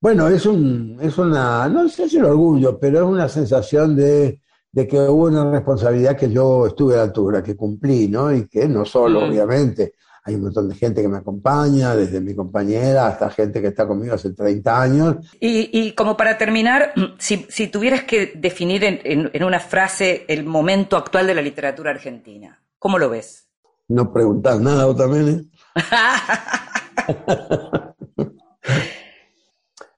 bueno, 0.00 0.28
es, 0.28 0.46
un, 0.46 0.96
es 1.02 1.18
una, 1.18 1.68
no 1.68 1.88
sé 1.88 2.08
si 2.08 2.18
el 2.18 2.26
orgullo, 2.26 2.78
pero 2.78 2.98
es 2.98 3.04
una 3.04 3.28
sensación 3.28 3.96
de, 3.96 4.40
de 4.70 4.86
que 4.86 5.00
hubo 5.00 5.24
una 5.24 5.50
responsabilidad 5.50 6.16
que 6.16 6.30
yo 6.30 6.68
estuve 6.68 6.94
a 6.94 6.98
la 6.98 7.02
altura, 7.02 7.42
que 7.42 7.56
cumplí, 7.56 8.06
¿no? 8.06 8.32
Y 8.32 8.46
que 8.46 8.68
no 8.68 8.84
solo, 8.84 9.22
mm. 9.22 9.30
obviamente, 9.30 9.94
hay 10.22 10.36
un 10.36 10.42
montón 10.42 10.68
de 10.68 10.76
gente 10.76 11.02
que 11.02 11.08
me 11.08 11.18
acompaña, 11.18 11.96
desde 11.96 12.20
mi 12.20 12.32
compañera 12.32 13.08
hasta 13.08 13.28
gente 13.28 13.60
que 13.60 13.66
está 13.66 13.88
conmigo 13.88 14.14
hace 14.14 14.32
30 14.34 14.82
años. 14.82 15.16
Y, 15.40 15.90
como 15.96 16.16
para 16.16 16.38
terminar, 16.38 16.94
si, 17.18 17.66
tuvieras 17.66 18.04
que 18.04 18.34
definir 18.36 18.84
en, 18.84 19.42
una 19.42 19.58
frase 19.58 20.26
el 20.28 20.44
momento 20.44 20.96
actual 20.96 21.26
de 21.26 21.34
la 21.34 21.42
literatura 21.42 21.90
argentina, 21.90 22.62
¿cómo 22.78 23.00
lo 23.00 23.10
ves? 23.10 23.43
No 23.88 24.12
preguntas 24.12 24.60
nada 24.60 24.94
también, 24.94 25.28
¿eh? 25.28 25.44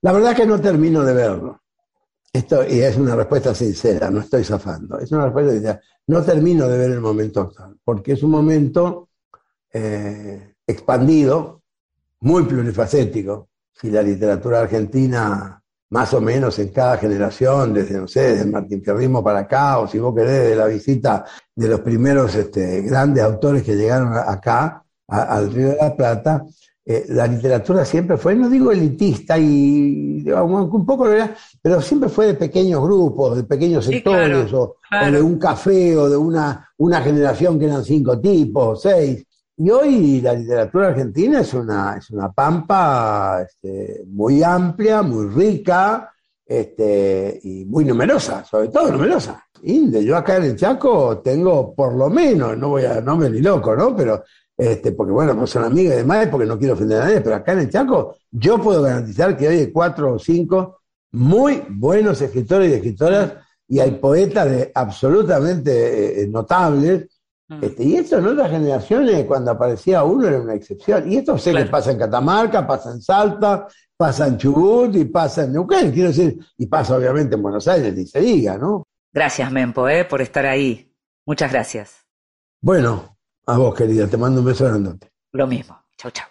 La 0.02 0.12
verdad 0.12 0.32
es 0.32 0.36
que 0.36 0.46
no 0.46 0.60
termino 0.60 1.04
de 1.04 1.14
verlo. 1.14 1.62
Esto, 2.32 2.64
y 2.68 2.80
es 2.80 2.96
una 2.96 3.16
respuesta 3.16 3.54
sincera, 3.54 4.10
no 4.10 4.20
estoy 4.20 4.44
zafando. 4.44 4.98
Es 4.98 5.10
una 5.10 5.24
respuesta 5.24 5.52
sincera. 5.52 5.80
No 6.08 6.22
termino 6.22 6.68
de 6.68 6.78
ver 6.78 6.90
el 6.92 7.00
momento 7.00 7.40
actual, 7.40 7.76
porque 7.82 8.12
es 8.12 8.22
un 8.22 8.30
momento 8.30 9.08
eh, 9.72 10.54
expandido, 10.66 11.62
muy 12.20 12.44
plurifacético. 12.44 13.48
Si 13.72 13.90
la 13.90 14.02
literatura 14.02 14.60
argentina, 14.60 15.62
más 15.90 16.12
o 16.14 16.20
menos 16.20 16.58
en 16.58 16.68
cada 16.68 16.96
generación, 16.96 17.74
desde, 17.74 17.98
no 17.98 18.08
sé, 18.08 18.34
desde 18.34 18.50
Martín 18.50 18.82
Fierrismo 18.82 19.22
para 19.22 19.40
acá, 19.40 19.78
o 19.78 19.86
si 19.86 19.98
vos 19.98 20.14
querés, 20.14 20.50
de 20.50 20.56
la 20.56 20.66
visita 20.66 21.24
de 21.54 21.68
los 21.68 21.80
primeros 21.80 22.34
este, 22.34 22.82
grandes 22.82 23.22
autores 23.22 23.62
que 23.62 23.76
llegaron 23.76 24.12
acá, 24.14 24.82
al 25.08 25.52
Río 25.52 25.68
de 25.68 25.76
la 25.76 25.96
Plata, 25.96 26.44
eh, 26.88 27.04
la 27.08 27.26
literatura 27.26 27.84
siempre 27.84 28.16
fue, 28.16 28.36
no 28.36 28.48
digo 28.48 28.70
elitista, 28.70 29.36
y 29.36 30.24
un 30.30 30.86
poco, 30.86 31.08
pero 31.60 31.80
siempre 31.80 32.08
fue 32.08 32.26
de 32.26 32.34
pequeños 32.34 32.80
grupos, 32.80 33.36
de 33.36 33.42
pequeños 33.42 33.84
sectores, 33.84 34.52
o, 34.52 34.76
de 34.90 35.20
un 35.20 35.36
café, 35.36 35.96
o 35.96 36.08
de 36.08 36.16
una, 36.16 36.68
una 36.78 37.00
generación 37.00 37.58
que 37.58 37.64
eran 37.64 37.84
cinco 37.84 38.20
tipos, 38.20 38.82
seis. 38.82 39.25
Y 39.58 39.70
hoy 39.70 40.20
la 40.20 40.34
literatura 40.34 40.88
argentina 40.88 41.40
es 41.40 41.54
una, 41.54 41.96
es 41.96 42.10
una 42.10 42.30
pampa 42.30 43.42
este, 43.42 44.04
muy 44.06 44.42
amplia, 44.42 45.02
muy 45.02 45.28
rica 45.28 46.12
este, 46.44 47.40
y 47.42 47.64
muy 47.64 47.84
numerosa, 47.84 48.44
sobre 48.44 48.68
todo 48.68 48.92
numerosa. 48.92 49.42
Inde, 49.62 50.04
yo 50.04 50.16
acá 50.16 50.36
en 50.36 50.44
el 50.44 50.56
Chaco 50.56 51.18
tengo 51.18 51.74
por 51.74 51.94
lo 51.94 52.10
menos, 52.10 52.56
no 52.58 52.68
voy 52.68 52.84
a, 52.84 53.00
no 53.00 53.16
me 53.16 53.30
ni 53.30 53.40
loco, 53.40 53.74
¿no? 53.74 53.96
Pero 53.96 54.22
este, 54.56 54.92
porque 54.92 55.12
bueno, 55.12 55.36
pues 55.36 55.50
son 55.50 55.64
amigos 55.64 55.94
y 55.94 55.98
demás, 55.98 56.28
porque 56.30 56.46
no 56.46 56.58
quiero 56.58 56.74
ofender 56.74 57.00
a 57.00 57.04
nadie, 57.06 57.20
pero 57.20 57.36
acá 57.36 57.52
en 57.52 57.60
el 57.60 57.70
Chaco 57.70 58.16
yo 58.30 58.58
puedo 58.58 58.82
garantizar 58.82 59.36
que 59.36 59.48
hay 59.48 59.72
cuatro 59.72 60.14
o 60.14 60.18
cinco 60.18 60.80
muy 61.12 61.62
buenos 61.70 62.20
escritores 62.20 62.70
y 62.70 62.74
escritoras 62.74 63.32
y 63.68 63.80
hay 63.80 63.92
poetas 63.92 64.68
absolutamente 64.74 66.22
eh, 66.22 66.28
notables. 66.28 67.08
Mm. 67.48 67.62
Este, 67.62 67.84
y 67.84 67.96
esto 67.96 68.18
en 68.18 68.26
otras 68.26 68.50
generaciones, 68.50 69.24
cuando 69.24 69.52
aparecía 69.52 70.02
uno, 70.02 70.26
era 70.26 70.40
una 70.40 70.54
excepción. 70.54 71.10
Y 71.10 71.16
esto 71.18 71.38
sé 71.38 71.52
que 71.52 71.64
pasa 71.66 71.92
en 71.92 71.98
Catamarca, 71.98 72.66
pasa 72.66 72.90
en 72.90 73.00
Salta, 73.00 73.68
pasa 73.96 74.26
en 74.26 74.36
Chubut 74.36 74.94
y 74.96 75.04
pasa 75.04 75.44
en 75.44 75.52
Neuquén, 75.52 75.92
quiero 75.92 76.08
decir, 76.08 76.38
y 76.58 76.66
pasa 76.66 76.96
obviamente 76.96 77.36
en 77.36 77.42
Buenos 77.42 77.66
Aires, 77.68 77.94
ni 77.94 78.06
se 78.06 78.20
diga, 78.20 78.58
¿no? 78.58 78.84
Gracias, 79.12 79.50
Mempo, 79.50 79.88
eh, 79.88 80.04
por 80.04 80.20
estar 80.20 80.44
ahí. 80.44 80.92
Muchas 81.24 81.50
gracias. 81.50 82.04
Bueno, 82.60 83.16
a 83.46 83.56
vos, 83.56 83.74
querida, 83.74 84.06
te 84.06 84.16
mando 84.16 84.40
un 84.40 84.46
beso 84.46 84.64
grandote. 84.64 85.10
Lo 85.32 85.46
mismo. 85.46 85.80
Chau, 85.96 86.10
chau. 86.10 86.26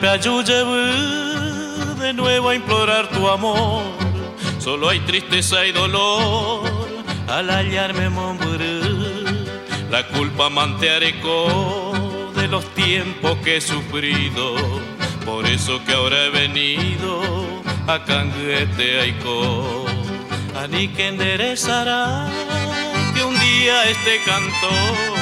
Yo 0.00 0.42
de 0.42 2.12
nuevo 2.12 2.50
a 2.50 2.54
implorar 2.54 3.08
tu 3.08 3.28
amor. 3.28 3.82
Solo 4.58 4.88
hay 4.88 5.00
tristeza 5.00 5.64
y 5.66 5.72
dolor 5.72 6.68
al 7.28 7.50
hallarme 7.50 8.08
morir. 8.08 9.24
La 9.90 10.06
culpa 10.08 10.50
manteareco 10.50 11.92
de 12.34 12.48
los 12.48 12.64
tiempos 12.74 13.38
que 13.38 13.56
he 13.56 13.60
sufrido. 13.60 14.56
Por 15.24 15.46
eso 15.46 15.82
que 15.84 15.92
ahora 15.92 16.24
he 16.24 16.30
venido 16.30 17.22
a 17.86 18.04
Canguete 18.04 19.00
Aiko. 19.00 19.86
Ani 20.62 20.88
que 20.88 21.08
enderezará 21.08 22.28
que 23.14 23.22
un 23.22 23.38
día 23.38 23.84
este 23.88 24.20
cantor 24.24 25.16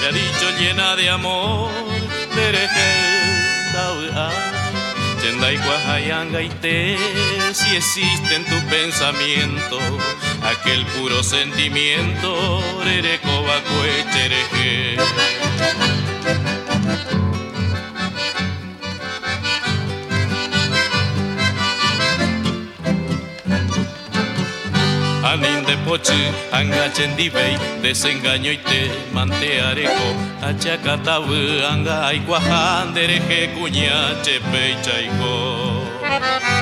me 0.00 0.06
ha 0.06 0.12
dicho 0.12 0.46
llena 0.58 0.96
de 0.96 1.10
amor. 1.10 1.70
Chendai 5.20 5.58
te 6.62 6.96
si 7.52 7.76
existe 7.76 8.34
en 8.34 8.44
tu 8.46 8.58
pensamiento 8.70 9.78
aquel 10.42 10.86
puro 10.86 11.22
sentimiento, 11.22 12.62
chereje. 14.12 14.96
Anin 25.36 25.66
de 25.66 25.76
pochi, 25.84 26.32
angachen 26.50 27.14
dibei, 27.14 27.58
desengaño 27.82 28.52
y 28.52 28.56
te 28.56 28.90
manteareko, 29.12 30.08
achacatabu, 30.40 31.60
anga 31.70 32.14
iguajandereje 32.14 33.52
cuña, 33.52 34.16
chepe 34.22 34.76
y. 34.82 36.55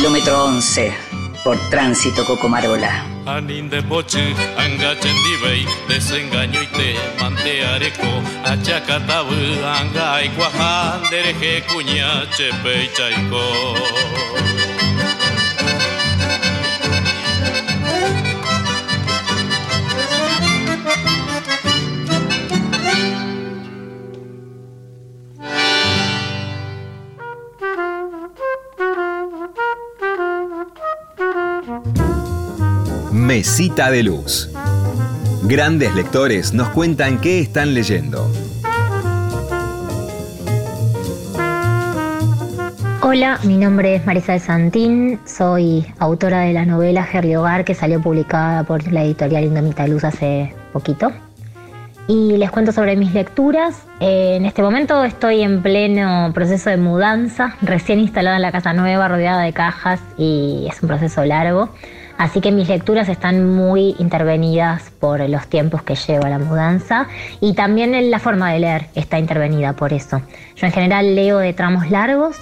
kilómetro 0.00 0.44
11 0.46 0.94
por 1.44 1.58
tránsito 1.68 2.24
Cocomarola. 2.24 3.04
Anin 3.26 3.68
de 3.68 3.82
pochi, 3.82 4.34
angachen 4.56 5.14
dibei, 5.24 5.66
desengaño 5.88 6.62
y 6.62 6.66
te 6.68 6.96
manteareko, 7.20 8.08
achacatabu, 8.42 9.36
anga 9.62 10.24
iguajandereje 10.24 11.62
cuña, 11.68 12.24
chepe 12.30 12.84
y 12.84 12.90
chaico. 12.94 14.49
De 33.88 34.02
Luz. 34.02 34.50
Grandes 35.44 35.94
lectores 35.94 36.52
nos 36.52 36.68
cuentan 36.68 37.18
qué 37.18 37.40
están 37.40 37.72
leyendo. 37.72 38.30
Hola, 43.00 43.38
mi 43.44 43.56
nombre 43.56 43.94
es 43.94 44.04
Marisa 44.04 44.34
de 44.34 44.38
Santín, 44.38 45.18
soy 45.24 45.86
autora 45.98 46.40
de 46.40 46.52
la 46.52 46.66
novela 46.66 47.04
Gerli 47.04 47.34
Hogar 47.36 47.64
que 47.64 47.74
salió 47.74 48.02
publicada 48.02 48.64
por 48.64 48.92
la 48.92 49.02
editorial 49.02 49.44
Indomita 49.44 49.86
Luz 49.86 50.04
hace 50.04 50.54
poquito. 50.74 51.10
Y 52.06 52.36
les 52.36 52.50
cuento 52.50 52.72
sobre 52.72 52.96
mis 52.96 53.14
lecturas. 53.14 53.86
Eh, 54.00 54.34
en 54.36 54.44
este 54.44 54.62
momento 54.62 55.02
estoy 55.04 55.40
en 55.40 55.62
pleno 55.62 56.32
proceso 56.34 56.68
de 56.68 56.76
mudanza, 56.76 57.56
recién 57.62 57.98
instalada 57.98 58.36
en 58.36 58.42
la 58.42 58.52
casa 58.52 58.74
nueva, 58.74 59.08
rodeada 59.08 59.40
de 59.40 59.54
cajas 59.54 60.00
y 60.18 60.66
es 60.68 60.82
un 60.82 60.88
proceso 60.88 61.24
largo. 61.24 61.70
Así 62.20 62.42
que 62.42 62.52
mis 62.52 62.68
lecturas 62.68 63.08
están 63.08 63.50
muy 63.50 63.96
intervenidas 63.98 64.90
por 65.00 65.26
los 65.26 65.46
tiempos 65.46 65.82
que 65.82 65.94
lleva 65.94 66.28
la 66.28 66.38
mudanza 66.38 67.06
y 67.40 67.54
también 67.54 68.10
la 68.10 68.18
forma 68.18 68.52
de 68.52 68.60
leer 68.60 68.88
está 68.94 69.18
intervenida 69.18 69.72
por 69.72 69.94
eso. 69.94 70.20
Yo 70.54 70.66
en 70.66 70.72
general 70.72 71.14
leo 71.14 71.38
de 71.38 71.54
tramos 71.54 71.90
largos, 71.90 72.36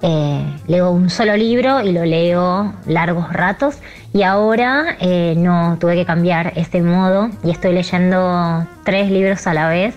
eh, 0.00 0.42
leo 0.66 0.92
un 0.92 1.10
solo 1.10 1.36
libro 1.36 1.82
y 1.82 1.92
lo 1.92 2.06
leo 2.06 2.72
largos 2.86 3.30
ratos 3.30 3.76
y 4.14 4.22
ahora 4.22 4.96
eh, 4.98 5.34
no 5.36 5.76
tuve 5.78 5.94
que 5.94 6.06
cambiar 6.06 6.54
ese 6.56 6.80
modo 6.80 7.28
y 7.44 7.50
estoy 7.50 7.74
leyendo 7.74 8.66
tres 8.82 9.10
libros 9.10 9.46
a 9.46 9.52
la 9.52 9.68
vez 9.68 9.94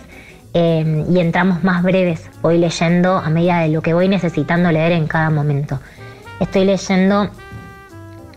eh, 0.54 1.06
y 1.10 1.20
en 1.22 1.32
tramos 1.32 1.64
más 1.64 1.84
breves. 1.84 2.30
Voy 2.42 2.58
leyendo 2.58 3.16
a 3.16 3.30
medida 3.30 3.60
de 3.60 3.70
lo 3.70 3.82
que 3.82 3.94
voy 3.94 4.10
necesitando 4.10 4.74
leer 4.74 4.92
en 4.92 5.08
cada 5.08 5.30
momento. 5.30 5.80
Estoy 6.42 6.66
leyendo 6.66 7.30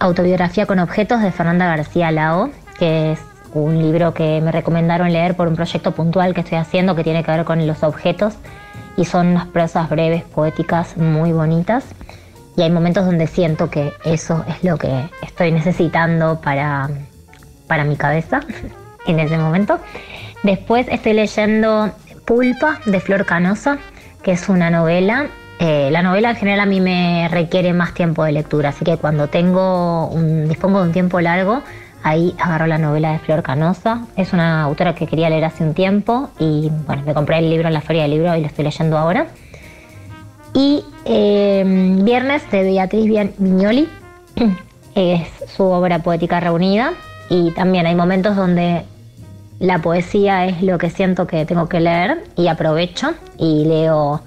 Autobiografía 0.04 0.66
con 0.66 0.80
objetos 0.80 1.22
de 1.22 1.32
Fernanda 1.32 1.64
García 1.64 2.10
Lao, 2.10 2.50
que 2.78 3.12
es 3.12 3.20
un 3.54 3.78
libro 3.78 4.12
que 4.12 4.42
me 4.42 4.52
recomendaron 4.52 5.10
leer 5.10 5.34
por 5.34 5.48
un 5.48 5.56
proyecto 5.56 5.92
puntual 5.92 6.34
que 6.34 6.42
estoy 6.42 6.58
haciendo 6.58 6.94
que 6.94 7.02
tiene 7.02 7.24
que 7.24 7.30
ver 7.30 7.46
con 7.46 7.66
los 7.66 7.82
objetos 7.82 8.34
y 8.98 9.06
son 9.06 9.28
unas 9.28 9.46
prosas 9.46 9.88
breves, 9.88 10.22
poéticas, 10.24 10.98
muy 10.98 11.32
bonitas. 11.32 11.86
Y 12.54 12.60
hay 12.60 12.70
momentos 12.70 13.06
donde 13.06 13.26
siento 13.26 13.70
que 13.70 13.94
eso 14.04 14.44
es 14.46 14.62
lo 14.62 14.76
que 14.76 15.08
estoy 15.22 15.52
necesitando 15.52 16.38
para, 16.38 16.90
para 17.66 17.84
mi 17.84 17.96
cabeza 17.96 18.40
en 19.06 19.20
ese 19.20 19.38
momento. 19.38 19.78
Después 20.42 20.86
estoy 20.90 21.14
leyendo 21.14 21.92
Pulpa 22.26 22.78
de 22.84 23.00
Flor 23.00 23.24
Canosa, 23.24 23.78
que 24.22 24.32
es 24.32 24.50
una 24.50 24.68
novela 24.68 25.28
eh, 25.58 25.88
la 25.90 26.02
novela 26.02 26.30
en 26.30 26.36
general 26.36 26.60
a 26.60 26.66
mí 26.66 26.80
me 26.80 27.28
requiere 27.28 27.72
más 27.72 27.94
tiempo 27.94 28.24
de 28.24 28.32
lectura, 28.32 28.70
así 28.70 28.84
que 28.84 28.96
cuando 28.96 29.28
tengo 29.28 30.10
dispongo 30.48 30.80
de 30.80 30.86
un 30.86 30.92
tiempo 30.92 31.20
largo, 31.20 31.62
ahí 32.02 32.34
agarro 32.38 32.66
la 32.66 32.78
novela 32.78 33.12
de 33.12 33.18
Flor 33.18 33.42
Canosa. 33.42 34.02
Es 34.16 34.32
una 34.32 34.62
autora 34.62 34.94
que 34.94 35.06
quería 35.06 35.30
leer 35.30 35.44
hace 35.44 35.64
un 35.64 35.74
tiempo 35.74 36.30
y 36.38 36.70
bueno, 36.86 37.02
me 37.06 37.14
compré 37.14 37.38
el 37.38 37.50
libro 37.50 37.68
en 37.68 37.74
la 37.74 37.80
feria 37.80 38.02
del 38.02 38.12
libro 38.12 38.36
y 38.36 38.40
lo 38.40 38.46
estoy 38.46 38.64
leyendo 38.64 38.98
ahora. 38.98 39.28
Y 40.52 40.84
eh, 41.04 41.64
Viernes 42.02 42.48
de 42.50 42.62
Beatriz 42.62 43.34
Viñoli 43.38 43.88
es 44.94 45.28
su 45.48 45.64
obra 45.64 46.00
poética 46.00 46.40
reunida 46.40 46.92
y 47.28 47.50
también 47.52 47.86
hay 47.86 47.94
momentos 47.94 48.36
donde 48.36 48.84
la 49.58 49.80
poesía 49.80 50.46
es 50.46 50.62
lo 50.62 50.78
que 50.78 50.90
siento 50.90 51.26
que 51.26 51.46
tengo 51.46 51.68
que 51.68 51.80
leer 51.80 52.24
y 52.36 52.48
aprovecho 52.48 53.14
y 53.38 53.64
leo 53.64 54.20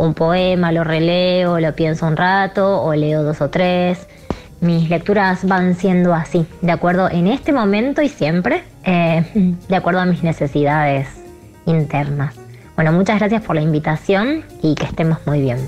un 0.00 0.14
poema, 0.14 0.72
lo 0.72 0.82
releo, 0.82 1.60
lo 1.60 1.74
pienso 1.74 2.06
un 2.06 2.16
rato 2.16 2.82
o 2.82 2.94
leo 2.94 3.22
dos 3.22 3.40
o 3.40 3.50
tres. 3.50 4.06
Mis 4.60 4.88
lecturas 4.88 5.46
van 5.46 5.74
siendo 5.74 6.14
así, 6.14 6.46
de 6.62 6.72
acuerdo 6.72 7.10
en 7.10 7.26
este 7.26 7.52
momento 7.52 8.02
y 8.02 8.08
siempre, 8.08 8.64
eh, 8.84 9.24
de 9.68 9.76
acuerdo 9.76 10.00
a 10.00 10.06
mis 10.06 10.22
necesidades 10.22 11.08
internas. 11.66 12.34
Bueno, 12.76 12.92
muchas 12.92 13.18
gracias 13.18 13.42
por 13.42 13.56
la 13.56 13.62
invitación 13.62 14.44
y 14.62 14.74
que 14.74 14.86
estemos 14.86 15.18
muy 15.26 15.42
bien. 15.42 15.58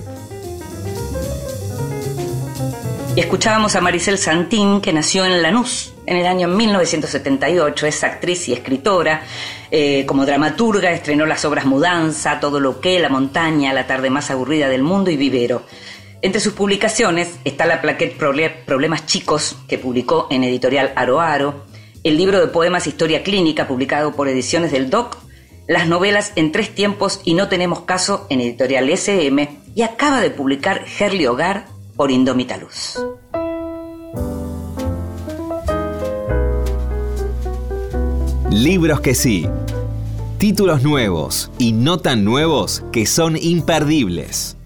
Y 3.14 3.20
escuchábamos 3.20 3.76
a 3.76 3.83
Maricel 3.83 4.16
Santín, 4.16 4.80
que 4.80 4.95
nació 4.95 5.26
en 5.26 5.43
Lanús 5.43 5.93
en 6.07 6.16
el 6.16 6.26
año 6.26 6.49
1978. 6.49 7.87
Es 7.87 8.03
actriz 8.05 8.49
y 8.49 8.55
escritora. 8.55 9.22
Eh, 9.75 10.05
como 10.05 10.27
dramaturga 10.27 10.93
estrenó 10.93 11.25
las 11.25 11.47
obras 11.47 11.64
Mudanza, 11.64 12.41
Todo 12.41 12.61
lo 12.61 12.79
que, 12.83 13.01
La 13.01 13.09
montaña, 13.09 13.73
La 13.73 13.87
tarde 13.87 14.11
más 14.11 14.31
aburrida 14.31 14.68
del 14.68 14.83
mundo 14.83 15.11
y 15.11 15.16
Vivero. 15.16 15.62
Entre 16.20 16.43
sus 16.43 16.53
publicaciones 16.53 17.39
está 17.45 17.64
la 17.64 17.81
plaquette 17.81 18.18
Problemas 18.18 19.07
Chicos, 19.07 19.57
que 19.66 19.79
publicó 19.79 20.29
en 20.31 20.45
editorial 20.45 20.93
Aro 20.95 21.23
Aro, 21.23 21.64
el 22.05 22.18
libro 22.18 22.39
de 22.39 22.49
poemas 22.49 22.87
Historia 22.87 23.23
Clínica, 23.23 23.66
publicado 23.66 24.12
por 24.12 24.29
Ediciones 24.29 24.73
del 24.73 24.91
DOC, 24.91 25.16
las 25.66 25.89
novelas 25.89 26.33
En 26.37 26.53
Tres 26.53 26.75
Tiempos 26.75 27.23
y 27.25 27.33
No 27.33 27.49
Tenemos 27.49 27.81
Caso 27.81 28.27
en 28.29 28.43
editorial 28.43 28.91
SM, 28.91 29.59
y 29.75 29.83
acaba 29.83 30.20
de 30.20 30.31
publicar 30.31 30.85
Gerli 30.85 31.27
Hogar 31.27 31.64
por 31.97 32.11
Indómita 32.11 32.59
Luz. 32.59 32.99
Libros 38.53 39.00
que 39.00 39.14
sí. 39.14 39.48
Títulos 40.36 40.82
nuevos 40.82 41.50
y 41.57 41.72
no 41.72 42.00
tan 42.00 42.22
nuevos 42.22 42.84
que 42.92 43.07
son 43.07 43.38
imperdibles. 43.38 44.59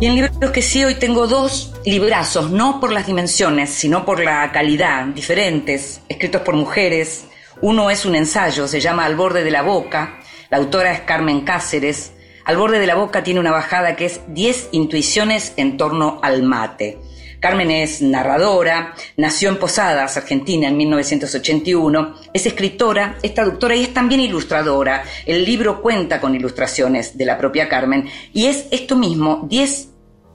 Y 0.00 0.06
en 0.06 0.14
libros 0.16 0.50
que 0.50 0.60
sí, 0.60 0.82
hoy 0.82 0.96
tengo 0.96 1.28
dos 1.28 1.72
librazos, 1.84 2.50
no 2.50 2.80
por 2.80 2.90
las 2.90 3.06
dimensiones, 3.06 3.70
sino 3.70 4.04
por 4.04 4.18
la 4.18 4.50
calidad, 4.50 5.06
diferentes, 5.06 6.00
escritos 6.08 6.42
por 6.42 6.56
mujeres. 6.56 7.26
Uno 7.60 7.90
es 7.90 8.04
un 8.04 8.16
ensayo, 8.16 8.66
se 8.66 8.80
llama 8.80 9.04
Al 9.04 9.14
borde 9.14 9.44
de 9.44 9.52
la 9.52 9.62
boca, 9.62 10.18
la 10.50 10.56
autora 10.56 10.92
es 10.92 11.02
Carmen 11.02 11.42
Cáceres. 11.42 12.14
Al 12.44 12.56
borde 12.56 12.80
de 12.80 12.88
la 12.88 12.96
boca 12.96 13.22
tiene 13.22 13.38
una 13.38 13.52
bajada 13.52 13.94
que 13.94 14.06
es 14.06 14.20
10 14.26 14.70
intuiciones 14.72 15.52
en 15.56 15.76
torno 15.76 16.18
al 16.24 16.42
mate. 16.42 16.98
Carmen 17.42 17.72
es 17.72 18.00
narradora, 18.00 18.94
nació 19.16 19.48
en 19.48 19.58
Posadas, 19.58 20.16
Argentina, 20.16 20.68
en 20.68 20.76
1981, 20.76 22.14
es 22.32 22.46
escritora, 22.46 23.18
es 23.20 23.34
traductora 23.34 23.74
y 23.74 23.82
es 23.82 23.92
también 23.92 24.20
ilustradora. 24.20 25.02
El 25.26 25.44
libro 25.44 25.82
cuenta 25.82 26.20
con 26.20 26.36
ilustraciones 26.36 27.18
de 27.18 27.26
la 27.26 27.38
propia 27.38 27.68
Carmen 27.68 28.08
y 28.32 28.46
es 28.46 28.68
esto 28.70 28.94
mismo, 28.94 29.44
10 29.50 29.88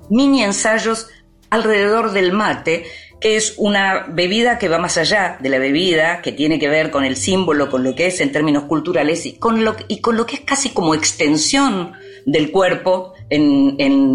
mini 0.10 0.44
ensayos 0.44 1.08
alrededor 1.50 2.12
del 2.12 2.34
mate 2.34 2.84
que 3.22 3.38
es 3.38 3.56
una 3.58 4.06
bebida 4.10 4.60
que 4.60 4.68
va 4.68 4.78
más 4.78 4.98
allá 4.98 5.38
de 5.40 5.50
la 5.50 5.60
bebida, 5.60 6.22
que 6.22 6.34
tiene 6.34 6.60
que 6.60 6.68
ver 6.68 6.92
con 6.92 7.04
el 7.04 7.16
símbolo, 7.16 7.70
con 7.70 7.84
lo 7.84 7.96
que 7.96 8.08
es 8.08 8.20
en 8.20 8.32
términos 8.34 8.66
culturales 8.66 9.26
y 9.26 9.38
con 9.38 9.64
lo, 9.64 9.76
y 9.88 10.02
con 10.02 10.18
lo 10.18 10.26
que 10.26 10.36
es 10.36 10.42
casi 10.42 10.70
como 10.70 10.94
extensión 10.94 11.94
del 12.26 12.52
cuerpo 12.52 13.14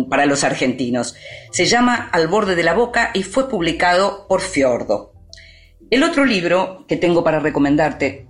para 0.08 0.26
los 0.26 0.44
argentinos. 0.44 1.14
Se 1.50 1.66
llama 1.66 2.08
Al 2.12 2.28
borde 2.28 2.54
de 2.54 2.62
la 2.62 2.74
boca 2.74 3.10
y 3.14 3.22
fue 3.22 3.48
publicado 3.48 4.26
por 4.28 4.40
Fiordo. 4.40 5.12
El 5.90 6.02
otro 6.02 6.24
libro 6.24 6.86
que 6.88 6.96
tengo 6.96 7.22
para 7.22 7.40
recomendarte, 7.40 8.26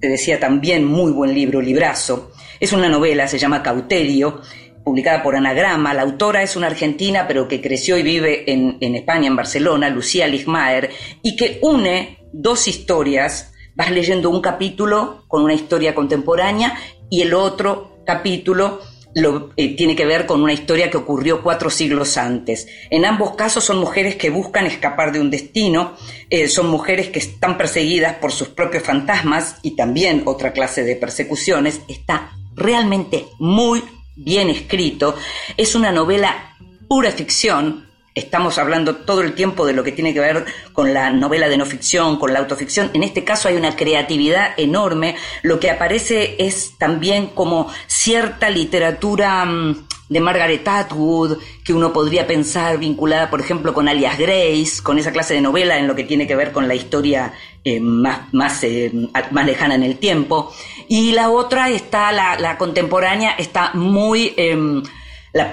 te 0.00 0.08
decía 0.08 0.38
también 0.38 0.84
muy 0.84 1.12
buen 1.12 1.32
libro, 1.32 1.62
librazo, 1.62 2.32
es 2.60 2.72
una 2.72 2.88
novela, 2.88 3.28
se 3.28 3.38
llama 3.38 3.62
Cauterio, 3.62 4.40
publicada 4.84 5.22
por 5.22 5.36
Anagrama. 5.36 5.92
La 5.94 6.02
autora 6.02 6.42
es 6.42 6.56
una 6.56 6.68
argentina, 6.68 7.26
pero 7.26 7.48
que 7.48 7.60
creció 7.60 7.98
y 7.98 8.02
vive 8.02 8.50
en, 8.50 8.94
España, 8.94 9.26
en 9.26 9.36
Barcelona, 9.36 9.90
Lucía 9.90 10.26
Ligmaer, 10.26 10.90
y 11.22 11.36
que 11.36 11.58
une 11.62 12.18
dos 12.32 12.68
historias. 12.68 13.52
Vas 13.74 13.90
leyendo 13.90 14.30
un 14.30 14.40
capítulo 14.40 15.24
con 15.28 15.42
una 15.42 15.52
historia 15.52 15.94
contemporánea 15.94 16.78
y 17.10 17.22
el 17.22 17.34
otro 17.34 18.02
capítulo 18.06 18.80
lo, 19.16 19.50
eh, 19.56 19.74
tiene 19.76 19.96
que 19.96 20.04
ver 20.04 20.26
con 20.26 20.42
una 20.42 20.52
historia 20.52 20.90
que 20.90 20.98
ocurrió 20.98 21.42
cuatro 21.42 21.70
siglos 21.70 22.18
antes. 22.18 22.68
En 22.90 23.06
ambos 23.06 23.34
casos 23.34 23.64
son 23.64 23.78
mujeres 23.78 24.16
que 24.16 24.28
buscan 24.28 24.66
escapar 24.66 25.10
de 25.10 25.20
un 25.20 25.30
destino, 25.30 25.94
eh, 26.28 26.48
son 26.48 26.68
mujeres 26.68 27.08
que 27.08 27.18
están 27.18 27.56
perseguidas 27.56 28.16
por 28.16 28.30
sus 28.30 28.48
propios 28.48 28.82
fantasmas 28.82 29.56
y 29.62 29.74
también 29.74 30.22
otra 30.26 30.52
clase 30.52 30.84
de 30.84 30.96
persecuciones. 30.96 31.80
Está 31.88 32.32
realmente 32.54 33.24
muy 33.38 33.82
bien 34.16 34.50
escrito. 34.50 35.16
Es 35.56 35.74
una 35.74 35.92
novela 35.92 36.54
pura 36.86 37.10
ficción, 37.10 37.85
estamos 38.16 38.56
hablando 38.56 38.96
todo 38.96 39.20
el 39.20 39.34
tiempo 39.34 39.66
de 39.66 39.74
lo 39.74 39.84
que 39.84 39.92
tiene 39.92 40.14
que 40.14 40.20
ver 40.20 40.46
con 40.72 40.94
la 40.94 41.10
novela 41.10 41.48
de 41.48 41.58
no 41.58 41.66
ficción, 41.66 42.18
con 42.18 42.32
la 42.32 42.38
autoficción. 42.38 42.90
En 42.94 43.02
este 43.02 43.24
caso 43.24 43.48
hay 43.48 43.56
una 43.56 43.76
creatividad 43.76 44.54
enorme. 44.56 45.16
Lo 45.42 45.60
que 45.60 45.70
aparece 45.70 46.34
es 46.38 46.72
también 46.78 47.26
como 47.26 47.70
cierta 47.86 48.48
literatura 48.48 49.44
mm, 49.44 49.86
de 50.08 50.20
Margaret 50.20 50.66
Atwood, 50.66 51.36
que 51.62 51.74
uno 51.74 51.92
podría 51.92 52.26
pensar 52.26 52.78
vinculada, 52.78 53.28
por 53.28 53.40
ejemplo, 53.40 53.74
con 53.74 53.86
Alias 53.86 54.16
Grace, 54.16 54.82
con 54.82 54.98
esa 54.98 55.12
clase 55.12 55.34
de 55.34 55.42
novela 55.42 55.78
en 55.78 55.86
lo 55.86 55.94
que 55.94 56.04
tiene 56.04 56.26
que 56.26 56.36
ver 56.36 56.52
con 56.52 56.66
la 56.66 56.74
historia 56.74 57.34
eh, 57.64 57.80
más, 57.80 58.32
más, 58.32 58.64
eh, 58.64 58.92
más 59.30 59.44
lejana 59.44 59.74
en 59.74 59.82
el 59.82 59.98
tiempo. 59.98 60.54
Y 60.88 61.12
la 61.12 61.28
otra 61.28 61.68
está, 61.68 62.12
la, 62.12 62.38
la 62.38 62.56
contemporánea, 62.56 63.32
está 63.32 63.72
muy... 63.74 64.32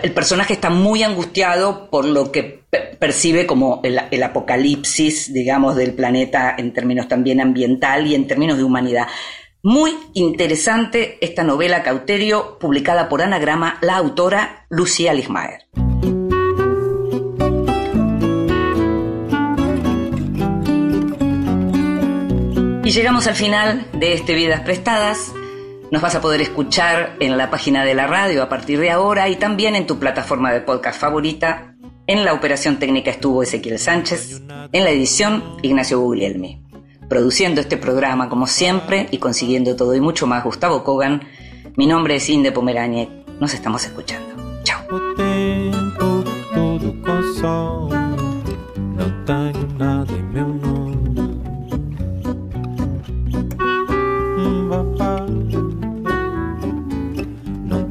El 0.01 0.13
personaje 0.13 0.53
está 0.53 0.69
muy 0.69 1.03
angustiado 1.03 1.89
por 1.89 2.05
lo 2.05 2.31
que 2.31 2.63
percibe 2.99 3.45
como 3.45 3.81
el, 3.83 4.23
apocalipsis, 4.23 5.33
digamos, 5.33 5.75
del 5.75 5.93
planeta 5.93 6.55
en 6.57 6.71
términos 6.71 7.09
también 7.09 7.41
ambiental 7.41 8.07
y 8.07 8.15
en 8.15 8.27
términos 8.27 8.57
de 8.57 8.63
humanidad. 8.63 9.07
Muy 9.61 9.93
interesante 10.13 11.17
esta 11.21 11.43
novela 11.43 11.83
Cauterio, 11.83 12.57
publicada 12.59 13.09
por 13.09 13.21
Anagrama, 13.21 13.77
la 13.81 13.97
autora 13.97 14.65
Lucía 14.69 15.13
Lismaer. 15.13 15.65
Y 22.85 22.91
llegamos 22.91 23.27
al 23.27 23.35
final 23.35 23.85
de 23.93 24.13
este 24.13 24.33
Vidas 24.33 24.61
Prestadas. 24.61 25.33
Nos 25.93 26.01
vas 26.01 26.15
a 26.15 26.21
poder 26.21 26.41
escuchar 26.41 27.17
en 27.19 27.37
la 27.37 27.51
página 27.51 27.85
de 27.85 27.93
la 27.93 28.07
radio 28.07 28.41
a 28.41 28.49
partir 28.49 28.79
de 28.79 28.89
ahora 28.89 29.29
y 29.29 29.35
también 29.35 29.75
en 29.75 29.85
tu 29.85 29.99
plataforma 29.99 30.51
de 30.51 30.59
podcast 30.59 30.99
favorita. 30.99 31.75
En 32.07 32.25
la 32.25 32.33
operación 32.33 32.79
técnica 32.79 33.11
estuvo 33.11 33.43
Ezequiel 33.43 33.77
Sánchez, 33.77 34.41
en 34.71 34.83
la 34.83 34.89
edición 34.89 35.43
Ignacio 35.61 35.99
Guglielmi. 35.99 36.63
Produciendo 37.07 37.61
este 37.61 37.77
programa 37.77 38.27
como 38.27 38.47
siempre 38.47 39.07
y 39.11 39.19
consiguiendo 39.19 39.75
todo 39.75 39.93
y 39.93 40.01
mucho 40.01 40.25
más 40.25 40.43
Gustavo 40.43 40.83
Kogan. 40.83 41.27
Mi 41.77 41.85
nombre 41.85 42.15
es 42.15 42.27
Inde 42.27 42.51
Pomeraniec. 42.51 43.11
Nos 43.39 43.53
estamos 43.53 43.85
escuchando. 43.85 44.33
Chao. 44.63 44.81